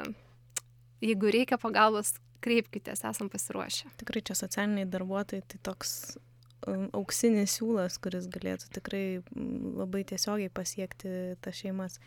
jeigu 1.03 1.33
reikia 1.33 1.59
pagalbos, 1.61 2.15
kreipkitės, 2.41 3.03
esam 3.09 3.29
pasiruošę. 3.33 3.91
Tikrai 3.99 4.23
čia 4.25 4.37
socialiniai 4.37 4.87
darbuotojai, 4.89 5.43
tai 5.49 5.59
toks 5.65 6.17
auksinis 6.65 7.57
siūlas, 7.59 7.99
kuris 8.01 8.27
galėtų 8.31 8.71
tikrai 8.79 9.05
labai 9.35 10.03
tiesiogiai 10.07 10.51
pasiekti 10.53 11.37
tas 11.43 11.59
šeimas. 11.59 11.99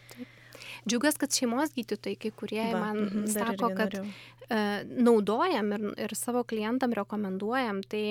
Džiugas, 0.89 1.17
kad 1.21 1.33
šeimos 1.33 1.73
gydytojai, 1.77 2.19
kai 2.21 2.33
kurie 2.37 2.63
Va, 2.73 2.83
man 2.83 3.05
mm, 3.07 3.29
sako, 3.33 3.71
kad 3.79 3.97
uh, 4.01 4.11
naudojam 4.91 5.73
ir, 5.77 5.87
ir 6.09 6.17
savo 6.19 6.43
klientam 6.45 6.93
rekomenduojam, 6.97 7.81
tai 7.89 8.05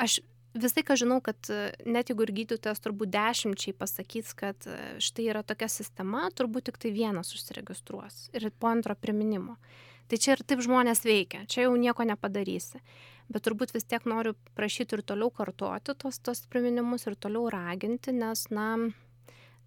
aš 0.00 0.18
visai 0.54 0.82
ką 0.86 0.96
žinau, 0.98 1.20
kad 1.22 1.38
e, 1.52 1.70
net 1.86 2.10
jeigu 2.10 2.24
ir 2.26 2.32
gydytojas 2.34 2.82
turbūt 2.82 3.12
dešimčiai 3.14 3.74
pasakys, 3.76 4.32
kad 4.38 4.66
e, 4.66 4.78
štai 5.02 5.28
yra 5.30 5.44
tokia 5.46 5.68
sistema, 5.70 6.24
turbūt 6.34 6.70
tik 6.70 6.80
tai 6.82 6.90
vienas 6.94 7.30
užsiregistruos 7.36 8.28
ir 8.34 8.50
po 8.58 8.70
antro 8.72 8.96
priminimo. 8.98 9.58
Tai 10.10 10.18
čia 10.18 10.34
ir 10.34 10.40
taip 10.42 10.58
žmonės 10.66 11.04
veikia, 11.06 11.44
čia 11.46 11.68
jau 11.68 11.74
nieko 11.78 12.02
nepadarysi. 12.02 12.80
Bet 13.30 13.44
turbūt 13.46 13.70
vis 13.70 13.86
tiek 13.86 14.02
noriu 14.10 14.34
prašyti 14.58 14.96
ir 14.98 15.04
toliau 15.06 15.30
kartuoti 15.30 15.94
tos, 15.94 16.18
tos 16.18 16.42
priminimus 16.50 17.06
ir 17.06 17.14
toliau 17.14 17.46
raginti, 17.54 18.10
nes, 18.16 18.48
na, 18.50 18.72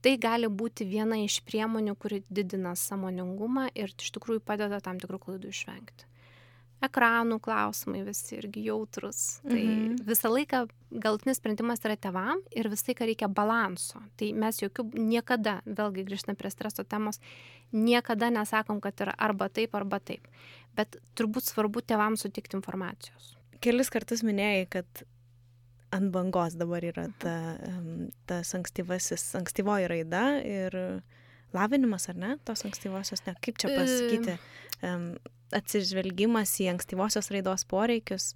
tai 0.04 0.18
gali 0.20 0.50
būti 0.52 0.84
viena 0.90 1.16
iš 1.24 1.40
priemonių, 1.48 1.96
kuri 1.96 2.26
didina 2.28 2.76
samoningumą 2.76 3.70
ir 3.72 3.96
iš 3.96 4.12
tikrųjų 4.18 4.44
padeda 4.44 4.82
tam 4.84 5.00
tikrų 5.00 5.22
klaidų 5.28 5.54
išvengti. 5.56 6.10
Ekranų 6.84 7.38
klausimai 7.44 8.02
visi 8.04 8.36
irgi 8.38 8.66
jautrus. 8.68 9.40
Tai 9.46 9.60
mhm. 9.60 10.02
visą 10.08 10.32
laiką 10.34 10.66
galtinis 11.04 11.40
sprendimas 11.40 11.82
yra 11.86 11.96
tevam 11.98 12.42
ir 12.54 12.68
visai, 12.72 12.96
ką 12.98 13.08
reikia 13.10 13.30
balanso. 13.32 14.02
Tai 14.20 14.30
mes 14.44 14.60
jokių 14.62 14.90
niekada, 14.98 15.60
vėlgi 15.66 16.06
grįžtame 16.10 16.36
prie 16.40 16.52
streso 16.54 16.84
temos, 16.84 17.22
niekada 17.72 18.30
nesakom, 18.34 18.82
kad 18.84 19.00
yra 19.06 19.16
arba 19.18 19.48
taip, 19.50 19.74
arba 19.80 20.02
taip. 20.04 20.28
Bet 20.78 21.00
turbūt 21.18 21.48
svarbu 21.48 21.86
tevam 21.88 22.20
sutikti 22.20 22.58
informacijos. 22.60 23.34
Kelis 23.64 23.90
kartus 23.94 24.26
minėjai, 24.28 24.68
kad 24.76 25.06
ant 25.94 26.12
bangos 26.14 26.58
dabar 26.60 26.84
yra 26.86 27.08
ta, 27.22 27.36
tas 28.30 28.54
ankstyvasis, 28.58 29.30
ankstyvoji 29.40 29.90
raida 29.92 30.24
ir 30.44 30.78
lavinimas, 31.54 32.08
ar 32.10 32.18
ne, 32.18 32.32
tos 32.48 32.66
ankstyvosios, 32.68 33.24
ne, 33.28 33.36
kaip 33.46 33.60
čia 33.62 33.70
pasakyti, 33.76 34.38
atsižvelgimas 35.54 36.54
į 36.64 36.70
ankstyvosios 36.74 37.30
raidos 37.34 37.66
poreikius. 37.70 38.34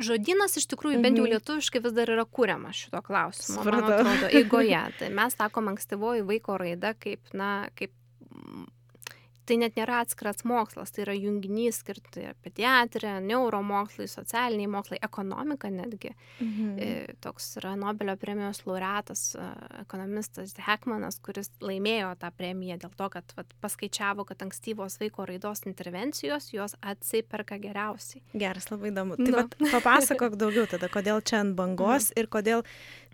Žodynas 0.00 0.56
iš 0.56 0.70
tikrųjų, 0.72 1.02
bent 1.04 1.18
jau 1.18 1.26
mhm. 1.26 1.34
lietuviškai 1.36 1.82
vis 1.84 1.94
dar 1.96 2.12
yra 2.14 2.24
kūriamas 2.24 2.84
šito 2.86 3.02
klausimo, 3.04 3.60
atrodo, 3.60 4.30
eigoje. 4.32 4.82
Tai 5.00 5.10
mes 5.18 5.36
sakom 5.36 5.68
ankstyvoji 5.74 6.24
vaiko 6.28 6.56
raida 6.60 6.94
kaip, 6.96 7.34
na, 7.36 7.68
kaip 7.76 7.92
tai 9.50 9.58
net 9.58 9.78
nėra 9.78 10.00
atskiras 10.04 10.44
mokslas, 10.46 10.92
tai 10.94 11.02
yra 11.04 11.14
junginys 11.16 11.80
skirti 11.82 12.28
pediatrė, 12.44 13.16
neuromokslai, 13.24 14.06
socialiniai 14.10 14.70
mokslai, 14.70 15.00
ekonomika 15.02 15.70
netgi. 15.74 16.12
Mhm. 16.38 16.68
E, 16.78 17.16
toks 17.24 17.56
yra 17.60 17.74
Nobelio 17.78 18.14
premijos 18.20 18.62
laureatas, 18.68 19.24
e, 19.34 19.48
ekonomistas 19.82 20.54
Hekmanas, 20.66 21.18
kuris 21.24 21.50
laimėjo 21.64 22.12
tą 22.20 22.30
premiją 22.36 22.78
dėl 22.84 22.94
to, 22.96 23.10
kad 23.16 23.34
vat, 23.36 23.54
paskaičiavo, 23.64 24.26
kad 24.28 24.46
ankstyvos 24.46 25.00
vaiko 25.02 25.26
raidos 25.28 25.64
intervencijos 25.66 26.52
jos 26.54 26.76
atsiperka 26.80 27.58
geriausiai. 27.62 28.22
Geras, 28.38 28.70
labai 28.70 28.92
įdomu. 28.94 29.18
Tai 29.18 29.30
nu. 29.30 29.36
vat, 29.40 29.58
papasakok 29.74 30.38
daugiau 30.40 30.68
tada, 30.70 30.90
kodėl 30.92 31.24
čia 31.26 31.42
ant 31.42 31.56
bangos 31.58 32.12
mhm. 32.12 32.22
ir 32.22 32.30
kodėl 32.30 32.64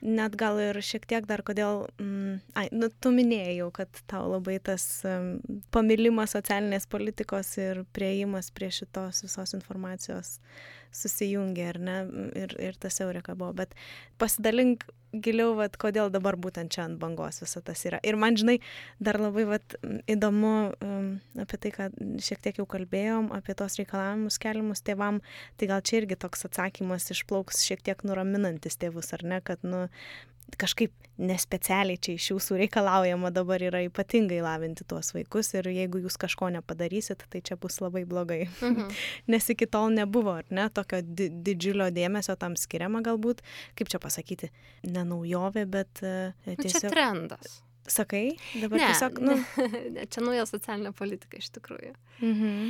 net 0.03 0.37
gal 0.37 0.59
ir 0.61 0.79
šiek 0.85 1.07
tiek 1.09 1.27
dar 1.29 1.43
kodėl, 1.47 1.87
mm, 2.03 2.39
ai, 2.59 2.67
nu, 2.73 2.91
tu 3.01 3.13
minėjai, 3.15 3.59
kad 3.77 4.03
tau 4.11 4.27
labai 4.31 4.59
tas 4.63 4.85
um, 5.09 5.37
pamilimas 5.75 6.37
socialinės 6.37 6.89
politikos 6.91 7.55
ir 7.61 7.85
prieimas 7.97 8.51
prie 8.55 8.71
šitos 8.75 9.25
visos 9.25 9.57
informacijos 9.57 10.37
susijungė, 10.95 11.66
ar 11.72 11.80
ne, 11.80 11.97
ir, 12.39 12.55
ir 12.62 12.78
tas 12.80 13.01
eureka 13.05 13.34
buvo, 13.39 13.53
bet 13.64 13.74
pasidalink 14.20 14.87
giliau, 15.22 15.55
vat, 15.57 15.76
kodėl 15.80 16.11
dabar 16.12 16.37
būtent 16.41 16.72
čia 16.74 16.84
ant 16.87 16.99
bangos 17.01 17.41
visą 17.43 17.62
tas 17.64 17.82
yra. 17.89 18.01
Ir 18.07 18.18
man, 18.20 18.37
žinai, 18.39 18.59
dar 19.03 19.18
labai 19.20 19.47
vat, 19.49 19.76
įdomu 20.11 20.53
um, 20.84 21.11
apie 21.41 21.61
tai, 21.62 21.72
kad 21.74 21.97
šiek 22.22 22.43
tiek 22.45 22.61
jau 22.61 22.66
kalbėjom, 22.68 23.30
apie 23.37 23.57
tos 23.59 23.78
reikalavimus 23.80 24.41
keliamus 24.43 24.84
tėvam, 24.87 25.22
tai 25.57 25.70
gal 25.70 25.84
čia 25.87 26.03
irgi 26.03 26.18
toks 26.26 26.49
atsakymas 26.49 27.11
išplauks 27.14 27.64
šiek 27.66 27.84
tiek 27.87 28.03
nuraminantis 28.07 28.78
tėvus, 28.80 29.12
ar 29.16 29.24
ne, 29.26 29.41
kad, 29.45 29.62
nu, 29.66 29.87
kažkaip 30.55 30.95
nespecialiai 31.17 31.99
čia 32.01 32.17
iš 32.17 32.29
jūsų 32.35 32.59
reikalaujama 32.61 33.31
dabar 33.35 33.63
yra 33.65 33.81
ypatingai 33.87 34.39
lavinti 34.45 34.85
tuos 34.89 35.15
vaikus 35.17 35.55
ir 35.57 35.69
jeigu 35.73 36.03
jūs 36.05 36.19
kažko 36.21 36.51
nepadarysit, 36.53 37.25
tai 37.33 37.41
čia 37.45 37.57
bus 37.61 37.81
labai 37.81 38.05
blogai. 38.09 38.45
Mhm. 38.61 38.91
Nes 39.33 39.49
iki 39.53 39.69
tol 39.71 39.89
nebuvo, 39.95 40.37
ar 40.43 40.51
ne, 40.53 40.69
tokio 40.73 41.01
di 41.03 41.31
didžiulio 41.31 41.89
dėmesio 41.95 42.37
tam 42.41 42.57
skiriama 42.61 43.03
galbūt, 43.07 43.41
kaip 43.79 43.93
čia 43.93 44.01
pasakyti, 44.03 44.53
ne 44.93 45.07
naujovė, 45.09 45.65
bet 45.71 46.05
uh, 46.05 46.37
tiesiog... 46.53 46.83
Čia 46.85 46.93
trendas. 46.93 47.63
Sakai, 47.87 48.35
dabar 48.59 48.81
ne, 48.83 48.91
tiesiog, 48.91 49.19
nu. 49.23 49.39
Ne, 49.97 50.05
čia 50.11 50.23
nauja 50.25 50.45
socialinė 50.49 50.93
politika 50.97 51.41
iš 51.41 51.53
tikrųjų. 51.57 51.95
Mhm. 52.21 52.69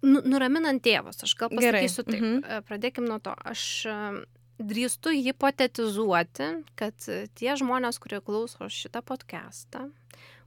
Nu, 0.00 0.22
nuraminant 0.24 0.80
tėvus, 0.80 1.18
aš 1.26 1.34
gal 1.36 1.50
pasakysiu 1.52 2.06
Gerai. 2.06 2.14
taip. 2.16 2.22
Mhm. 2.24 2.62
Pradėkim 2.66 3.06
nuo 3.06 3.20
to. 3.22 3.34
Aš 3.44 3.64
drįstu 4.60 5.14
hipotetizuoti, 5.16 6.48
kad 6.78 7.06
tie 7.38 7.56
žmonės, 7.56 7.98
kurie 8.02 8.20
klauso 8.24 8.68
šitą 8.68 9.02
podcastą, 9.06 9.88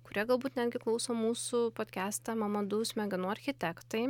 kurie 0.05 0.25
galbūt 0.29 0.59
netgi 0.59 0.81
klauso 0.83 1.15
mūsų 1.17 1.71
podcastą 1.77 2.35
Mamadų 2.37 2.83
smegenų 2.91 3.31
architektai, 3.33 4.05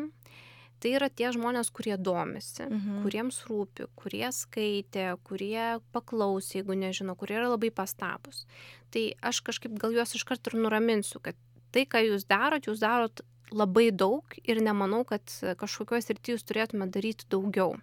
tai 0.83 0.93
yra 0.97 1.07
tie 1.07 1.31
žmonės, 1.31 1.71
kurie 1.71 1.95
domisi, 1.95 2.65
mhm. 2.65 3.03
kuriems 3.05 3.39
rūpi, 3.47 3.87
kurie 3.95 4.25
skaitė, 4.35 5.13
kurie 5.23 5.79
paklausė, 5.95 6.59
jeigu 6.59 6.75
nežino, 6.75 7.15
kurie 7.19 7.37
yra 7.39 7.47
labai 7.53 7.71
pastabus. 7.71 8.43
Tai 8.91 9.05
aš 9.23 9.39
kažkaip 9.47 9.77
gal 9.79 9.95
juos 9.95 10.15
iškart 10.19 10.51
ir 10.51 10.59
nuraminsiu, 10.59 11.23
kad 11.23 11.39
tai, 11.73 11.87
ką 11.87 12.03
jūs 12.09 12.27
darot, 12.27 12.67
jūs 12.67 12.83
darot 12.83 13.23
labai 13.53 13.87
daug 13.95 14.35
ir 14.43 14.59
nemanau, 14.65 15.03
kad 15.07 15.23
kažkokios 15.59 16.11
ir 16.11 16.19
jūs 16.27 16.43
turėtume 16.49 16.89
daryti 16.91 17.29
daugiau 17.31 17.77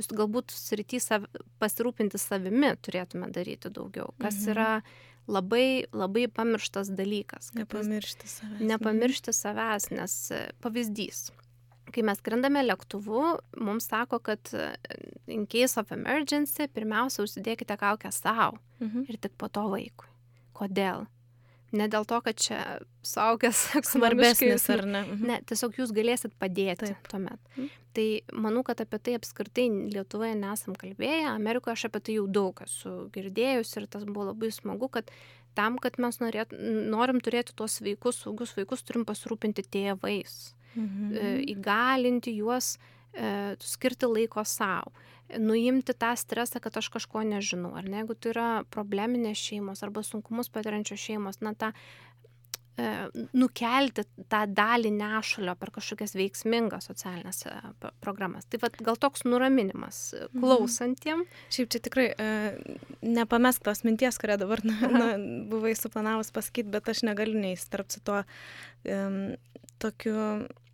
jūs 0.00 0.10
galbūt 0.16 0.54
srity 0.54 1.00
sav, 1.02 1.28
pasirūpinti 1.62 2.18
savimi 2.20 2.72
turėtume 2.82 3.30
daryti 3.32 3.70
daugiau, 3.72 4.14
kas 4.20 4.40
mhm. 4.40 4.50
yra 4.54 4.70
labai, 5.30 5.84
labai 5.92 6.26
pamirštas 6.32 6.90
dalykas. 6.96 7.52
Nepamiršti 7.58 8.30
savęs. 8.30 8.64
Nepamiršti 8.72 9.36
savęs, 9.36 9.90
nes 9.94 10.16
pavyzdys. 10.64 11.28
Kai 11.90 12.04
mes 12.06 12.20
skrendame 12.22 12.62
lėktuvu, 12.62 13.22
mums 13.58 13.88
sako, 13.90 14.20
kad 14.22 14.52
e, 14.54 14.68
in 15.34 15.46
case 15.50 15.80
of 15.80 15.90
emergency, 15.94 16.68
pirmiausia, 16.70 17.24
užsidėkite 17.26 17.74
kaukę 17.80 18.12
savo 18.14 18.60
Mhm. 18.80 19.06
ir 19.08 19.18
tik 19.18 19.36
po 19.36 19.48
to 19.48 19.66
vaikui. 19.68 20.08
Kodėl? 20.54 21.06
Ne 21.72 21.86
dėl 21.88 22.04
to, 22.08 22.18
kad 22.24 22.34
čia 22.40 22.60
saugęs 23.06 23.58
Svarbesnis 23.92 24.64
ar 24.74 24.84
ne? 24.86 25.02
Mhm. 25.06 25.26
Ne, 25.28 25.36
tiesiog 25.46 25.76
jūs 25.78 25.92
galėsit 25.94 26.34
padėti 26.40 26.88
Taip. 26.90 27.10
tuomet. 27.12 27.38
Mhm. 27.56 27.68
Tai 27.94 28.06
manau, 28.46 28.62
kad 28.66 28.80
apie 28.84 28.98
tai 29.02 29.16
apskritai 29.18 29.66
Lietuvoje 29.90 30.36
nesam 30.38 30.76
kalbėję, 30.78 31.26
Amerikoje 31.32 31.74
aš 31.74 31.84
apie 31.88 32.00
tai 32.06 32.14
jau 32.20 32.26
daug 32.30 32.60
esu 32.62 32.92
girdėjus 33.14 33.72
ir 33.80 33.86
tas 33.90 34.04
buvo 34.06 34.28
labai 34.30 34.50
smagu, 34.54 34.86
kad 34.94 35.10
tam, 35.58 35.78
kad 35.82 35.98
mes 35.98 36.20
norėt, 36.22 36.54
norim 36.54 37.18
turėti 37.18 37.54
tuos 37.58 37.80
vaikus, 37.82 38.20
saugius 38.22 38.54
vaikus, 38.54 38.84
turim 38.86 39.02
pasirūpinti 39.08 39.66
tėvais, 39.74 40.54
Mhm. 40.78 41.14
e, 41.18 41.30
įgalinti 41.50 42.30
juos, 42.36 42.76
skirti 43.60 44.06
laiko 44.06 44.44
savo, 44.46 44.92
nuimti 45.38 45.94
tą 45.94 46.14
stresą, 46.18 46.60
kad 46.62 46.76
aš 46.80 46.90
kažko 46.94 47.24
nežinau. 47.26 47.74
Ar 47.78 47.88
ne, 47.88 48.02
jeigu 48.02 48.16
tai 48.18 48.34
yra 48.34 48.50
probleminės 48.72 49.40
šeimos 49.40 49.82
arba 49.86 50.02
sunkumus 50.06 50.50
patiriančios 50.52 51.02
šeimos, 51.02 51.40
na 51.44 51.52
tą 51.58 51.70
e, 52.80 52.88
nukelti 53.36 54.04
tą 54.30 54.42
dalį 54.50 54.92
nešulio 54.96 55.54
per 55.60 55.72
kažkokias 55.74 56.16
veiksmingas 56.18 56.90
socialinės 56.90 57.44
e, 57.46 57.54
programas. 58.02 58.48
Tai 58.50 58.62
vat, 58.64 58.78
gal 58.82 58.98
toks 59.00 59.26
nuraminimas 59.28 60.00
e, 60.16 60.26
klausantiem. 60.34 61.26
Šiaip 61.54 61.70
čia 61.74 61.82
tikrai 61.86 62.08
e, 62.10 62.30
nepamesk 63.06 63.66
tos 63.66 63.84
minties, 63.86 64.18
kurią 64.22 64.40
dabar 64.42 64.64
na, 64.66 64.80
na, 64.90 65.12
buvai 65.50 65.76
suplanavus 65.78 66.32
pasakyti, 66.34 66.72
bet 66.74 66.90
aš 66.94 67.04
negaliu 67.06 67.38
neįstarpti 67.42 67.98
su 67.98 68.04
tuo 68.06 68.22
um, 68.22 69.22
tokiu, 69.80 70.16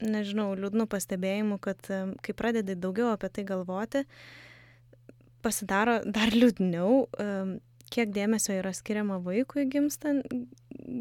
nežinau, 0.03 0.51
liūdnu 0.59 0.87
pastebėjimu, 0.91 1.61
kad 1.63 1.81
um, 1.95 2.15
kai 2.25 2.35
pradedi 2.37 2.77
daugiau 2.79 3.13
apie 3.15 3.31
tai 3.33 3.47
galvoti, 3.49 4.05
pasidaro 5.45 6.01
dar 6.05 6.35
liūdniau, 6.35 7.07
um, 7.23 7.57
kiek 7.93 8.11
dėmesio 8.15 8.57
yra 8.59 8.73
skiriama 8.75 9.21
vaikui 9.23 9.67
gimstant, 9.71 10.27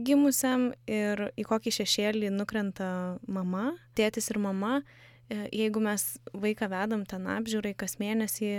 gimusiam 0.06 0.70
ir 0.88 1.28
į 1.38 1.48
kokį 1.50 1.74
šešėlį 1.80 2.32
nukrenta 2.36 2.90
mama, 3.28 3.74
tėtis 3.98 4.30
ir 4.32 4.42
mama. 4.42 4.80
E, 5.26 5.48
Jeigu 5.50 5.82
mes 5.82 6.04
vaiką 6.38 6.68
vedam 6.70 7.02
ten 7.10 7.24
apžiūrai 7.34 7.72
kas 7.78 7.98
mėnesį, 7.98 8.50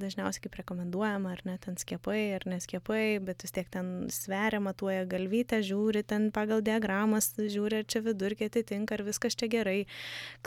dažniausiai 0.00 0.46
kaip 0.46 0.56
rekomenduojama, 0.62 1.34
ar 1.36 1.42
ne 1.44 1.56
ten 1.60 1.76
skiepai, 1.80 2.32
ar 2.38 2.46
neskiepai, 2.48 3.18
bet 3.24 3.44
vis 3.44 3.52
tiek 3.52 3.68
ten 3.72 3.90
sveria, 4.14 4.62
matuoja 4.64 5.04
galvytę, 5.10 5.60
žiūri 5.66 6.04
ten 6.08 6.30
pagal 6.32 6.64
diagramas, 6.64 7.34
žiūri, 7.36 7.82
ar 7.82 7.90
čia 7.92 8.00
vidurkė 8.06 8.48
atitinka, 8.48 8.96
ar 8.96 9.04
viskas 9.04 9.36
čia 9.36 9.50
gerai, 9.52 9.82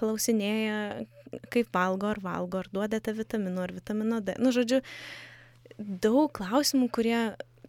klausinėja, 0.01 0.79
kaip 1.53 1.69
valgo, 1.77 2.09
ar 2.15 2.23
valgo, 2.25 2.63
ar 2.63 2.71
duodate 2.73 3.13
vitaminų, 3.13 3.61
ar 3.67 3.75
vitamino 3.77 4.23
D. 4.25 4.33
Nu, 4.41 4.55
žodžiu, 4.55 4.81
daug 5.77 6.33
klausimų, 6.33 6.89
kurie 6.89 7.19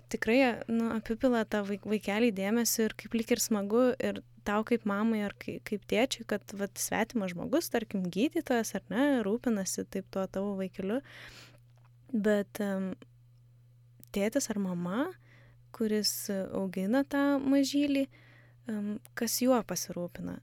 tikrai 0.08 0.64
nu, 0.72 0.88
apipila 0.96 1.44
tą 1.44 1.60
vaik, 1.68 1.84
vaikelį 1.84 2.32
dėmesį 2.36 2.86
ir 2.86 2.96
kaip 2.96 3.20
lik 3.20 3.36
ir 3.36 3.42
smagu 3.44 3.90
ir 4.00 4.22
tau 4.48 4.64
kaip 4.66 4.86
mamai 4.88 5.20
ar 5.26 5.34
kaip, 5.40 5.84
tėčiui, 5.90 6.24
kad 6.30 6.56
vat, 6.56 6.74
svetimas 6.80 7.34
žmogus, 7.34 7.68
tarkim, 7.72 8.06
gydytojas 8.12 8.74
ar 8.78 8.84
ne, 8.92 9.06
rūpinasi 9.26 9.84
taip 9.92 10.08
tuo 10.14 10.24
tavo 10.32 10.54
vaikeliu. 10.58 11.02
Bet 12.08 12.60
um, 12.64 12.92
tėtis 14.16 14.48
ar 14.52 14.60
mama, 14.62 15.08
kuris 15.76 16.12
augina 16.56 17.04
tą 17.04 17.36
mažylį, 17.44 18.06
um, 18.70 18.94
kas 19.18 19.40
juo 19.44 19.58
pasirūpina. 19.68 20.38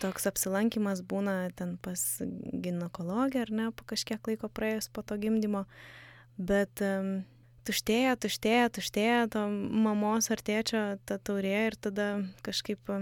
Toks 0.00 0.28
apsilankimas 0.30 1.02
būna 1.04 1.50
ten 1.58 1.74
pas 1.82 2.00
gynekologę 2.22 3.42
ar 3.42 3.50
ne, 3.52 3.68
po 3.74 3.84
kažkiek 3.90 4.22
laiko 4.30 4.48
praėjus 4.48 4.88
po 4.88 5.02
to 5.04 5.18
gimdymo, 5.20 5.66
bet 6.38 6.80
um, 6.86 7.18
tuštėja, 7.68 8.16
tuštėja, 8.22 8.68
tuštėja 8.76 9.24
to 9.34 9.46
mamos 9.50 10.30
ar 10.32 10.40
tėčio 10.46 10.84
ta 11.04 11.18
taurė 11.18 11.66
ir 11.68 11.76
tada 11.76 12.12
kažkaip 12.46 12.92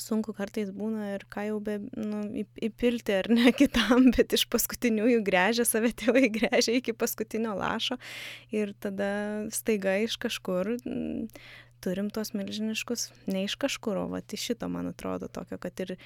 sunku 0.00 0.34
kartais 0.36 0.70
būna 0.74 1.12
ir 1.14 1.26
ką 1.32 1.46
jau 1.48 1.58
be, 1.64 1.78
nu, 1.96 2.22
įpilti 2.68 3.16
ar 3.16 3.30
ne 3.32 3.52
kitam, 3.60 4.10
bet 4.16 4.36
iš 4.36 4.46
paskutiniųjų 4.52 5.22
grėžia 5.26 5.66
save 5.68 5.92
tėvai, 5.96 6.26
grėžia 6.38 6.76
iki 6.78 6.96
paskutinio 6.96 7.56
lašo 7.58 7.98
ir 8.54 8.74
tada 8.80 9.10
staiga 9.54 9.96
iš 10.04 10.18
kažkur 10.22 10.76
mm, 10.78 11.28
turim 11.84 12.10
tuos 12.10 12.32
milžiniškus, 12.36 13.10
ne 13.30 13.44
iš 13.46 13.56
kažkur, 13.60 14.04
o 14.04 14.08
va, 14.12 14.20
iš 14.20 14.50
šito 14.50 14.68
man 14.72 14.90
atrodo 14.90 15.28
tokio, 15.32 15.58
kad 15.62 15.84
ir 15.84 15.96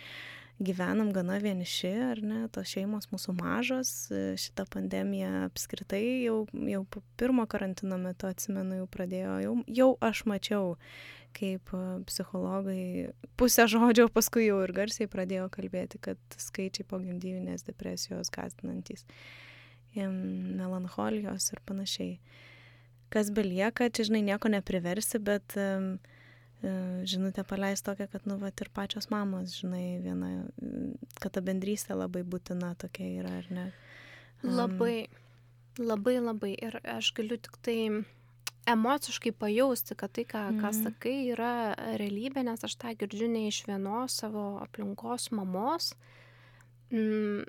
gyvenam 0.61 1.13
gana 1.13 1.39
vieniši, 1.41 1.91
ar 2.11 2.21
ne, 2.25 2.41
tos 2.53 2.69
šeimos 2.69 3.09
mūsų 3.13 3.35
mažos, 3.39 3.93
šita 4.41 4.67
pandemija 4.71 5.47
apskritai 5.47 6.03
jau, 6.27 6.43
jau 6.53 6.83
po 6.93 7.03
pirmo 7.21 7.47
karantino 7.51 7.97
metu, 8.01 8.29
atsimenu, 8.29 8.83
jau 8.83 8.91
pradėjo, 8.93 9.39
jau, 9.45 9.55
jau 9.81 9.89
aš 10.05 10.23
mačiau, 10.29 10.75
kaip 11.37 11.73
e, 11.73 11.83
psichologai 12.11 12.85
pusę 13.41 13.67
žodžio, 13.71 14.09
paskui 14.13 14.49
jau 14.49 14.61
ir 14.67 14.75
garsiai 14.77 15.09
pradėjo 15.11 15.49
kalbėti, 15.55 16.01
kad 16.03 16.21
skaičiai 16.37 16.87
po 16.91 17.01
gimdyvinės 17.01 17.65
depresijos 17.69 18.33
gazdinantys, 18.35 19.07
em, 19.97 20.15
melancholijos 20.61 21.53
ir 21.55 21.65
panašiai. 21.71 22.17
Kas 23.11 23.33
belieka, 23.35 23.89
čia 23.91 24.07
žinai, 24.07 24.23
nieko 24.27 24.51
nepriversi, 24.53 25.19
bet 25.23 25.57
um, 25.59 25.97
žinutę 26.63 27.45
paleist 27.49 27.85
tokią, 27.87 28.07
kad, 28.13 28.27
nu, 28.29 28.37
va, 28.39 28.49
ir 28.53 28.69
pačios 28.75 29.09
mamos, 29.11 29.55
žinai, 29.61 30.01
viena, 30.05 30.31
kad 31.21 31.33
ta 31.33 31.41
bendrystė 31.41 31.97
labai 31.97 32.23
būtina 32.23 32.75
tokia 32.77 33.09
yra, 33.23 33.39
ar 33.41 33.47
ne? 33.51 33.67
Em, 34.45 34.51
Labai, 34.57 35.09
labai, 35.79 36.19
labai. 36.21 36.55
Ir 36.61 36.81
aš 36.85 37.13
galiu 37.17 37.37
tik 37.41 37.57
tai 37.65 37.79
emociškai 38.69 39.33
pajausti, 39.41 39.97
kad 39.97 40.13
tai, 40.13 40.25
ką, 40.29 40.43
ką 40.61 40.69
Mhm. 40.71 40.83
sakai, 40.85 41.15
yra 41.33 41.75
realybė, 41.97 42.45
nes 42.45 42.61
aš 42.65 42.77
tą 42.77 42.93
girdžiu 42.97 43.29
ne 43.31 43.47
iš 43.49 43.65
vienos 43.67 44.21
savo 44.21 44.61
aplinkos 44.61 45.31
mamos. 45.33 45.95
Mm, 46.93 47.45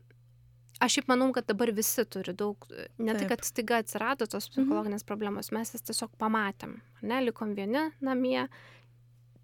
Aš 0.82 0.96
šiaip 0.96 1.08
manau, 1.12 1.28
kad 1.32 1.46
dabar 1.46 1.70
visi 1.78 2.02
turi 2.10 2.34
daug, 2.34 2.58
ne 2.98 3.14
tai, 3.14 3.28
Taip. 3.28 3.30
kad 3.30 3.44
staiga 3.46 3.78
atsirado 3.84 4.26
tos 4.26 4.48
psichologinės 4.50 5.04
problemos, 5.06 5.52
mes 5.54 5.70
jas 5.76 5.84
tiesiog 5.86 6.10
pamatėm, 6.18 6.80
ne, 7.04 7.20
likom 7.22 7.54
vieni 7.54 7.92
namie, 8.02 8.48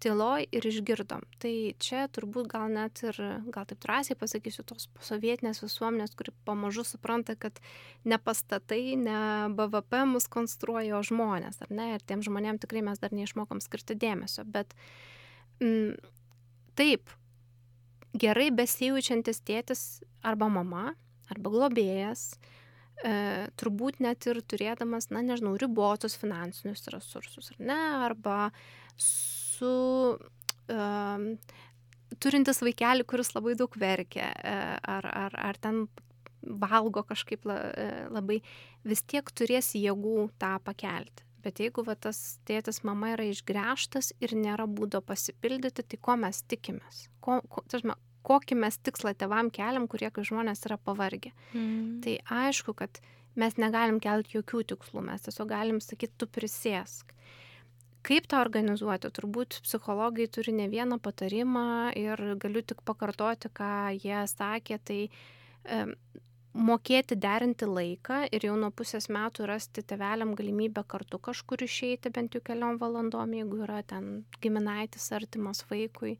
tyloj 0.02 0.46
ir 0.54 0.66
išgirdom. 0.70 1.24
Tai 1.42 1.52
čia 1.82 2.06
turbūt 2.14 2.48
gal 2.50 2.68
net 2.72 3.02
ir, 3.06 3.18
gal 3.52 3.66
taip 3.68 3.80
drąsiai 3.82 4.16
pasakysiu, 4.18 4.64
tos 4.68 4.88
sovietinės 5.04 5.62
visuomenės, 5.64 6.14
kuri 6.18 6.34
pamažu 6.48 6.84
supranta, 6.86 7.36
kad 7.38 7.60
ne 8.08 8.18
pastatai, 8.22 8.96
ne 9.00 9.20
BVP 9.58 10.04
mus 10.10 10.28
konstruoja, 10.30 11.02
žmonės, 11.06 11.62
ar 11.66 11.72
ne? 11.74 11.90
Ir 11.96 12.04
tiem 12.06 12.22
žmonėm 12.26 12.60
tikrai 12.62 12.84
mes 12.86 13.02
dar 13.02 13.14
neišmokom 13.16 13.62
skirti 13.64 13.98
dėmesio. 13.98 14.46
Bet 14.46 14.76
mm, 15.62 15.98
taip, 16.78 17.10
gerai 18.18 18.50
besijaučiantis 18.54 19.42
tėtis 19.46 19.84
arba 20.26 20.48
mama, 20.52 20.92
arba 21.32 21.52
globėjas, 21.52 22.30
e, 23.02 23.48
turbūt 23.60 24.00
net 24.04 24.26
ir 24.30 24.40
turėdamas, 24.42 25.10
na 25.14 25.22
nežinau, 25.26 25.56
ribotus 25.60 26.16
finansinius 26.18 26.86
resursus, 26.94 27.52
ar 27.54 27.66
ne, 27.70 27.82
arba 28.08 28.38
su 29.58 29.70
um, 30.16 31.30
turintis 32.22 32.62
vaikelį, 32.64 33.06
kuris 33.08 33.34
labai 33.36 33.54
daug 33.58 33.74
verkia, 33.78 34.30
e, 34.32 34.58
ar, 34.96 35.08
ar, 35.12 35.38
ar 35.50 35.58
ten 35.60 35.86
valgo 36.42 37.02
kažkaip 37.06 37.46
e, 37.50 37.88
labai, 38.14 38.40
vis 38.88 39.02
tiek 39.04 39.26
turės 39.36 39.74
jėgų 39.76 40.30
tą 40.40 40.56
pakelti. 40.64 41.26
Bet 41.44 41.60
jeigu 41.62 41.84
va, 41.86 41.94
tas 41.94 42.38
tėtis 42.48 42.82
mama 42.86 43.12
yra 43.14 43.28
išgręžtas 43.28 44.10
ir 44.24 44.34
nėra 44.34 44.66
būdo 44.66 45.00
pasipildyti, 45.06 45.84
tai 45.86 46.00
ko 46.02 46.16
mes 46.18 46.42
tikimės? 46.50 47.06
Ko, 47.24 47.38
ko, 47.52 47.62
tažma, 47.70 47.94
kokį 48.26 48.58
mes 48.58 48.80
tikslą 48.82 49.14
tevam 49.16 49.52
keliam, 49.54 49.86
kurie 49.90 50.10
kai 50.12 50.26
žmonės 50.26 50.66
yra 50.66 50.80
pavargę. 50.82 51.30
Mm. 51.52 52.00
Tai 52.04 52.16
aišku, 52.42 52.74
kad 52.80 52.98
mes 53.38 53.54
negalim 53.60 54.00
kelti 54.02 54.40
jokių 54.40 54.64
tikslų, 54.74 55.04
mes 55.06 55.24
tiesiog 55.28 55.52
galim 55.52 55.78
sakyti, 55.84 56.16
tu 56.18 56.26
prisėsk. 56.26 57.14
Kaip 58.06 58.28
tą 58.30 58.40
organizuoti? 58.44 59.10
Turbūt 59.14 59.58
psichologai 59.64 60.28
turi 60.30 60.54
ne 60.54 60.68
vieną 60.70 61.00
patarimą 61.02 61.90
ir 61.98 62.22
galiu 62.40 62.62
tik 62.62 62.84
pakartoti, 62.86 63.50
ką 63.50 63.72
jie 63.98 64.22
sakė, 64.30 64.78
tai 64.84 65.00
e, 65.08 65.82
mokėti 66.54 67.16
derinti 67.18 67.66
laiką 67.68 68.20
ir 68.34 68.46
jau 68.48 68.54
nuo 68.58 68.70
pusės 68.74 69.08
metų 69.12 69.46
rasti 69.50 69.82
teveliam 69.82 70.34
galimybę 70.38 70.84
kartu 70.86 71.18
kažkur 71.18 71.62
išeiti 71.66 72.10
bent 72.14 72.34
jau 72.34 72.42
keliom 72.44 72.78
valandom, 72.80 73.34
jeigu 73.34 73.62
yra 73.66 73.82
ten 73.82 74.24
giminaitis 74.42 75.10
artimas 75.12 75.64
vaikui. 75.70 76.18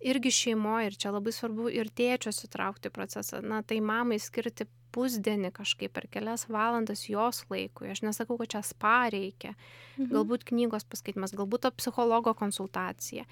Irgi 0.00 0.30
šeimoje, 0.30 0.90
ir 0.90 0.96
čia 0.96 1.12
labai 1.14 1.32
svarbu 1.34 1.68
ir 1.74 1.90
tėčios 1.90 2.44
įtraukti 2.46 2.90
į 2.90 2.94
procesą, 2.94 3.40
na, 3.42 3.62
tai 3.66 3.80
mamai 3.84 4.20
skirti 4.22 4.68
pusdienį 4.94 5.50
kažkaip 5.56 5.92
per 5.94 6.06
kelias 6.10 6.46
valandas 6.48 7.04
jos 7.10 7.42
laikui. 7.52 7.90
Aš 7.92 8.02
nesakau, 8.06 8.38
kad 8.40 8.54
čia 8.54 8.62
spa 8.64 9.10
reikia. 9.12 9.54
Mhm. 9.98 10.10
Galbūt 10.14 10.46
knygos 10.48 10.86
paskaitimas, 10.88 11.34
galbūt 11.36 11.66
to 11.66 11.72
psichologo 11.76 12.32
konsultacija. 12.38 13.26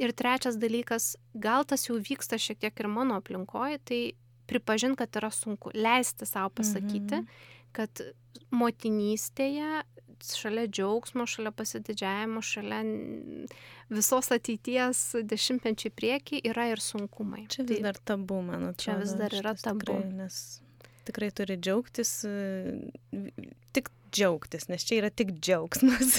Ir 0.00 0.14
trečias 0.16 0.56
dalykas, 0.60 1.14
gal 1.34 1.66
tas 1.68 1.88
jau 1.88 1.98
vyksta 2.00 2.40
šiek 2.40 2.62
tiek 2.62 2.80
ir 2.80 2.88
mano 2.88 3.18
aplinkoje, 3.20 3.80
tai 3.84 4.00
pripažinti, 4.50 4.98
kad 5.02 5.20
yra 5.20 5.30
sunku. 5.30 5.72
Leisti 5.74 6.26
savo 6.28 6.52
pasakyti, 6.56 7.22
mhm. 7.22 7.26
kad 7.76 8.04
motinystėje 8.52 9.82
šalia 10.24 10.66
džiaugsmo, 10.70 11.26
šalia 11.28 11.52
pasididžiavimo, 11.56 12.42
šalia 12.46 12.82
visos 13.92 14.30
ateities 14.34 15.04
dešimtmečiai 15.28 15.94
prieki 15.94 16.42
yra 16.48 16.68
ir 16.72 16.82
sunkumai. 16.82 17.46
Čia 17.52 17.66
vis 17.66 17.78
tai, 17.78 17.86
dar 17.88 17.98
tabu, 18.12 18.42
man 18.46 18.70
atrodo. 18.70 18.84
Čia 18.84 18.98
vis 19.02 19.16
dar 19.18 19.34
yra 19.42 19.56
tabu. 19.58 19.86
Tikrai, 19.86 20.12
nes 20.22 20.42
tikrai 21.08 21.30
turi 21.34 21.58
džiaugtis, 21.58 22.14
tik 23.74 23.90
džiaugtis, 24.12 24.68
nes 24.70 24.84
čia 24.86 25.00
yra 25.00 25.10
tik 25.10 25.32
džiaugsmas. 25.38 26.18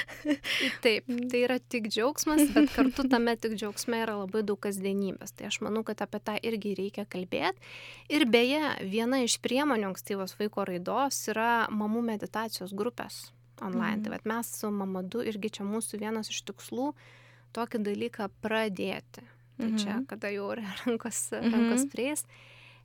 Taip, 0.84 1.08
tai 1.30 1.40
yra 1.40 1.58
tik 1.58 1.88
džiaugsmas, 1.88 2.44
bet 2.54 2.72
kartu 2.74 3.06
tame 3.10 3.36
tik 3.40 3.56
džiaugsme 3.58 4.02
yra 4.04 4.18
labai 4.20 4.44
daug 4.46 4.60
kasdienybės. 4.64 5.34
Tai 5.36 5.48
aš 5.50 5.60
manau, 5.64 5.84
kad 5.86 6.02
apie 6.04 6.20
tą 6.24 6.36
irgi 6.44 6.74
reikia 6.78 7.06
kalbėti. 7.10 7.72
Ir 8.12 8.26
beje, 8.30 8.62
viena 8.90 9.22
iš 9.24 9.38
priemonių 9.44 9.92
ankstyvos 9.92 10.36
vaiko 10.40 10.66
raidos 10.68 11.22
yra 11.32 11.66
mamų 11.72 12.04
meditacijos 12.12 12.76
grupės 12.76 13.26
online. 13.62 14.00
Mm. 14.00 14.04
Tai 14.04 14.14
vat, 14.14 14.26
mes 14.28 14.54
su 14.60 14.70
mamadu 14.70 15.22
irgi 15.24 15.52
čia 15.58 15.66
mūsų 15.68 16.00
vienas 16.02 16.30
iš 16.32 16.42
tikslų 16.50 16.92
tokį 17.54 17.80
dalyką 17.86 18.28
pradėti. 18.44 19.24
Tai 19.54 19.68
mm 19.68 19.76
-hmm. 19.76 19.82
čia, 19.82 20.00
kada 20.10 20.30
jau 20.34 20.50
rankos, 20.84 21.28
rankos 21.32 21.54
mm 21.54 21.76
-hmm. 21.76 21.90
prieis. 21.90 22.26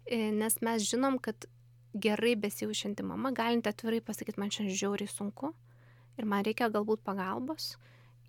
E, 0.05 0.31
nes 0.31 0.61
mes 0.61 0.83
žinom, 0.89 1.19
kad 1.19 1.45
gerai 1.93 2.35
besijaučianti 2.35 3.03
mama, 3.03 3.31
galinti 3.31 3.69
atvirai 3.69 4.01
pasakyti, 4.05 4.39
man 4.39 4.51
šiandien 4.53 4.77
žiauriai 4.77 5.09
sunku 5.09 5.53
ir 6.19 6.27
man 6.29 6.43
reikia 6.45 6.69
galbūt 6.69 7.01
pagalbos, 7.05 7.77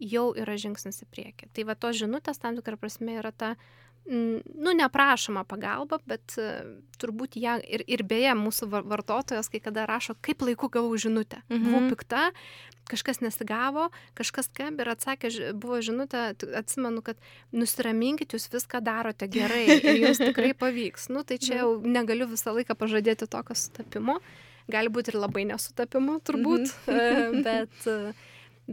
jau 0.01 0.31
yra 0.39 0.57
žingsnis 0.57 1.03
į 1.05 1.09
priekį. 1.13 1.51
Tai 1.53 1.67
va 1.69 1.77
tos 1.77 1.99
žinutės 2.01 2.41
tam 2.41 2.57
tikrą 2.57 2.79
prasme 2.81 3.19
yra 3.21 3.33
ta, 3.33 3.55
nu, 4.09 4.73
neprašoma 4.75 5.45
pagalba, 5.45 6.01
bet 6.09 6.35
e, 6.41 6.49
turbūt 7.01 7.37
ją 7.39 7.59
ir, 7.63 7.85
ir 7.87 8.03
beje 8.07 8.33
mūsų 8.39 8.71
vartotojas 8.73 9.51
kai 9.53 9.61
kada 9.63 9.87
rašo, 9.89 10.17
kaip 10.25 10.43
laiku 10.43 10.71
gavau 10.73 10.97
žinutę. 10.99 11.43
Mhm. 11.49 11.67
Buvau 11.67 11.93
pikta, 11.93 12.23
kažkas 12.91 13.21
nesigavo, 13.23 13.89
kažkas 14.19 14.49
skambė 14.51 14.85
ir 14.85 14.93
atsakė, 14.95 15.31
buvo 15.55 15.79
žinutė, 15.85 16.31
atsimenu, 16.59 17.05
kad 17.07 17.21
nusiraminkit, 17.55 18.35
jūs 18.35 18.49
viską 18.53 18.83
darote 18.85 19.29
gerai 19.31 19.67
ir 19.77 20.01
jums 20.03 20.23
tikrai 20.29 20.53
pavyks. 20.59 21.11
Nu, 21.15 21.23
tai 21.27 21.39
čia 21.43 21.63
jau 21.63 21.75
negaliu 21.85 22.29
visą 22.31 22.57
laiką 22.57 22.75
pažadėti 22.79 23.31
tokio 23.31 23.57
sutapimo. 23.59 24.19
Gali 24.71 24.91
būti 24.93 25.13
ir 25.13 25.21
labai 25.21 25.47
nesutapimo, 25.51 26.19
turbūt, 26.27 26.75
mhm. 26.91 27.41
bet, 27.47 27.87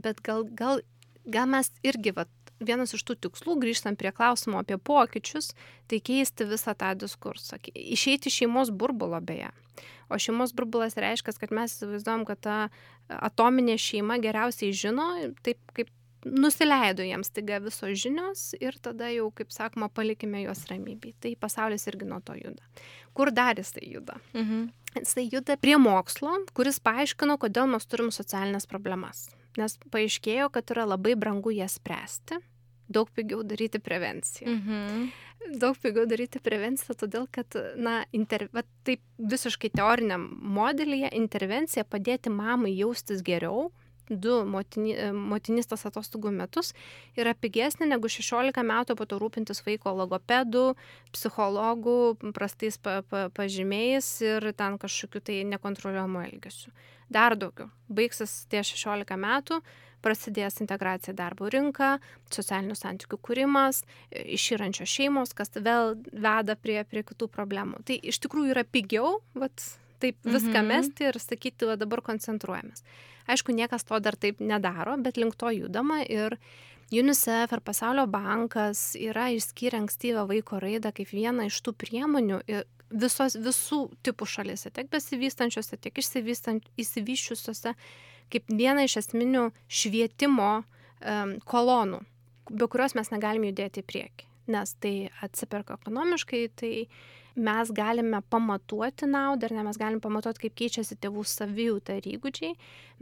bet 0.08 0.26
gal, 0.26 0.48
gal, 0.58 0.82
gal 1.30 1.50
mes 1.52 1.70
irgi, 1.86 2.16
vat, 2.18 2.32
vienas 2.64 2.94
iš 2.96 3.04
tų 3.08 3.18
tikslų, 3.28 3.58
grįžtant 3.62 4.00
prie 4.00 4.12
klausimo 4.16 4.62
apie 4.62 4.78
pokyčius, 4.78 5.52
tai 5.88 6.00
keisti 6.04 6.48
visą 6.50 6.76
tą 6.78 6.94
diskursą. 7.00 7.60
Išeiti 7.74 8.32
iš 8.32 8.42
šeimos 8.44 8.72
burbulo 8.72 9.20
beje. 9.22 9.52
O 10.10 10.18
šeimos 10.22 10.54
burbulas 10.56 10.98
reiškia, 10.98 11.36
kad 11.40 11.54
mes 11.54 11.76
įsivaizduojam, 11.76 12.26
kad 12.28 12.42
ta 12.42 12.58
atominė 13.08 13.76
šeima 13.82 14.18
geriausiai 14.24 14.74
žino, 14.76 15.08
taip 15.46 15.60
kaip 15.76 15.92
nusileido 16.28 17.06
jiems 17.06 17.30
taiga 17.32 17.60
visos 17.64 18.00
žinios 18.02 18.50
ir 18.60 18.78
tada 18.84 19.10
jau, 19.14 19.30
kaip 19.36 19.52
sakoma, 19.54 19.90
palikime 19.94 20.42
juos 20.44 20.66
ramybėj. 20.70 21.16
Tai 21.24 21.34
pasaulis 21.40 21.88
irgi 21.92 22.08
nuo 22.10 22.20
to 22.26 22.36
juda. 22.40 22.64
Kur 23.18 23.32
dar 23.32 23.60
jisai 23.60 23.86
juda? 23.94 24.20
Mhm. 24.34 24.70
Jisai 24.98 25.28
juda 25.30 25.58
prie 25.62 25.78
mokslo, 25.78 26.34
kuris 26.58 26.80
paaiškino, 26.82 27.38
kodėl 27.38 27.70
mes 27.70 27.86
turim 27.86 28.10
socialinės 28.14 28.66
problemas. 28.70 29.28
Nes 29.58 29.78
paaiškėjo, 29.94 30.52
kad 30.54 30.76
yra 30.76 30.86
labai 30.86 31.16
brangu 31.20 31.54
jas 31.56 31.80
spręsti, 31.80 32.38
daug 32.88 33.10
pigiau 33.16 33.44
daryti 33.44 33.82
prevenciją. 33.84 34.52
Mhm 34.54 35.08
daug 35.56 35.78
pigiau 35.80 36.06
daryti 36.10 36.42
prevenciją, 36.44 36.96
todėl 36.98 37.28
kad, 37.32 37.58
na, 37.80 38.02
inter... 38.16 38.48
va, 38.56 38.64
taip 38.88 39.02
visiškai 39.18 39.72
teoriniam 39.76 40.28
modelyje 40.58 41.12
intervencija 41.18 41.86
padėti 41.88 42.32
mamai 42.34 42.74
jaustis 42.76 43.24
geriau, 43.26 43.70
du 44.10 44.42
motini, 44.48 44.96
motinystas 45.14 45.86
atostogų 45.90 46.32
metus 46.36 46.74
yra 47.20 47.34
pigesnė 47.38 47.90
negu 47.90 48.10
16 48.12 48.64
metų 48.64 48.98
po 48.98 49.08
to 49.10 49.20
rūpintis 49.22 49.64
vaiko 49.66 49.94
logopedų, 49.98 50.68
psichologų, 51.16 51.98
prastais 52.36 52.80
pa, 52.82 53.02
pa, 53.08 53.28
pažymėjais 53.36 54.12
ir 54.26 54.52
ten 54.58 54.78
kažkokiu 54.82 55.24
tai 55.24 55.42
nekontroliuojamu 55.50 56.24
elgesiu. 56.28 56.72
Dar 57.10 57.38
daugiau. 57.40 57.70
Baigsis 57.88 58.44
tie 58.52 58.64
16 58.68 59.16
metų, 59.20 59.62
prasidės 60.04 60.60
integracija 60.62 61.14
į 61.14 61.18
darbo 61.18 61.50
rinką, 61.52 61.98
socialinių 62.34 62.76
santykių 62.78 63.20
kūrimas, 63.24 63.82
išyrančios 64.12 64.92
šeimos, 64.92 65.34
kas 65.38 65.54
vėl 65.56 65.96
veda 66.12 66.58
prie, 66.60 66.82
prie 66.88 67.04
kitų 67.08 67.30
problemų. 67.34 67.82
Tai 67.88 67.98
iš 68.12 68.20
tikrųjų 68.26 68.54
yra 68.56 68.66
pigiau, 68.68 69.18
vat, 69.38 69.64
taip 70.04 70.20
viską 70.28 70.60
mhm. 70.62 70.72
mesti 70.72 71.10
ir 71.10 71.22
sakyti, 71.22 71.70
va 71.70 71.78
dabar 71.80 72.04
koncentruojamės. 72.06 72.86
Aišku, 73.28 73.56
niekas 73.56 73.86
to 73.88 74.00
dar 74.00 74.16
taip 74.16 74.40
nedaro, 74.40 74.96
bet 75.04 75.18
link 75.18 75.36
to 75.36 75.52
judama 75.52 76.02
ir 76.04 76.38
UNICEF 76.92 77.52
ir 77.52 77.62
Pasaulio 77.68 78.08
bankas 78.08 78.96
yra 78.96 79.28
išskyrę 79.36 79.82
ankstyvą 79.84 80.24
vaiko 80.30 80.62
raidą 80.64 80.94
kaip 80.96 81.12
vieną 81.12 81.50
iš 81.50 81.60
tų 81.66 81.74
priemonių 81.76 82.42
visos, 82.92 83.36
visų 83.36 83.82
tipų 84.08 84.28
šalise, 84.28 84.72
tiek 84.72 84.88
besivystančiose, 84.92 85.80
tiek 85.84 86.00
išsivyščiusiose 86.00 87.76
kaip 88.32 88.52
vieną 88.52 88.88
iš 88.88 88.98
esminių 89.04 89.50
švietimo 89.68 90.52
um, 90.62 91.38
kolonų, 91.48 92.02
be 92.52 92.68
kurios 92.72 92.96
mes 92.98 93.12
negalim 93.14 93.48
judėti 93.50 93.84
į 93.84 93.88
priekį. 93.88 94.28
Nes 94.52 94.74
tai 94.80 95.10
atsiperka 95.24 95.76
ekonomiškai, 95.76 96.42
tai 96.56 96.74
mes 97.38 97.72
galime 97.72 98.20
pamatuoti 98.30 99.06
naudą 99.10 99.48
ir 99.48 99.54
ne 99.58 99.64
mes 99.68 99.78
galime 99.78 100.02
pamatuoti, 100.02 100.42
kaip 100.46 100.56
keičiasi 100.58 100.98
tėvų 101.04 101.24
savijūta 101.30 101.98
ir 102.00 102.08
įgūdžiai, 102.16 102.56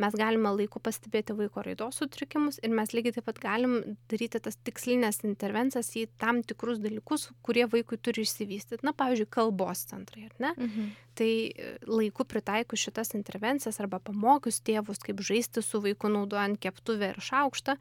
mes 0.04 0.18
galime 0.20 0.52
laiku 0.58 0.82
pastebėti 0.84 1.36
vaiko 1.38 1.64
raidos 1.64 2.02
sutrikimus 2.02 2.60
ir 2.64 2.74
mes 2.76 2.92
lygiai 2.96 3.16
taip 3.16 3.28
pat 3.30 3.40
galim 3.44 3.78
daryti 4.12 4.42
tas 4.44 4.60
tikslinės 4.68 5.24
intervencijas 5.28 5.94
į 5.96 6.08
tam 6.22 6.42
tikrus 6.44 6.82
dalykus, 6.84 7.30
kurie 7.46 7.64
vaikui 7.72 8.00
turi 8.02 8.26
išsivystyti. 8.28 8.84
Na, 8.86 8.92
pavyzdžiui, 8.98 9.30
kalbos 9.32 9.86
centrai, 9.92 10.28
ar 10.28 10.36
ne? 10.44 10.52
Mhm. 10.58 10.90
Tai 11.16 11.32
e, 11.32 11.70
laiku 11.88 12.26
pritaikus 12.28 12.82
šitas 12.84 13.16
intervencijas 13.16 13.80
arba 13.80 14.02
pamokius 14.04 14.60
tėvus, 14.68 15.00
kaip 15.06 15.24
žaisti 15.24 15.64
su 15.64 15.80
vaiku 15.84 16.12
naudojant 16.12 16.60
keptuvę 16.60 17.14
ir 17.14 17.24
šaukštą, 17.24 17.78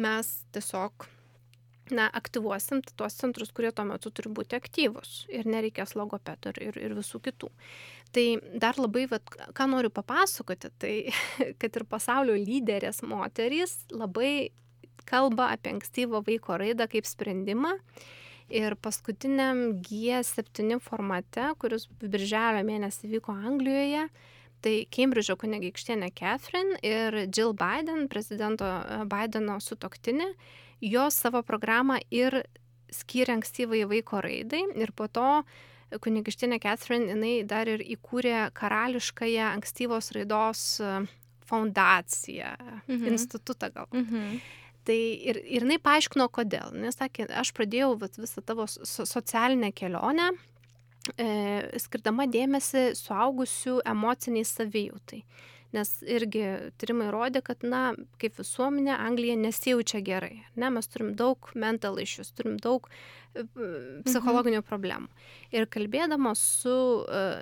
mes 0.00 0.32
tiesiog 0.56 1.08
na, 1.94 2.08
aktyvuosim 2.12 2.82
tuos 2.96 3.14
centrus, 3.18 3.52
kurie 3.54 3.70
tuo 3.74 3.84
metu 3.86 4.10
turi 4.10 4.32
būti 4.34 4.58
aktyvus 4.58 5.26
ir 5.32 5.46
nereikės 5.46 5.94
logopedų 5.98 6.52
ir, 6.54 6.60
ir, 6.68 6.78
ir 6.88 6.96
visų 6.98 7.20
kitų. 7.28 7.50
Tai 8.14 8.26
dar 8.62 8.78
labai, 8.80 9.06
vat, 9.10 9.22
ką 9.56 9.68
noriu 9.70 9.90
papasakoti, 9.94 10.72
tai 10.82 10.94
kad 11.60 11.78
ir 11.78 11.86
pasaulio 11.90 12.36
lyderės 12.38 13.02
moterys 13.06 13.78
labai 13.94 14.50
kalba 15.06 15.52
apie 15.54 15.76
ankstyvo 15.76 16.22
vaiko 16.26 16.58
raidą 16.58 16.88
kaip 16.90 17.06
sprendimą. 17.08 17.76
Ir 18.46 18.76
paskutiniam 18.78 19.80
G7 19.82 20.78
formate, 20.78 21.48
kuris 21.58 21.88
birželio 21.98 22.62
mėnesį 22.66 23.10
vyko 23.16 23.34
Anglijoje, 23.34 24.04
tai 24.62 24.74
Cambridge'o 24.94 25.34
kunigaikštienė 25.40 26.12
Catherine 26.14 26.78
ir 26.86 27.24
Jill 27.26 27.56
Biden, 27.58 28.06
prezidento 28.10 28.68
Bideno 29.10 29.58
sutoktinė, 29.62 30.30
jos 30.80 31.16
savo 31.16 31.42
programą 31.46 31.98
ir 32.10 32.42
skyrė 32.92 33.38
ankstyvai 33.38 33.84
vaiko 33.88 34.20
raidai 34.24 34.62
ir 34.78 34.92
po 34.96 35.08
to 35.08 35.30
kunigištinė 36.02 36.58
Catherine, 36.62 37.10
jinai 37.12 37.34
dar 37.46 37.68
ir 37.70 37.82
įkūrė 37.84 38.50
karališkąją 38.56 39.50
ankstyvos 39.54 40.10
raidos 40.16 40.62
e, 40.82 40.92
fondaciją, 41.46 42.52
mhm. 42.88 43.06
institutą 43.12 43.70
gal. 43.74 43.90
Mhm. 43.94 44.38
Tai 44.86 44.96
ir, 45.30 45.40
ir 45.42 45.64
jinai 45.66 45.80
paaiškino, 45.82 46.28
kodėl. 46.30 46.74
Jis 46.86 46.98
sakė, 47.00 47.26
aš 47.34 47.50
pradėjau 47.54 47.96
vat, 47.98 48.18
visą 48.22 48.42
tavo 48.46 48.68
so, 48.70 49.06
socialinę 49.06 49.72
kelionę, 49.74 50.28
e, 51.18 51.26
skirdama 51.82 52.28
dėmesį 52.30 52.92
suaugusių 52.98 53.80
emociniai 53.86 54.46
savijautai. 54.46 55.22
Tai 55.22 55.55
nes 55.76 55.92
irgi 56.02 56.44
tyrimai 56.80 57.10
rodė, 57.14 57.42
kad, 57.44 57.62
na, 57.66 57.90
kaip 58.22 58.40
visuomenė, 58.40 58.94
Anglija 58.96 59.36
nesijaučia 59.40 60.02
gerai. 60.06 60.40
Ne, 60.56 60.72
mes 60.72 60.88
turim 60.92 61.14
daug 61.18 61.50
mental 61.54 62.00
issues, 62.02 62.32
turim 62.36 62.56
daug 62.62 62.88
psichologinių 64.06 64.62
problemų. 64.66 65.08
Ir 65.54 65.66
kalbėdama 65.70 66.32
su 66.38 66.74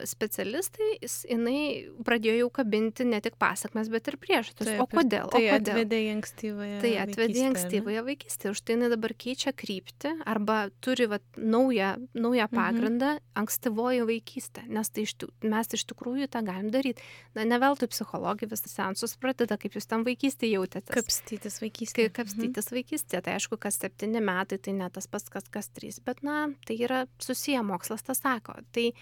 specialistais, 0.08 1.22
jinai 1.28 1.90
pradėjo 2.04 2.44
jau 2.44 2.50
kabinti 2.60 3.06
ne 3.08 3.20
tik 3.24 3.38
pasakmes, 3.40 3.90
bet 3.92 4.10
ir 4.10 4.18
priežastis. 4.20 4.74
O 4.82 4.86
kodėl? 4.90 5.30
Tai 5.32 5.40
o 5.40 5.54
kodėl? 5.56 5.74
atvedė 5.74 6.00
į 6.04 6.10
ankstyvąją 6.18 6.80
Tai 6.84 6.92
atvedė 7.04 7.40
į 7.40 7.46
ankstyvąją 7.52 8.04
vaikystę. 8.08 8.52
Už 8.54 8.62
tai 8.62 8.76
jinai 8.76 8.90
dabar 8.92 9.14
keičia 9.24 9.54
kryptį 9.56 10.14
arba 10.28 10.58
turi 10.84 11.08
vat, 11.10 11.24
naują, 11.36 11.94
naują 12.14 12.48
pagrindą 12.52 13.14
mhm. 13.16 13.24
ankstyvoji 13.44 14.04
vaikystė. 14.10 14.66
Nes 14.74 14.92
tai 14.92 15.06
iš, 15.08 15.16
mes 15.44 15.72
iš 15.78 15.86
tikrųjų 15.92 16.28
tą 16.32 16.44
galim 16.46 16.70
daryti. 16.74 17.04
Na, 17.36 17.46
ne 17.48 17.60
veltui 17.62 17.88
psichologai 17.92 18.48
visą 18.50 18.70
seansus 18.70 19.16
pradeda, 19.20 19.58
kaip 19.60 19.78
jūs 19.78 19.88
tam 19.90 20.04
vaikystėje 20.06 20.58
jautėtės. 20.58 20.92
Kapstytis 20.94 21.60
vaikystėje. 21.62 22.12
Kapstytis 22.14 22.70
mhm. 22.70 22.78
vaikystėje. 22.78 23.24
Tai 23.24 23.36
aišku, 23.38 23.58
kas 23.60 23.80
septyni 23.80 24.22
metai, 24.24 24.60
tai 24.62 24.76
ne 24.76 24.90
tas 24.92 25.08
pats, 25.10 25.30
kas 25.32 25.48
kas 25.54 25.68
trys. 25.70 25.83
Bet, 26.04 26.22
na, 26.26 26.48
tai 26.66 26.78
yra 26.86 27.04
susiję 27.22 27.62
mokslas 27.66 28.04
tas 28.06 28.22
sako. 28.22 28.56
Tai 28.74 28.86
e, 28.90 28.94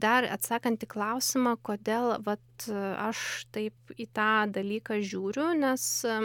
dar 0.00 0.26
atsakant 0.30 0.84
į 0.84 0.90
klausimą, 0.92 1.56
kodėl 1.66 2.16
vat, 2.26 2.68
aš 2.68 3.46
taip 3.54 3.96
į 3.96 4.08
tą 4.16 4.46
dalyką 4.52 5.00
žiūriu, 5.04 5.48
nes 5.60 5.86
e, 6.08 6.18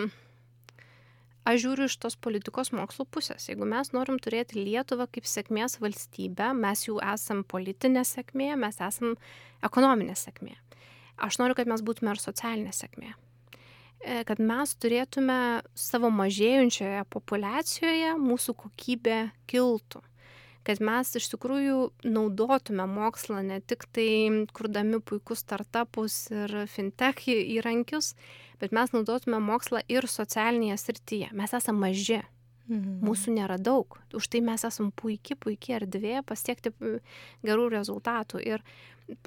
aš 1.48 1.64
žiūriu 1.66 1.90
iš 1.90 1.98
tos 2.04 2.18
politikos 2.20 2.74
mokslo 2.76 3.06
pusės. 3.06 3.50
Jeigu 3.50 3.68
mes 3.70 3.94
norim 3.96 4.20
turėti 4.22 4.62
Lietuvą 4.62 5.08
kaip 5.12 5.30
sėkmės 5.30 5.80
valstybę, 5.84 6.52
mes 6.58 6.88
jau 6.88 7.00
esam 7.14 7.44
politinė 7.44 8.06
sėkmė, 8.08 8.54
mes 8.60 8.82
esam 8.84 9.18
ekonominė 9.66 10.18
sėkmė. 10.18 10.56
Aš 11.22 11.38
noriu, 11.38 11.58
kad 11.58 11.70
mes 11.70 11.84
būtume 11.86 12.16
ir 12.16 12.22
socialinė 12.22 12.74
sėkmė. 12.74 13.14
E, 14.02 14.22
kad 14.26 14.40
mes 14.42 14.74
turėtume 14.82 15.62
savo 15.78 16.10
mažėjančioje 16.14 17.04
populiacijoje 17.14 18.16
mūsų 18.22 18.58
kokybė 18.64 19.20
kiltų 19.52 20.02
kad 20.68 20.82
mes 20.84 21.10
iš 21.18 21.30
tikrųjų 21.34 21.78
naudotume 22.06 22.86
mokslą 22.90 23.42
ne 23.46 23.60
tik 23.66 23.88
tai 23.94 24.46
kurdami 24.54 25.00
puikus 25.02 25.42
startupus 25.42 26.28
ir 26.34 26.54
fintech 26.70 27.24
įrankius, 27.32 28.14
bet 28.62 28.76
mes 28.76 28.94
naudotume 28.94 29.42
mokslą 29.42 29.82
ir 29.90 30.06
socialinėje 30.10 30.78
srityje. 30.84 31.32
Mes 31.38 31.58
esame 31.58 31.88
maži. 31.88 32.22
Mhm. 32.70 33.02
Mūsų 33.04 33.34
nėra 33.36 33.58
daug. 33.60 33.98
Už 34.16 34.30
tai 34.32 34.44
mes 34.46 34.64
esame 34.64 34.94
puikiai, 34.96 35.36
puikiai 35.36 35.80
erdvė 35.82 36.22
pasiekti 36.24 36.72
gerų 37.44 37.68
rezultatų. 37.74 38.40
Ir 38.46 38.62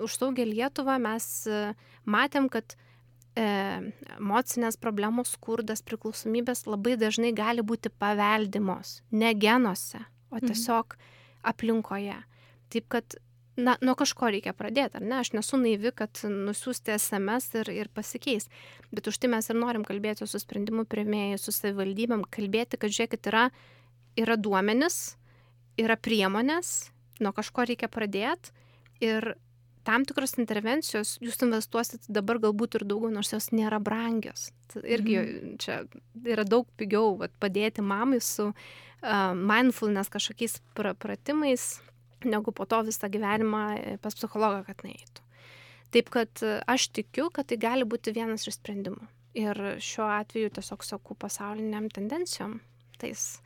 už 0.00 0.16
saugę 0.16 0.46
Lietuvą 0.48 0.96
mes 1.02 1.26
e, 1.50 1.74
matėm, 2.08 2.46
kad 2.48 2.76
e, 2.78 2.93
emocinės 3.34 4.78
problemos, 4.78 5.32
skurdas, 5.34 5.82
priklausomybės 5.82 6.68
labai 6.70 6.94
dažnai 7.00 7.32
gali 7.34 7.64
būti 7.66 7.90
paveldimos, 7.90 9.00
ne 9.10 9.34
genuose, 9.34 10.04
o 10.30 10.38
mhm. 10.38 10.46
tiesiog 10.52 10.94
mhm 10.94 11.10
aplinkoje. 11.44 12.16
Taip 12.72 12.88
kad, 12.88 13.16
na, 13.56 13.76
nuo 13.84 13.94
kažko 13.98 14.30
reikia 14.34 14.54
pradėti, 14.56 14.98
ar 14.98 15.04
ne? 15.04 15.18
Aš 15.20 15.34
nesu 15.36 15.60
naivi, 15.60 15.92
kad 15.96 16.22
nusiųsti 16.24 16.96
SMS 16.96 17.50
ir, 17.60 17.70
ir 17.84 17.92
pasikeis. 17.94 18.48
Bet 18.94 19.08
už 19.10 19.20
tai 19.20 19.30
mes 19.36 19.50
ir 19.50 19.60
norim 19.60 19.84
kalbėti 19.86 20.26
su 20.28 20.40
sprendimu 20.40 20.86
prieimėjai, 20.90 21.38
su 21.40 21.54
savivaldybėm, 21.54 22.26
kalbėti, 22.34 22.80
kad 22.80 22.94
žiūrėkit, 22.94 23.30
yra, 23.30 23.46
yra 24.20 24.38
duomenis, 24.40 25.16
yra 25.80 25.98
priemonės, 26.00 26.74
nuo 27.22 27.34
kažko 27.36 27.68
reikia 27.70 27.90
pradėti. 27.92 28.54
Ir 29.02 29.34
tam 29.84 30.04
tikros 30.08 30.36
intervencijos 30.40 31.16
jūs 31.24 31.40
investuosit 31.44 32.08
dabar 32.08 32.40
galbūt 32.42 32.78
ir 32.78 32.86
daugiau, 32.88 33.12
nors 33.12 33.32
jos 33.34 33.50
nėra 33.54 33.80
brangios. 33.84 34.48
Tai 34.72 34.84
irgi 34.96 35.18
mm. 35.20 35.56
čia 35.62 35.82
yra 36.24 36.46
daug 36.48 36.68
pigiau 36.80 37.14
vat, 37.20 37.34
padėti 37.42 37.84
mamai 37.84 38.20
su 38.24 38.50
uh, 38.50 39.34
mindfulness 39.36 40.12
kažkokiais 40.12 40.60
pra 40.76 40.94
pratimais, 40.94 41.78
negu 42.24 42.52
po 42.52 42.64
to 42.64 42.80
visą 42.86 43.10
gyvenimą 43.12 43.64
e, 43.76 43.96
pas 44.00 44.16
psichologą, 44.16 44.62
kad 44.64 44.80
neįtų. 44.86 45.24
Taip 45.94 46.08
kad 46.10 46.40
aš 46.66 46.88
tikiu, 46.96 47.28
kad 47.30 47.46
tai 47.50 47.58
gali 47.60 47.86
būti 47.86 48.14
vienas 48.16 48.48
iš 48.48 48.56
sprendimų. 48.56 49.04
Ir 49.38 49.58
šiuo 49.82 50.06
atveju 50.14 50.50
tiesiog 50.56 50.82
sakau 50.86 51.14
pasauliniam 51.18 51.86
tendencijom, 51.92 52.56
tais 53.02 53.36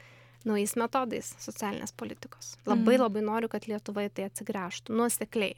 naujais 0.48 0.74
metodais 0.78 1.32
socialinės 1.42 1.92
politikos. 1.96 2.54
Labai 2.68 2.96
mm. 2.96 3.02
labai 3.02 3.24
noriu, 3.24 3.50
kad 3.52 3.66
Lietuva 3.68 4.06
į 4.06 4.12
tai 4.14 4.28
atsigręžtų 4.28 4.96
nuosekliai. 4.96 5.56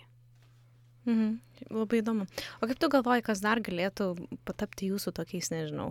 Mhm. 1.10 1.38
Labai 1.76 2.00
įdomu. 2.00 2.24
O 2.62 2.68
kaip 2.68 2.78
tu 2.80 2.88
galvoji, 2.92 3.24
kas 3.26 3.42
dar 3.44 3.60
galėtų 3.60 4.14
patapti 4.48 4.88
jūsų 4.88 5.12
tokiais, 5.18 5.50
nežinau, 5.52 5.90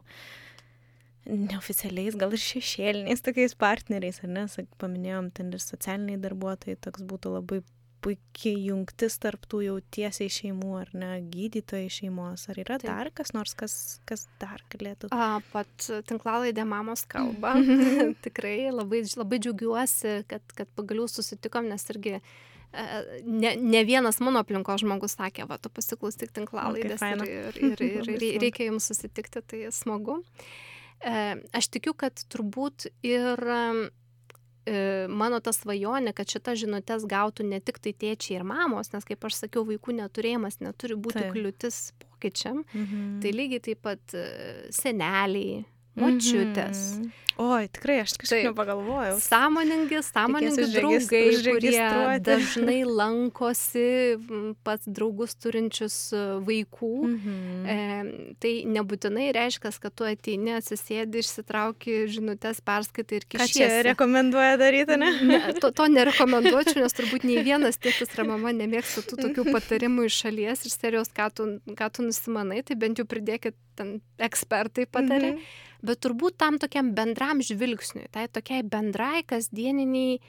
neoficialiais, 1.29 2.17
gal 2.17 2.33
ir 2.33 2.41
šešėliniais 2.41 3.21
tokiais 3.21 3.53
partneriais, 3.59 4.21
ar 4.25 4.31
ne, 4.33 4.47
sak, 4.49 4.69
paminėjom, 4.81 5.29
ten 5.37 5.51
ir 5.53 5.61
socialiniai 5.61 6.17
darbuotojai, 6.23 6.79
toks 6.81 7.05
būtų 7.05 7.35
labai 7.35 7.61
puikiai 8.03 8.59
jungtis 8.69 9.17
tarptų 9.21 9.61
jau 9.65 9.75
tiesiai 9.93 10.31
šeimų, 10.31 10.71
ar 10.79 10.91
ne, 10.95 11.11
gydytojai 11.33 11.89
šeimos, 11.91 12.45
ar 12.51 12.61
yra 12.61 12.77
Taip. 12.79 12.87
dar 12.87 13.11
kas 13.15 13.33
nors, 13.35 13.55
kas, 13.59 13.73
kas 14.09 14.25
dar 14.41 14.63
galėtų? 14.71 15.11
A, 15.11 15.41
pat 15.51 15.89
tinklalaidė 16.09 16.65
mamos 16.69 17.03
kalba. 17.09 17.55
Tikrai 18.25 18.71
labai, 18.71 19.03
labai 19.19 19.41
džiaugiuosi, 19.43 20.21
kad, 20.31 20.55
kad 20.55 20.71
pagaliau 20.79 21.09
susitikom, 21.11 21.67
nes 21.71 21.85
irgi 21.91 22.19
ne, 23.25 23.55
ne 23.57 23.83
vienas 23.83 24.19
mano 24.21 24.43
aplinkos 24.43 24.83
žmogus 24.83 25.17
sakė, 25.17 25.47
va, 25.49 25.57
tu 25.61 25.71
pasiklausyk 25.73 26.33
tinklalaidės 26.35 27.01
ir, 27.01 27.23
ir, 27.25 27.61
ir, 27.65 27.85
ir, 27.87 28.11
ir 28.29 28.43
reikia 28.43 28.69
jums 28.69 28.89
susitikti, 28.91 29.41
tai 29.41 29.63
smagu. 29.73 30.19
E, 30.99 31.39
aš 31.55 31.69
tikiu, 31.73 31.95
kad 31.97 32.21
turbūt 32.29 32.89
ir 33.07 33.41
e, 33.49 35.07
mano 35.09 35.39
ta 35.41 35.53
svajonė, 35.55 36.13
kad 36.13 36.29
šita 36.29 36.53
žinutės 36.59 37.07
gautų 37.09 37.47
ne 37.47 37.61
tik 37.63 37.79
tai 37.81 37.95
tėčiai 37.95 38.39
ir 38.39 38.45
mamos, 38.47 38.91
nes 38.93 39.07
kaip 39.07 39.25
aš 39.25 39.41
sakiau, 39.45 39.65
vaikų 39.67 39.95
neturėjimas 40.01 40.59
neturi 40.61 40.99
būti 40.99 41.23
Taip. 41.23 41.33
kliūtis 41.35 41.81
pokyčiam, 42.03 42.63
mhm. 42.67 43.19
tai 43.23 43.33
lygiai 43.33 43.65
taip 43.71 43.83
pat 43.87 44.17
e, 44.17 44.25
seneliai, 44.75 45.63
močiutės. 46.01 46.85
Mhm. 46.97 47.15
Oi, 47.39 47.69
tikrai, 47.71 48.01
aš 48.03 48.17
kažkaip 48.19 48.49
nepagalvojau. 48.49 49.19
Sąmoningi, 49.23 50.01
sąmoningi 50.03 50.65
draugai, 50.73 51.21
kurie 51.45 51.83
dažnai 52.19 52.81
lankosi 52.83 53.83
pats 54.67 54.89
draugus 54.91 55.37
turinčius 55.39 55.95
e, 56.11 56.23
vaikų. 56.43 56.89
Mhm. 57.07 57.61
E, 57.63 58.33
tai 58.43 58.51
nebūtinai 58.67 59.29
reiškia, 59.37 59.71
kad 59.85 59.95
tu 59.95 60.07
ateini, 60.09 60.57
atsisėdi, 60.57 61.21
išsitrauki 61.23 61.95
žinutės, 62.11 62.59
perskaitai 62.67 63.21
ir 63.21 63.27
kišiesi. 63.31 63.55
Ką 63.55 63.71
čia 63.71 63.87
rekomenduoja 63.87 64.59
daryti, 64.59 64.99
ne? 64.99 65.13
ne 65.31 65.39
to, 65.63 65.71
to 65.71 65.87
nerekomenduočiau, 65.95 66.83
nes 66.83 66.99
turbūt 66.99 67.23
nei 67.29 67.39
vienas 67.47 67.79
tėtis 67.79 68.11
ar 68.19 68.27
mama 68.33 68.51
nemėgsta 68.51 69.05
tų 69.07 69.21
tokių 69.23 69.47
patarimų 69.55 70.09
iš 70.11 70.19
šalies, 70.25 70.67
iš 70.67 70.75
serijos, 70.75 71.15
ką 71.15 71.31
tu, 71.31 71.47
ką 71.71 71.89
tu 71.95 72.03
nusimanai, 72.11 72.65
tai 72.67 72.75
bent 72.83 72.99
jau 72.99 73.07
pridėkit 73.07 73.55
ten 73.79 74.01
ekspertai 74.19 74.89
patarė. 74.91 75.37
Mhm 75.37 75.67
bet 75.85 76.01
turbūt 76.03 76.37
tam 76.41 76.59
tokiam 76.61 76.93
bendram 76.97 77.43
žvilgsniui, 77.45 78.09
tai 78.13 78.27
tokiai 78.31 78.65
bendrai 78.67 79.23
kasdieniniai 79.27 80.19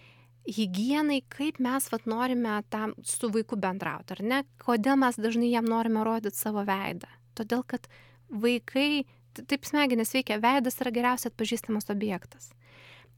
hygienai, 0.49 1.21
kaip 1.33 1.61
mes 1.63 1.89
vat, 1.93 2.07
norime 2.09 2.61
tam 2.73 2.95
su 3.05 3.31
vaiku 3.33 3.59
bendrauti, 3.61 4.17
ar 4.17 4.23
ne? 4.25 4.43
Kodėl 4.63 4.97
mes 5.01 5.19
dažnai 5.21 5.51
jam 5.53 5.69
norime 5.69 6.05
rodyti 6.07 6.39
savo 6.39 6.65
veidą? 6.67 7.11
Todėl, 7.39 7.65
kad 7.69 7.87
vaikai, 8.31 9.05
taip 9.37 9.69
smegenys 9.69 10.15
veikia, 10.17 10.41
veidas 10.43 10.81
yra 10.81 10.95
geriausiai 10.95 11.33
atpažįstamas 11.33 11.91
objektas. 11.93 12.51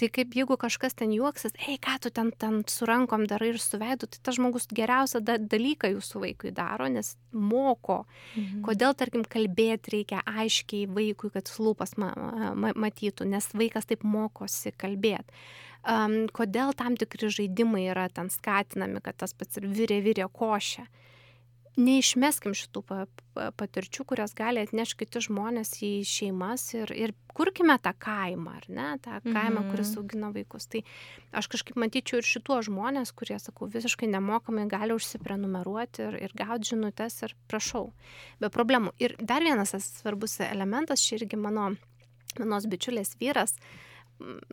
Tai 0.01 0.09
kaip 0.09 0.35
jeigu 0.35 0.57
kažkas 0.59 0.97
ten 0.99 1.13
juoksis, 1.13 1.53
ei, 1.69 1.77
ką 1.83 1.99
tu 2.03 2.11
ten, 2.15 2.31
ten 2.33 2.63
su 2.71 2.87
rankom 2.89 3.27
darai 3.29 3.53
ir 3.53 3.59
su 3.63 3.79
veidu, 3.81 4.09
tai 4.09 4.23
tas 4.25 4.39
žmogus 4.39 4.67
geriausią 4.73 5.21
da 5.25 5.37
dalyką 5.37 5.91
jūsų 5.93 6.23
vaikui 6.25 6.53
daro, 6.57 6.89
nes 6.91 7.15
moko. 7.33 8.03
Mhm. 8.35 8.63
Kodėl, 8.67 8.97
tarkim, 8.99 9.27
kalbėti 9.29 9.97
reikia 9.97 10.23
aiškiai 10.27 10.89
vaikui, 10.91 11.33
kad 11.35 11.53
lūpas 11.59 11.97
ma 12.01 12.13
ma 12.57 12.73
matytų, 12.73 13.29
nes 13.29 13.53
vaikas 13.53 13.89
taip 13.91 14.05
mokosi 14.05 14.73
kalbėti. 14.73 15.39
Um, 15.83 16.29
kodėl 16.31 16.77
tam 16.79 16.95
tikri 16.95 17.27
žaidimai 17.33 17.89
yra 17.91 18.07
ten 18.09 18.29
skatinami, 18.31 19.01
kad 19.03 19.19
tas 19.19 19.35
pats 19.35 19.59
ir 19.59 19.67
virė 19.67 19.99
virė 20.05 20.29
košė. 20.31 20.87
Mhm 20.87 21.11
neišmeskim 21.81 22.53
šitų 22.57 22.83
patirčių, 23.57 24.05
kurias 24.09 24.35
gali 24.37 24.61
atnešti 24.61 24.99
kiti 25.03 25.23
žmonės 25.25 25.73
į 25.81 25.93
šeimas 26.09 26.67
ir, 26.77 26.93
ir 26.93 27.15
kurkime 27.33 27.79
tą 27.81 27.95
kaimą, 27.97 28.57
ar 28.61 28.67
ne, 28.69 28.89
tą 29.01 29.21
kaimą, 29.25 29.63
mhm. 29.63 29.71
kuris 29.73 29.95
augina 29.97 30.29
vaikus. 30.35 30.69
Tai 30.73 30.83
aš 31.41 31.49
kažkaip 31.55 31.79
matyčiau 31.81 32.21
ir 32.21 32.29
šituos 32.29 32.69
žmonės, 32.69 33.15
kurie, 33.17 33.39
sakau, 33.41 33.71
visiškai 33.73 34.11
nemokamai 34.13 34.67
gali 34.73 34.97
užsiprenumeruoti 34.97 36.05
ir, 36.09 36.19
ir 36.27 36.35
gauti 36.37 36.75
žinutės 36.75 37.23
ir 37.25 37.37
prašau, 37.49 37.87
be 38.43 38.53
problemų. 38.53 38.93
Ir 39.01 39.17
dar 39.21 39.45
vienas 39.45 39.73
svarbus 39.87 40.41
elementas, 40.45 41.01
čia 41.01 41.17
irgi 41.23 41.41
mano, 41.41 41.71
manos 42.37 42.69
bičiulės 42.69 43.17
vyras, 43.21 43.57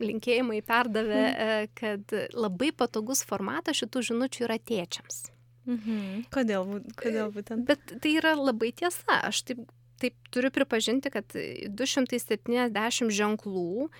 linkėjimai 0.00 0.62
perdavė, 0.66 1.20
mhm. 1.26 1.76
kad 1.76 2.16
labai 2.32 2.72
patogus 2.72 3.22
formatas 3.28 3.82
šitų 3.82 4.06
žinučių 4.08 4.48
yra 4.48 4.56
tėčiams. 4.56 5.28
Mhm. 5.68 6.24
Kodėl, 6.32 6.80
kodėl 6.96 7.34
būtent? 7.34 7.66
Bet 7.68 7.98
tai 8.00 8.16
yra 8.20 8.36
labai 8.38 8.72
tiesa. 8.72 9.20
Aš 9.28 9.42
taip, 9.50 9.66
taip 10.00 10.16
turiu 10.32 10.50
pripažinti, 10.54 11.12
kad 11.12 11.28
270 11.34 13.12
ženklų 13.12 13.90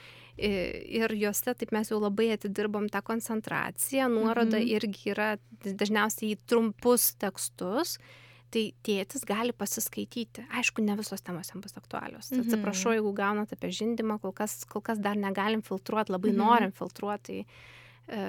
Ir 0.41 1.13
juose 1.21 1.53
taip 1.53 1.73
mes 1.75 1.91
jau 1.91 1.99
labai 2.01 2.31
atidirbom 2.33 2.87
tą 2.89 3.03
koncentraciją, 3.05 4.07
nuoroda 4.09 4.57
mhm. 4.57 4.71
irgi 4.73 5.11
yra 5.13 5.35
dažniausiai 5.67 6.33
į 6.33 6.39
trumpus 6.49 7.11
tekstus 7.21 7.99
tai 8.51 8.63
tėtis 8.83 9.23
gali 9.27 9.55
pasiskaityti. 9.55 10.45
Aišku, 10.59 10.83
ne 10.83 10.97
visos 10.99 11.23
temos 11.23 11.53
jam 11.53 11.63
bus 11.63 11.77
aktualios. 11.79 12.33
Mhm. 12.33 12.47
Atsiprašau, 12.47 12.95
jeigu 12.97 13.13
gaunat 13.15 13.53
apie 13.55 13.71
žindimą, 13.75 14.19
kol 14.23 14.35
kas, 14.37 14.65
kol 14.71 14.83
kas 14.83 14.99
dar 15.03 15.19
negalim 15.19 15.63
filtruoti, 15.67 16.15
labai 16.17 16.33
mhm. 16.33 16.41
norim 16.41 16.75
filtruoti. 16.75 17.45
Tai, 17.45 18.17
e, 18.17 18.25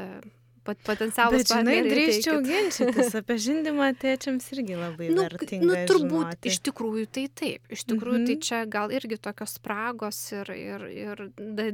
potencialus 0.66 1.42
Bet, 1.42 1.52
žinai, 1.52 1.78
drįščiau 1.88 2.42
ginčytis 2.46 3.16
apie 3.20 3.38
žindimą 3.42 3.90
tėčiams 4.02 4.48
irgi 4.56 4.78
labai 4.78 5.10
nu, 5.14 5.26
vertinga. 5.26 5.68
Nu, 5.70 5.80
turbūt 5.90 6.28
žinoti. 6.28 6.52
iš 6.52 6.60
tikrųjų 6.68 7.08
tai 7.18 7.26
taip. 7.42 7.66
Iš 7.74 7.86
tikrųjų 7.90 8.18
mm 8.18 8.22
-hmm. 8.22 8.30
tai 8.30 8.36
mhm. 8.36 8.46
čia 8.48 8.62
gal 8.78 8.94
irgi 8.94 9.18
tokios 9.18 9.58
spragos 9.58 10.22
ir, 10.32 10.54
ir, 10.56 10.86
ir 10.92 11.26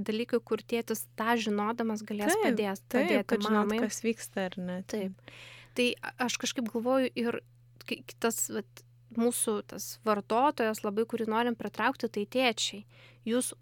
dalykai, 0.10 0.40
kur 0.40 0.64
tėtis 0.64 1.06
tą 1.20 1.36
žinodamas 1.36 2.04
galės 2.08 2.34
taip, 2.34 2.44
padės, 2.46 2.82
taip, 2.88 3.08
padėti 3.08 3.30
kad 3.34 3.48
žinot, 3.50 3.78
kas 3.84 4.04
vyksta 4.04 4.48
ar 4.48 4.58
ne. 4.58 4.82
Taip. 4.88 5.38
Tai 5.78 5.88
aš 6.18 6.38
kažkaip 6.42 6.72
galvoju 6.74 7.12
ir 7.16 7.42
kitas 7.88 8.50
vat, 8.50 8.84
mūsų 9.18 9.62
tas 9.72 10.00
vartotojas 10.08 10.84
labai, 10.84 11.06
kurį 11.06 11.30
norim 11.32 11.56
pritraukti, 11.56 12.10
tai 12.10 12.26
tėčiai. 12.26 12.86
Jūs 13.28 13.54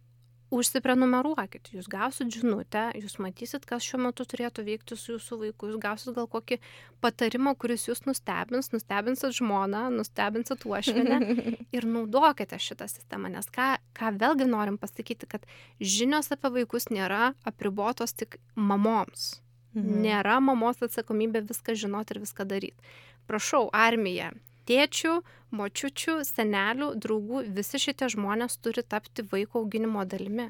užsiprenumeruokit, 0.54 1.72
jūs 1.74 1.88
gausit 1.91 2.30
žinutę, 2.34 2.88
jūs 3.00 3.18
matysit, 3.24 3.66
kas 3.70 3.86
šiuo 3.86 4.02
metu 4.08 4.26
turėtų 4.28 4.66
veikti 4.68 4.98
su 5.00 5.16
jūsų 5.16 5.39
vaiku, 5.41 5.70
jūs 5.72 5.80
gausit 5.82 6.16
gal 6.18 6.28
kokį 6.32 6.60
patarimą, 7.04 7.56
kuris 7.60 7.88
jūs 7.89 8.04
nustebins, 8.06 8.72
nustebinsit 8.74 9.38
žmoną, 9.39 9.88
nustebinsit 9.96 10.68
uošvinę 10.70 11.22
ir 11.78 11.89
naudokite 11.89 12.60
šitą 12.62 12.89
sistemą, 12.91 13.34
nes 13.34 13.50
ką, 13.54 13.76
ką 13.98 14.14
vėlgi 14.20 14.50
norim 14.52 14.78
pasakyti, 14.82 15.30
kad 15.30 15.48
žinios 15.82 16.32
apie 16.36 16.54
vaikus 16.62 16.91
nėra 16.93 17.34
apribotos 17.48 18.14
tik 18.14 18.39
mamoms. 18.56 19.41
Mhm. 19.76 19.98
Nėra 20.06 20.38
mamos 20.39 20.80
atsakomybė 20.86 21.41
viską 21.50 21.74
žinoti 21.76 22.16
ir 22.16 22.24
viską 22.24 22.46
daryti 22.48 22.96
prašau, 23.28 23.70
armija, 23.74 24.32
tėčių, 24.70 25.16
močiučių, 25.55 26.20
senelių, 26.28 26.91
draugų, 27.01 27.45
visi 27.55 27.82
šitie 27.82 28.09
žmonės 28.11 28.59
turi 28.63 28.84
tapti 28.84 29.26
vaiko 29.32 29.63
auginimo 29.63 30.05
dalimi. 30.09 30.49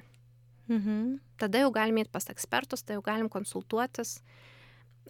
Mhm. 0.67 1.19
Tada 1.37 1.61
jau 1.61 1.71
galime 1.73 2.01
eiti 2.01 2.13
pas 2.13 2.29
ekspertus, 2.31 2.83
tada 2.83 2.97
jau 2.97 3.05
galim 3.05 3.29
konsultuotis. 3.29 4.17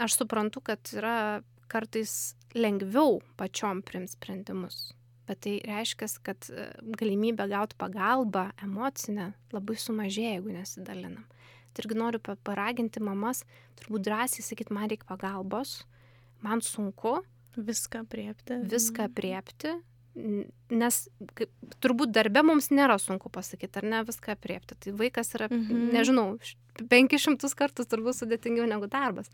Aš 0.01 0.17
suprantu, 0.19 0.61
kad 0.65 0.81
yra 0.97 1.43
kartais 1.71 2.35
lengviau 2.55 3.21
pačiom 3.39 3.81
priimti 3.85 4.15
sprendimus. 4.17 4.91
Bet 5.25 5.41
tai 5.41 5.55
reiškia, 5.65 6.09
kad 6.25 6.49
e, 6.53 6.67
galimybė 6.99 7.47
gauti 7.49 7.77
pagalbą 7.81 8.49
emocinę 8.61 9.31
labai 9.55 9.77
sumažėja, 9.81 10.35
jeigu 10.35 10.53
nesidalinam. 10.53 11.23
Tai 11.73 11.83
irgi 11.83 11.97
noriu 11.97 12.21
paraginti 12.21 13.01
mamas, 13.03 13.41
turbūt 13.79 14.05
drąsiai 14.05 14.45
sakyti, 14.45 14.75
man 14.75 14.91
reikia 14.91 15.07
pagalbos, 15.09 15.79
man 16.45 16.61
sunku, 16.63 17.17
Viską 17.57 18.05
priepti. 18.11 18.61
Viską 18.71 19.09
priepti, 19.15 19.73
nes 20.71 20.99
kaip, 21.35 21.51
turbūt 21.83 22.13
darbe 22.15 22.43
mums 22.45 22.69
nėra 22.71 22.97
sunku 23.01 23.29
pasakyti, 23.33 23.81
ar 23.81 23.87
ne 23.91 24.01
viską 24.07 24.37
priepti. 24.41 24.77
Tai 24.79 24.95
vaikas 24.99 25.33
yra, 25.37 25.49
mhm. 25.51 25.89
nežinau, 25.95 26.27
500 26.79 27.55
kartų 27.59 27.87
turbūt 27.91 28.21
sudėtingiau 28.21 28.67
negu 28.69 28.89
darbas. 28.91 29.31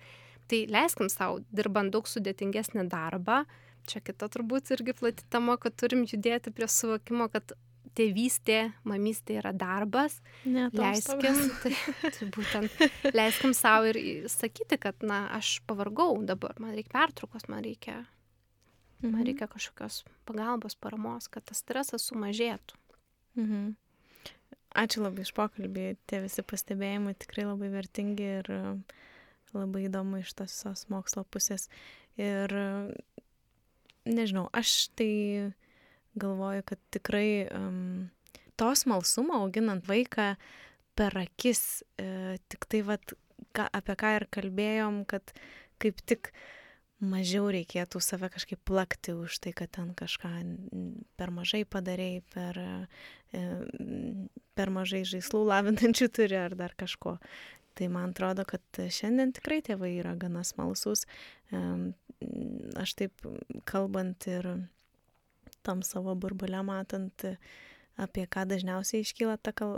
Tai 0.51 0.63
leiskim 0.73 1.09
savo, 1.11 1.39
dirbant 1.53 1.93
daug 1.93 2.09
sudėtingesnį 2.09 2.87
darbą, 2.91 3.43
čia 3.89 4.01
kita 4.03 4.27
turbūt 4.31 4.73
irgi 4.75 4.95
plati 4.97 5.25
tema, 5.31 5.57
kad 5.61 5.77
turim 5.79 6.03
judėti 6.09 6.53
prie 6.53 6.67
suvokimo, 6.69 7.29
kad 7.31 7.53
tėvystė, 7.97 8.59
mamystė 8.87 9.37
yra 9.41 9.51
darbas. 9.55 10.19
Ne, 10.45 10.69
leiskim, 10.75 11.37
tai, 11.63 11.73
tai 12.07 12.29
būtent, 12.33 12.81
leiskim 13.17 13.55
savo 13.57 13.91
ir 13.91 14.27
sakyti, 14.31 14.79
kad, 14.81 15.03
na, 15.05 15.25
aš 15.37 15.59
pavargau 15.69 16.15
dabar, 16.27 16.57
man 16.61 16.75
reikia 16.77 16.93
pertraukos, 16.95 17.47
man 17.51 17.63
reikia, 17.67 18.01
mhm. 19.01 19.13
man 19.13 19.27
reikia 19.27 19.49
kažkokios 19.51 20.01
pagalbos, 20.29 20.77
paramos, 20.79 21.29
kad 21.31 21.45
tas 21.49 21.63
stresas 21.63 22.07
sumažėtų. 22.09 22.79
Mhm. 23.39 23.71
Ačiū 24.81 25.01
labai 25.03 25.25
iš 25.25 25.33
pokalbį, 25.35 25.85
tie 26.07 26.21
visi 26.23 26.43
pastebėjimai 26.47 27.11
tikrai 27.19 27.43
labai 27.43 27.67
vertingi 27.73 28.27
ir 28.39 28.47
labai 29.51 29.81
įdomu 29.89 30.21
iš 30.21 30.31
tos 30.31 30.53
visos 30.53 30.85
mokslo 30.87 31.25
pusės. 31.27 31.67
Ir 32.15 32.53
nežinau, 34.07 34.45
aš 34.55 34.91
tai 34.95 35.51
galvoju, 36.19 36.63
kad 36.67 36.79
tikrai 36.91 37.47
um, 37.55 38.09
to 38.59 38.71
smalsumo 38.75 39.41
auginant 39.41 39.87
vaiką 39.87 40.35
per 40.97 41.15
akis, 41.17 41.83
e, 41.97 42.37
tik 42.51 42.67
tai 42.69 42.81
vat, 42.85 43.13
ką, 43.55 43.67
apie 43.73 43.95
ką 43.97 44.15
ir 44.19 44.25
kalbėjom, 44.33 45.03
kad 45.09 45.33
kaip 45.81 46.01
tik 46.05 46.33
mažiau 47.01 47.47
reikėtų 47.49 48.01
save 48.03 48.29
kažkaip 48.29 48.59
plakti 48.67 49.15
už 49.17 49.39
tai, 49.41 49.55
kad 49.57 49.71
ten 49.73 49.95
kažką 49.97 50.33
per 51.17 51.31
mažai 51.33 51.63
padarėjai, 51.65 52.21
per, 52.35 52.59
e, 53.33 53.45
per 54.57 54.73
mažai 54.73 55.01
žaislų 55.09 55.41
lavinančių 55.47 56.11
turi 56.13 56.37
ar 56.37 56.55
dar 56.59 56.75
kažko. 56.77 57.17
Tai 57.73 57.87
man 57.87 58.11
atrodo, 58.11 58.43
kad 58.45 58.61
šiandien 58.91 59.31
tikrai 59.33 59.61
tėvai 59.63 59.93
yra 59.95 60.11
gana 60.19 60.43
smalsus. 60.43 61.05
Aš 62.83 62.93
taip 62.99 63.23
kalbant 63.65 64.27
ir 64.27 64.49
tam 65.65 65.83
savo 65.85 66.15
burbulę 66.15 66.63
matant, 66.67 67.25
apie 68.01 68.25
ką 68.31 68.45
dažniausiai 68.49 69.05
iškyla 69.05 69.37
ta 69.43 69.53
kal... 69.55 69.75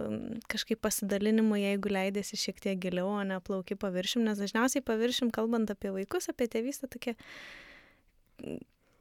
kažkaip 0.51 0.81
pasidalinimų, 0.83 1.57
jeigu 1.61 1.93
leidėsi 1.93 2.39
šiek 2.39 2.61
tiek 2.63 2.79
giliau, 2.81 3.09
o 3.15 3.23
ne 3.27 3.39
plauki 3.43 3.77
paviršim, 3.79 4.23
nes 4.27 4.39
dažniausiai 4.39 4.85
paviršim, 4.85 5.33
kalbant 5.35 5.73
apie 5.73 5.91
vaikus, 5.95 6.29
apie 6.31 6.47
tėvystę, 6.51 6.91
tokie 6.93 7.17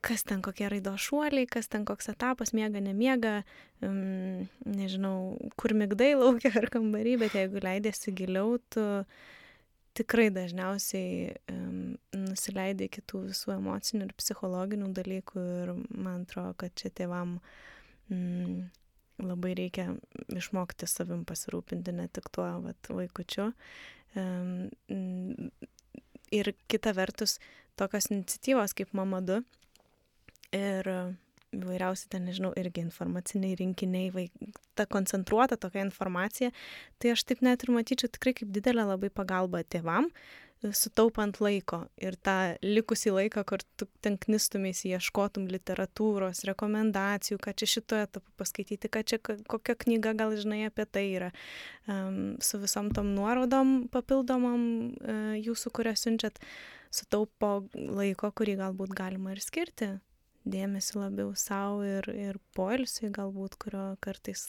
kas 0.03 0.24
ten 0.26 0.43
kokie 0.43 0.66
raido 0.70 0.95
šuoliai, 0.99 1.47
kas 1.47 1.70
ten 1.70 1.85
koks 1.87 2.11
etapas, 2.11 2.51
miega, 2.57 2.83
nemiega, 2.83 3.35
um, 3.87 4.49
nežinau, 4.66 5.37
kur 5.61 5.74
migdai 5.78 6.12
laukia 6.18 6.51
ar 6.59 6.66
kambarį, 6.74 7.14
bet 7.22 7.37
jeigu 7.39 7.62
leidėsi 7.62 8.14
giliau, 8.18 8.59
tu 8.74 8.83
tikrai 9.99 10.28
dažniausiai 10.32 11.34
nusileidai 12.16 12.88
kitų 12.93 13.26
visų 13.30 13.57
emocinių 13.57 14.09
ir 14.09 14.14
psichologinių 14.18 14.93
dalykų 14.97 15.47
ir 15.62 15.72
man 15.90 16.24
atrodo, 16.26 16.55
kad 16.64 16.74
čia 16.78 16.93
tėvam 17.03 17.38
mm, 18.09 18.62
labai 19.22 19.55
reikia 19.59 19.90
išmokti 20.32 20.88
savim 20.90 21.26
pasirūpinti, 21.28 21.95
ne 21.97 22.09
tik 22.09 22.30
tuo 22.32 22.47
vat, 22.64 22.90
vaikučiu. 22.90 23.51
Ir 26.32 26.55
kita 26.72 26.95
vertus, 26.97 27.38
tokios 27.76 28.09
iniciatyvos 28.11 28.74
kaip 28.76 28.93
Mama 28.97 29.20
2 29.24 29.43
ir 30.57 30.93
įvairiausi 31.57 32.09
ten, 32.13 32.27
nežinau, 32.29 32.53
irgi 32.59 32.85
informaciniai 32.87 33.57
rinkiniai, 33.61 34.13
vaik, 34.15 34.55
ta 34.79 34.87
koncentruota 34.91 35.59
tokia 35.61 35.85
informacija, 35.87 36.53
tai 37.03 37.13
aš 37.15 37.27
taip 37.29 37.43
net 37.45 37.65
ir 37.65 37.75
matyčiau 37.75 38.11
tikrai 38.13 38.35
kaip 38.39 38.53
didelę 38.55 38.87
labai 38.93 39.13
pagalbą 39.13 39.63
tėvam, 39.69 40.09
sutaupant 40.71 41.41
laiko 41.43 41.81
ir 41.99 42.15
tą 42.23 42.55
likusį 42.63 43.13
laiką, 43.17 43.43
kur 43.49 43.65
tu 43.79 43.89
ten 44.05 44.15
knistumės, 44.21 44.85
ieškotum 44.87 45.49
literatūros, 45.51 46.45
rekomendacijų, 46.47 47.41
ką 47.43 47.55
čia 47.59 47.69
šitoje 47.75 48.07
etapu 48.07 48.31
paskaityti, 48.39 48.91
ką 48.93 49.03
čia 49.03 49.19
kokia 49.23 49.75
knyga 49.85 50.15
gal 50.21 50.37
žinai 50.39 50.63
apie 50.69 50.87
tai 50.87 51.05
yra, 51.17 51.33
um, 51.91 52.37
su 52.39 52.63
visom 52.63 52.93
tom 52.95 53.11
nuorodom 53.17 53.89
papildomam 53.93 54.63
uh, 54.95 55.35
jūsų, 55.41 55.75
kurią 55.75 55.97
siunčiat, 55.99 56.39
sutaupo 56.95 57.65
laiko, 57.75 58.31
kurį 58.31 58.61
galbūt 58.63 58.95
galima 58.95 59.35
ir 59.35 59.43
skirti 59.43 59.97
dėmesį 60.49 60.99
labiau 60.99 61.32
savo 61.38 61.82
ir, 61.86 62.09
ir 62.11 62.38
poilsiui 62.57 63.12
galbūt, 63.14 63.57
kurio 63.62 63.93
kartais 64.03 64.49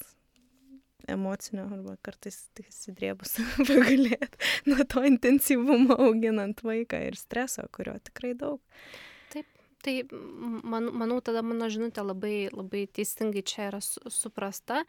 emocinio 1.07 1.65
arba 1.67 1.97
kartais 2.05 2.37
tik 2.55 2.69
įsidrėbus 2.71 3.35
pagalėt 3.67 4.37
nuo 4.69 4.85
to 4.87 5.03
intensyvumo 5.07 5.97
auginant 6.07 6.63
vaiką 6.63 7.01
ir 7.09 7.17
streso, 7.19 7.65
kurio 7.75 7.97
tikrai 8.07 8.33
daug. 8.39 8.61
Taip, 9.33 9.49
tai 9.83 9.97
man, 10.11 10.89
manau, 10.95 11.19
tada 11.25 11.43
mano 11.45 11.69
žinutė 11.71 12.05
labai, 12.05 12.37
labai 12.53 12.85
teisingai 12.87 13.43
čia 13.47 13.67
yra 13.71 13.81
su, 13.83 14.03
suprasta. 14.13 14.83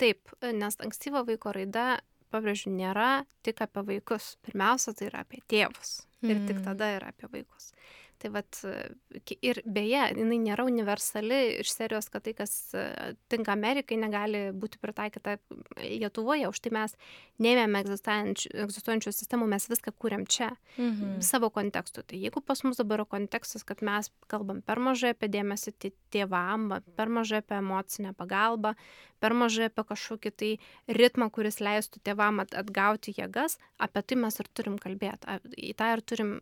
Taip, 0.00 0.32
nes 0.40 0.80
ankstyva 0.80 1.26
vaiko 1.28 1.52
raida, 1.52 2.00
pabrėžiu, 2.32 2.72
nėra 2.72 3.26
tik 3.44 3.60
apie 3.60 3.84
vaikus. 3.94 4.34
Pirmiausia, 4.46 4.94
tai 4.96 5.10
yra 5.10 5.26
apie 5.26 5.42
tėvus. 5.50 5.98
Ir 6.24 6.36
mm. 6.38 6.46
tik 6.48 6.62
tada 6.64 6.88
yra 6.96 7.12
apie 7.12 7.28
vaikus. 7.32 7.72
Tai 8.20 8.30
vat, 8.34 8.58
ir 9.40 9.62
beje, 9.64 10.02
jinai 10.18 10.36
nėra 10.42 10.66
universali 10.68 11.38
iš 11.62 11.72
serijos, 11.72 12.10
kad 12.12 12.26
tai, 12.26 12.34
kas 12.36 12.52
e, 12.76 12.84
tinka 13.32 13.54
Amerikai, 13.54 13.96
negali 14.00 14.42
būti 14.52 14.80
pritaikyta 14.82 15.38
Lietuvoje. 15.80 16.50
Už 16.50 16.60
tai 16.60 16.74
mes 16.76 16.96
neėmėme 17.40 17.80
egzistuojančių 17.80 19.14
sistemų, 19.16 19.48
mes 19.54 19.68
viską 19.72 19.94
kūrėm 19.96 20.26
čia, 20.28 20.50
mhm. 20.76 21.20
savo 21.24 21.48
kontekstu. 21.54 22.04
Tai 22.04 22.20
jeigu 22.20 22.44
pas 22.44 22.60
mus 22.66 22.80
dabar 22.80 23.00
yra 23.00 23.08
kontekstas, 23.08 23.64
kad 23.64 23.80
mes 23.86 24.10
kalbam 24.30 24.60
per 24.60 24.82
mažai 24.82 25.14
apie 25.14 25.30
dėmesį 25.32 25.72
tėvam, 26.12 26.68
per 26.96 27.12
mažai 27.12 27.40
apie 27.40 27.56
emocinę 27.60 28.12
pagalbą, 28.18 28.74
per 29.20 29.36
mažai 29.36 29.68
apie 29.70 29.84
kažkokį 29.88 30.32
tai 30.42 30.50
ritmą, 31.00 31.30
kuris 31.32 31.60
leistų 31.62 32.02
tėvam 32.04 32.42
atgauti 32.44 33.14
jėgas, 33.16 33.58
apie 33.78 34.02
tai 34.02 34.18
mes 34.24 34.40
ir 34.40 34.50
turim 34.56 34.78
kalbėti, 34.80 35.38
į 35.56 35.72
tą 35.78 35.92
ir 35.94 36.04
turim 36.04 36.34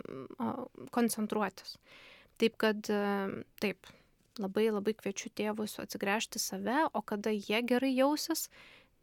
koncentruotis. 0.95 1.68
Taip 2.39 2.55
kad 2.63 2.87
taip, 3.59 3.89
labai 4.39 4.69
labai 4.71 4.95
kviečiu 4.95 5.31
tėvus 5.35 5.79
atsigręžti 5.83 6.41
save, 6.43 6.85
o 6.95 7.03
kada 7.03 7.33
jie 7.35 7.61
gerai 7.67 7.91
jausis, 7.91 8.47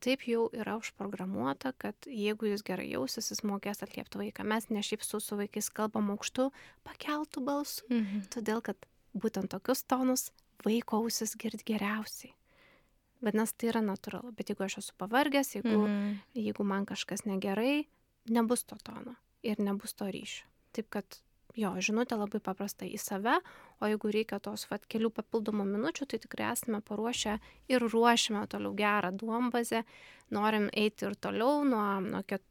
taip 0.03 0.23
jau 0.29 0.47
yra 0.55 0.77
užprogramuota, 0.79 1.73
kad 1.81 2.07
jeigu 2.07 2.49
jis 2.51 2.63
gerai 2.65 2.87
jausis, 2.91 3.31
jis 3.31 3.43
mokės 3.47 3.83
atliepti 3.85 4.19
vaiką. 4.21 4.45
Mes 4.47 4.69
ne 4.69 4.83
šiaip 4.85 5.03
su, 5.05 5.19
su 5.23 5.37
vaikais 5.39 5.69
kalbam 5.73 6.11
aukštu, 6.15 6.49
pakeltų 6.87 7.43
balsu, 7.45 7.85
mhm. 7.89 8.25
todėl 8.33 8.63
kad 8.65 8.87
būtent 9.15 9.51
tokius 9.51 9.83
tonus 9.87 10.29
vaiko 10.65 11.03
ausis 11.03 11.35
girdi 11.39 11.65
geriausiai. 11.73 12.33
Vadinasi, 13.23 13.55
tai 13.57 13.69
yra 13.71 13.81
natūralu. 13.81 14.33
Bet 14.35 14.51
jeigu 14.51 14.65
aš 14.65 14.79
esu 14.83 14.95
pavargęs, 14.99 15.55
jeigu, 15.55 15.77
mhm. 15.77 16.17
jeigu 16.37 16.65
man 16.67 16.85
kažkas 16.87 17.25
negerai, 17.25 17.85
nebus 18.29 18.65
to 18.67 18.77
tono 18.83 19.15
ir 19.45 19.61
nebus 19.61 19.95
to 19.97 20.09
ryšio. 20.11 20.45
Taip 20.75 20.89
kad 20.91 21.21
jo 21.59 21.71
žinutė 21.83 22.17
labai 22.19 22.41
paprasta 22.43 22.87
į 22.87 22.97
save 23.01 23.37
o 23.79 23.89
jeigu 23.89 24.11
reikia 24.13 24.39
tos 24.43 24.67
vat 24.71 24.85
kelių 24.91 25.11
papildomų 25.15 25.65
minučių 25.67 26.07
tai 26.11 26.19
tikrai 26.23 26.51
esame 26.53 26.81
paruošę 26.85 27.37
ir 27.71 27.85
ruošiame 27.85 28.45
toliau 28.51 28.75
gerą 28.77 29.11
duombazę. 29.15 29.83
Norim 30.33 30.71
eiti 30.73 31.05
ir 31.05 31.13
toliau 31.21 31.61
nuo 31.67 31.99
nuo 32.01 32.23
ket 32.25 32.41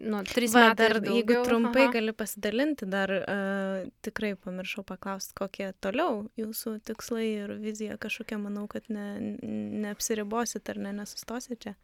nuo 0.00 0.22
trys 0.24 0.54
Va, 0.56 0.70
metai 0.70 0.86
dar, 0.88 1.00
jeigu 1.04 1.42
trumpai 1.44 1.84
Aha. 1.84 1.92
gali 1.98 2.14
pasidalinti 2.16 2.88
dar 2.88 3.12
uh, 3.12 3.90
tikrai 4.06 4.32
pamiršau 4.40 4.84
paklausti 4.88 5.36
kokie 5.36 5.68
toliau 5.84 6.22
jūsų 6.40 6.78
tikslai 6.88 7.26
ir 7.44 7.52
vizija 7.60 7.98
kažkokia 8.00 8.40
manau 8.40 8.64
kad 8.70 8.88
ne 8.88 9.36
neapsiribosit 9.84 10.72
ar 10.72 10.80
ne 10.86 10.94
nesustosit 11.02 11.60
čia 11.66 11.76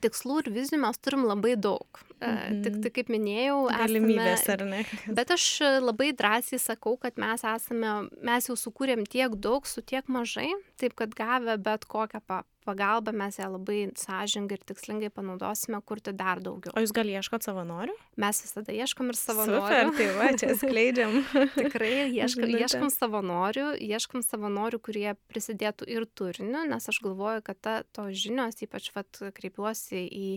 tikslų 0.00 0.38
ir 0.42 0.50
vizijų 0.54 0.80
mes 0.84 1.00
turim 1.02 1.26
labai 1.28 1.56
daug. 1.56 2.00
Mhm. 2.22 2.60
Tik 2.64 2.78
tai, 2.84 2.92
kaip 2.98 3.10
minėjau, 3.12 3.58
galimybės 3.74 4.46
ar 4.54 4.64
ne. 4.68 4.84
Bet 5.18 5.34
aš 5.34 5.46
labai 5.82 6.12
drąsiai 6.16 6.60
sakau, 6.62 6.94
kad 7.00 7.18
mes 7.20 7.42
esame, 7.42 7.96
mes 8.22 8.48
jau 8.48 8.56
sukūrėm 8.58 9.04
tiek 9.10 9.34
daug 9.42 9.66
su 9.66 9.82
tiek 9.82 10.06
mažai, 10.06 10.52
taip 10.80 10.94
kad 10.98 11.16
gavę 11.18 11.58
bet 11.62 11.88
kokią 11.90 12.22
pagalbą 12.66 13.12
mes 13.16 13.38
ją 13.38 13.48
labai 13.52 13.78
sąžingai 13.98 14.58
ir 14.58 14.64
tikslingai 14.70 15.10
panaudosime 15.14 15.80
kurti 15.86 16.14
dar 16.16 16.40
daugiau. 16.44 16.74
O 16.76 16.82
jūs 16.82 16.94
gal 16.96 17.10
ieškot 17.10 17.46
savanorių? 17.46 17.94
Mes 18.22 18.42
visada 18.44 18.74
ieškom 18.76 19.12
ir 19.12 19.18
savanorių. 19.18 19.62
Super, 19.66 19.90
tai 19.98 20.08
va, 20.18 20.28
čia 20.40 20.56
skleidžiam. 20.62 21.16
Tikrai 21.56 21.92
ieškom, 22.18 22.54
ieškom 22.62 22.92
savanorių, 22.94 23.66
ieškom 23.92 24.24
savanorių, 24.26 24.82
kurie 24.84 25.08
prisidėtų 25.32 25.88
ir 25.90 26.06
turiniu, 26.06 26.64
nes 26.70 26.88
aš 26.92 27.02
galvoju, 27.04 27.44
kad 27.46 27.60
ta, 27.62 27.78
to 27.94 28.08
žinios, 28.10 28.60
ypač 28.64 28.92
vat, 28.96 29.22
kreipiuosi 29.36 30.04
į 30.06 30.28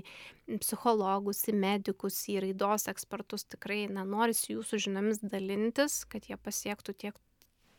psichologus, 0.61 1.43
į 1.49 1.55
medikus, 1.57 2.19
į 2.31 2.41
raidos 2.47 2.89
ekspertus, 2.91 3.47
tikrai 3.55 3.85
na, 3.91 4.05
norisi 4.07 4.53
jūsų 4.53 4.81
žiniomis 4.87 5.23
dalintis, 5.25 6.03
kad 6.09 6.27
jie 6.29 6.37
pasiektų 6.37 6.97
tiek 7.05 7.21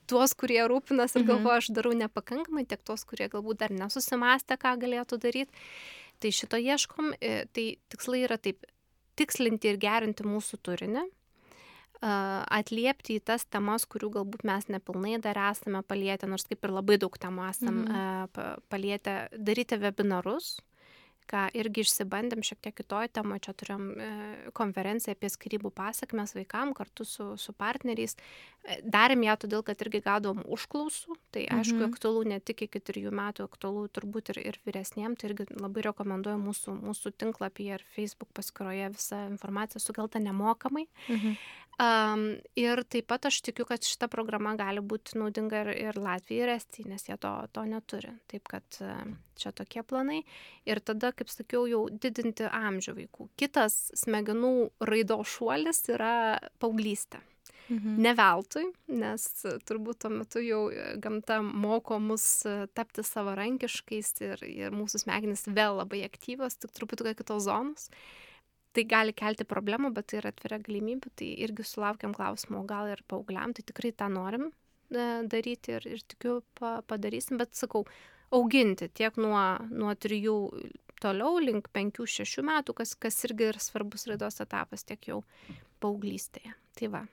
tuos, 0.09 0.35
kurie 0.39 0.63
rūpinas 0.69 1.17
ir 1.17 1.23
mhm. 1.25 1.29
galvoja, 1.33 1.61
aš 1.63 1.73
darau 1.77 1.93
nepakankamai, 1.97 2.67
tiek 2.69 2.83
tuos, 2.87 3.05
kurie 3.09 3.29
galbūt 3.33 3.63
dar 3.65 3.75
nesusimastė, 3.75 4.59
ką 4.61 4.77
galėtų 4.83 5.21
daryti. 5.23 5.67
Tai 6.23 6.33
šito 6.33 6.57
ieškom, 6.57 7.13
e, 7.21 7.45
tai 7.53 7.67
tikslai 7.93 8.23
yra 8.25 8.39
taip 8.41 8.65
tikslinti 9.17 9.73
ir 9.73 9.81
gerinti 9.81 10.25
mūsų 10.25 10.61
turinį, 10.65 11.05
atliepti 12.03 13.17
į 13.17 13.25
tas 13.25 13.47
temas, 13.49 13.87
kurių 13.89 14.11
galbūt 14.19 14.45
mes 14.45 14.69
nepilnai 14.69 15.17
dar 15.23 15.39
esame 15.51 15.83
palietę, 15.83 16.29
nors 16.29 16.45
kaip 16.45 16.65
ir 16.65 16.75
labai 16.77 16.99
daug 17.01 17.17
temų 17.17 17.47
esame 17.49 17.87
mhm. 17.89 18.67
palietę, 18.69 19.17
daryti 19.33 19.79
webinarus, 19.81 20.59
ką 21.31 21.47
irgi 21.59 21.85
išsibandėm 21.85 22.43
šiek 22.47 22.61
tiek 22.65 22.75
kitoj 22.79 23.11
temoj, 23.17 23.41
čia 23.45 23.55
turėjom 23.59 23.85
e, 23.91 24.09
konferenciją 24.57 25.17
apie 25.17 25.31
skirybų 25.33 25.73
pasakmes 25.75 26.35
vaikam 26.37 26.73
kartu 26.77 27.07
su, 27.09 27.29
su 27.41 27.55
partneriais. 27.57 28.17
E, 28.65 28.79
darėm 28.83 29.27
ją 29.27 29.37
todėl, 29.45 29.65
kad 29.67 29.83
irgi 29.85 30.03
gaudom 30.05 30.43
užklausų, 30.57 31.19
tai 31.35 31.45
aišku, 31.47 31.79
mhm. 31.81 31.93
aktualu 31.93 32.25
ne 32.33 32.41
tik 32.41 32.67
iki 32.69 32.83
trijų 32.83 33.13
metų, 33.17 33.49
aktualu 33.51 33.87
turbūt 33.93 34.33
ir, 34.35 34.43
ir 34.53 34.61
vyresniem, 34.69 35.19
tai 35.19 35.33
irgi 35.33 35.49
labai 35.55 35.87
rekomenduoju 35.89 36.41
mūsų, 36.47 36.79
mūsų 36.87 37.15
tinklapyje 37.21 37.81
ir 37.81 37.87
Facebook 37.97 38.33
paskyroje 38.37 38.91
visą 38.97 39.23
informaciją 39.33 39.83
sukeltą 39.83 40.23
nemokamai. 40.23 40.87
Mhm. 41.09 41.39
Um, 41.77 42.39
ir 42.57 42.81
taip 42.89 43.11
pat 43.11 43.27
aš 43.29 43.43
tikiu, 43.45 43.67
kad 43.69 43.85
šita 43.85 44.09
programa 44.09 44.55
gali 44.57 44.81
būti 44.81 45.19
naudinga 45.21 45.59
ir, 45.67 45.71
ir 45.91 45.99
Latvijai, 46.01 46.47
ir 46.47 46.53
Estijai, 46.55 46.89
nes 46.95 47.05
jie 47.05 47.19
to, 47.21 47.33
to 47.53 47.65
neturi. 47.69 48.15
Taip 48.33 48.49
kad 48.49 48.79
čia 49.37 49.53
tokie 49.53 49.85
planai. 49.85 50.23
Ir 50.65 50.81
tada, 50.81 51.13
kaip 51.13 51.29
sakiau, 51.29 51.67
jau 51.69 51.83
didinti 51.93 52.49
amžių 52.49 52.97
vaikų. 53.03 53.29
Kitas 53.37 53.91
smegenų 54.01 54.55
raido 54.89 55.21
šuolis 55.21 55.85
yra 55.93 56.41
paauglystė. 56.63 57.21
Mhm. 57.67 57.97
Ne 58.01 58.13
veltui, 58.17 58.65
nes 58.97 59.25
turbūt 59.69 60.05
tuo 60.05 60.15
metu 60.17 60.41
jau 60.41 60.63
gamta 61.03 61.43
moko 61.45 61.99
mus 62.01 62.47
tapti 62.79 63.05
savarankiškais 63.05 64.13
ir, 64.23 64.45
ir 64.49 64.73
mūsų 64.73 65.03
smegenys 65.03 65.45
vėl 65.51 65.83
labai 65.83 66.07
aktyvios, 66.07 66.57
tik 66.63 66.73
truputį 66.73 67.19
kitos 67.19 67.45
zonos. 67.51 67.91
Uh, 67.91 68.26
tai 68.77 68.85
gali 68.89 69.15
kelti 69.17 69.47
problemų, 69.49 69.91
bet 69.97 70.11
tai 70.11 70.21
yra 70.21 70.33
atviria 70.35 70.61
galimybė, 70.63 71.13
tai 71.17 71.31
irgi 71.47 71.65
sulaukiam 71.67 72.15
klausimų, 72.17 72.63
gal 72.69 72.93
ir 72.93 73.03
paaugliam, 73.09 73.55
tai 73.57 73.65
tikrai 73.67 73.95
tą 73.97 74.11
norim 74.13 74.51
e, 74.51 75.07
daryti 75.25 75.79
ir, 75.79 75.87
ir 75.97 76.05
tikiu 76.13 76.41
pa, 76.59 76.79
padarysim, 76.89 77.41
bet 77.41 77.57
sakau, 77.57 77.87
auginti 78.37 78.91
tiek 78.93 79.17
nuo, 79.23 79.41
nuo 79.71 79.95
trijų 79.95 80.37
toliau 81.01 81.41
link 81.43 81.71
penkių, 81.77 82.07
šešių 82.09 82.45
metų, 82.47 82.77
kas, 82.81 82.95
kas 82.99 83.19
irgi 83.29 83.51
yra 83.51 83.63
svarbus 83.63 84.07
raidos 84.11 84.41
etapas, 84.45 84.85
tiek 84.87 85.11
jau 85.11 85.23
paauglystėje. 85.83 86.55
Tai 86.77 86.91
va. 86.93 87.05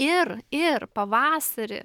Ir, 0.00 0.38
ir 0.54 0.86
pavasarį 0.94 1.82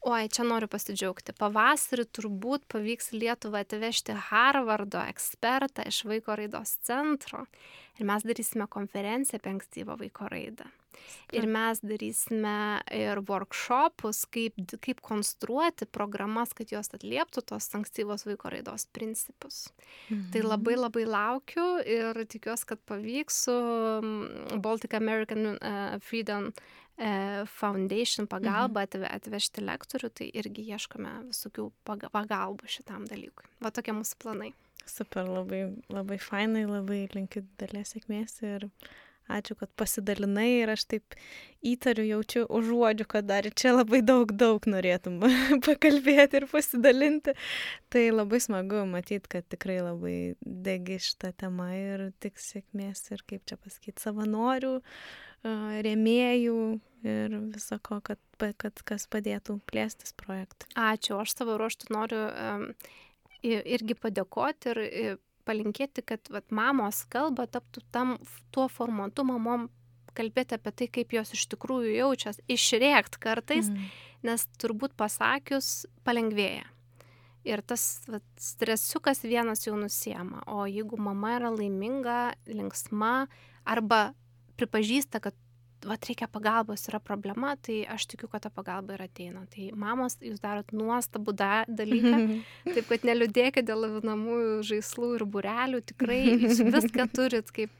oi 0.00 0.28
čia 0.32 0.44
noriu 0.48 0.68
pasidžiaugti. 0.72 1.34
Pavasarį 1.36 2.06
turbūt 2.16 2.66
pavyks 2.72 3.12
į 3.12 3.22
lietuvą 3.24 3.64
atvežti 3.66 4.16
harvardo 4.30 5.02
ekspertą 5.12 5.86
iš 5.90 6.04
vaiko 6.08 6.36
raidos 6.40 6.78
centro. 6.86 7.46
Ir 8.00 8.08
mes 8.08 8.24
darysime 8.24 8.68
konferenciją 8.70 9.40
apie 9.40 9.56
ankstyvą 9.56 9.98
vaiko 10.00 10.30
raidą 10.32 10.70
Ir 11.36 11.46
mes 11.50 11.80
darysime 11.84 12.80
ir 12.94 13.20
workshopus, 13.28 14.24
kaip, 14.34 14.58
kaip 14.82 15.00
konstruoti 15.06 15.86
programas, 15.86 16.54
kad 16.56 16.72
jos 16.72 16.92
atlieptų 16.96 17.44
tos 17.52 17.70
ankstyvos 17.78 18.26
vaiko 18.28 18.50
raidos 18.52 18.88
principus. 18.94 19.68
Mhm. 20.08 20.28
Tai 20.34 20.44
labai 20.46 20.76
labai 20.78 21.06
laukiu 21.06 21.68
ir 21.86 22.24
tikiuosi, 22.26 22.68
kad 22.72 22.82
pavyks 22.90 23.44
su 23.46 23.56
Baltic 24.60 24.94
American 24.98 25.54
uh, 25.54 25.98
Freedom 26.02 26.50
E, 27.00 27.44
Foundation 27.46 28.26
pagalba 28.28 28.84
mhm. 28.84 29.06
atvežti 29.08 29.62
lektorių, 29.64 30.10
tai 30.12 30.26
irgi 30.36 30.66
ieškome 30.74 31.12
visokių 31.30 31.70
pagalbų 31.88 32.68
šitam 32.68 33.06
dalykui. 33.08 33.46
Va 33.64 33.72
tokie 33.72 33.94
mūsų 33.96 34.18
planai. 34.20 34.50
Super, 34.84 35.28
labai, 35.28 35.62
labai 35.88 36.18
fainai, 36.20 36.66
labai 36.68 37.06
linkiu 37.14 37.46
didelės 37.46 37.94
sėkmės 37.94 38.36
ir 38.44 38.68
ačiū, 39.36 39.56
kad 39.60 39.70
pasidalinai 39.78 40.48
ir 40.62 40.72
aš 40.74 40.84
taip 40.90 41.16
įtariu, 41.66 42.06
jaučiu, 42.08 42.44
užuodžiu, 42.48 43.06
kad 43.10 43.28
dar 43.28 43.46
čia 43.52 43.74
labai 43.76 44.00
daug, 44.06 44.32
daug 44.36 44.64
norėtum 44.70 45.20
pakalbėti 45.66 46.40
ir 46.40 46.46
pasidalinti. 46.50 47.34
Tai 47.92 48.04
labai 48.14 48.40
smagu 48.42 48.84
matyti, 48.90 49.30
kad 49.36 49.48
tikrai 49.52 49.80
labai 49.84 50.16
degi 50.40 51.00
šitą 51.10 51.32
temą 51.44 51.70
ir 51.76 52.06
tik 52.22 52.40
sėkmės 52.40 53.06
ir 53.14 53.24
kaip 53.28 53.44
čia 53.48 53.60
pasakyti, 53.60 53.98
savanorių, 54.02 54.76
rėmėjų 55.86 56.62
ir 57.08 57.36
viso 57.54 57.78
ko, 57.82 58.00
kad, 58.04 58.20
kad 58.60 58.82
kas 58.84 59.06
padėtų 59.10 59.60
plėstis 59.70 60.12
projektui. 60.16 60.68
Ačiū, 60.76 61.16
aš 61.22 61.36
savo 61.38 61.56
ruoštų 61.60 61.92
noriu 61.94 62.22
um, 62.28 62.66
irgi 63.42 63.96
padėkoti 63.96 64.74
ir, 64.74 64.82
palinkėti, 65.50 66.06
kad 66.06 66.30
vat, 66.30 66.46
mamos 66.54 67.02
kalba 67.10 67.48
taptų 67.50 67.82
tam 67.94 68.16
tuo 68.54 68.68
formatu 68.70 69.26
mamom 69.26 69.68
kalbėti 70.16 70.56
apie 70.56 70.72
tai, 70.74 70.88
kaip 70.90 71.14
jos 71.14 71.34
iš 71.36 71.46
tikrųjų 71.52 71.94
jaučiasi, 71.96 72.44
išrėkt 72.50 73.18
kartais, 73.22 73.70
mm. 73.70 73.90
nes 74.26 74.46
turbūt 74.62 74.96
pasakius 74.98 75.86
palengvėja. 76.06 76.66
Ir 77.48 77.62
tas 77.64 77.84
vat, 78.10 78.24
stresiukas 78.36 79.22
vienas 79.24 79.64
jau 79.64 79.76
nusiema. 79.80 80.42
O 80.50 80.66
jeigu 80.68 80.98
mama 81.00 81.38
yra 81.38 81.52
laiminga, 81.54 82.34
linksma 82.50 83.30
arba 83.64 84.10
pripažįsta, 84.60 85.22
kad 85.24 85.36
vat 85.86 86.06
reikia 86.08 86.28
pagalbos, 86.30 86.84
yra 86.90 87.00
problema, 87.02 87.54
tai 87.56 87.80
aš 87.88 88.06
tikiu, 88.12 88.28
kad 88.30 88.44
ta 88.44 88.50
pagalba 88.52 88.96
ir 88.96 89.04
ateina. 89.06 89.44
Tai 89.52 89.70
mamos, 89.78 90.18
jūs 90.24 90.42
darot 90.42 90.74
nuostabų 90.76 91.34
da, 91.36 91.52
dalyką, 91.68 92.20
taip 92.74 92.88
kad 92.90 93.06
neliūdėkite 93.08 93.66
dėl 93.68 93.84
lavinamųjų 93.86 94.56
žaislų 94.70 95.12
ir 95.18 95.26
burelių, 95.36 95.82
tikrai 95.92 96.22
jūs 96.34 96.62
viską 96.76 97.06
turit, 97.16 97.52
kaip, 97.56 97.72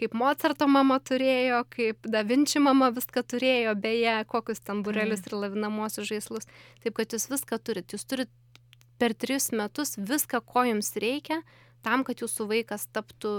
kaip 0.00 0.16
Mozarto 0.18 0.68
mama 0.68 0.98
turėjo, 1.00 1.62
kaip 1.72 2.10
Da 2.12 2.24
Vinci 2.28 2.60
mama 2.62 2.90
viską 2.94 3.24
turėjo, 3.34 3.76
beje, 3.80 4.18
kokius 4.32 4.60
tam 4.64 4.84
burelius 4.86 5.24
ir 5.28 5.38
lavinamosius 5.38 6.10
žaislus. 6.10 6.50
Taip 6.84 6.98
kad 7.00 7.16
jūs 7.16 7.30
viską 7.32 7.60
turit, 7.64 7.96
jūs 7.96 8.04
turit 8.08 8.32
per 9.00 9.14
tris 9.14 9.50
metus 9.52 9.96
viską, 9.96 10.42
ko 10.44 10.64
jums 10.68 10.94
reikia, 11.00 11.40
tam, 11.84 12.04
kad 12.04 12.20
jūsų 12.20 12.48
vaikas 12.52 12.88
taptų 12.92 13.34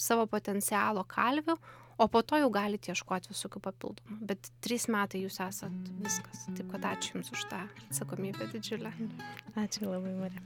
savo 0.00 0.26
potencialo 0.30 1.04
kalviu, 1.06 1.56
o 1.98 2.08
po 2.08 2.22
to 2.22 2.40
jau 2.42 2.50
galite 2.54 2.92
ieškoti 2.92 3.32
visokių 3.32 3.62
papildomų. 3.68 4.18
Bet 4.30 4.50
trys 4.64 4.88
metai 4.92 5.24
jūs 5.24 5.40
esat 5.44 5.90
viskas. 6.04 6.46
Taip 6.56 6.70
kad 6.74 6.88
ačiū 6.94 7.18
Jums 7.18 7.32
už 7.34 7.46
tą 7.52 7.64
atsakomybę 7.88 8.50
didžiulę. 8.54 8.92
Ačiū 9.64 9.88
labai, 9.88 10.14
Marija. 10.18 10.44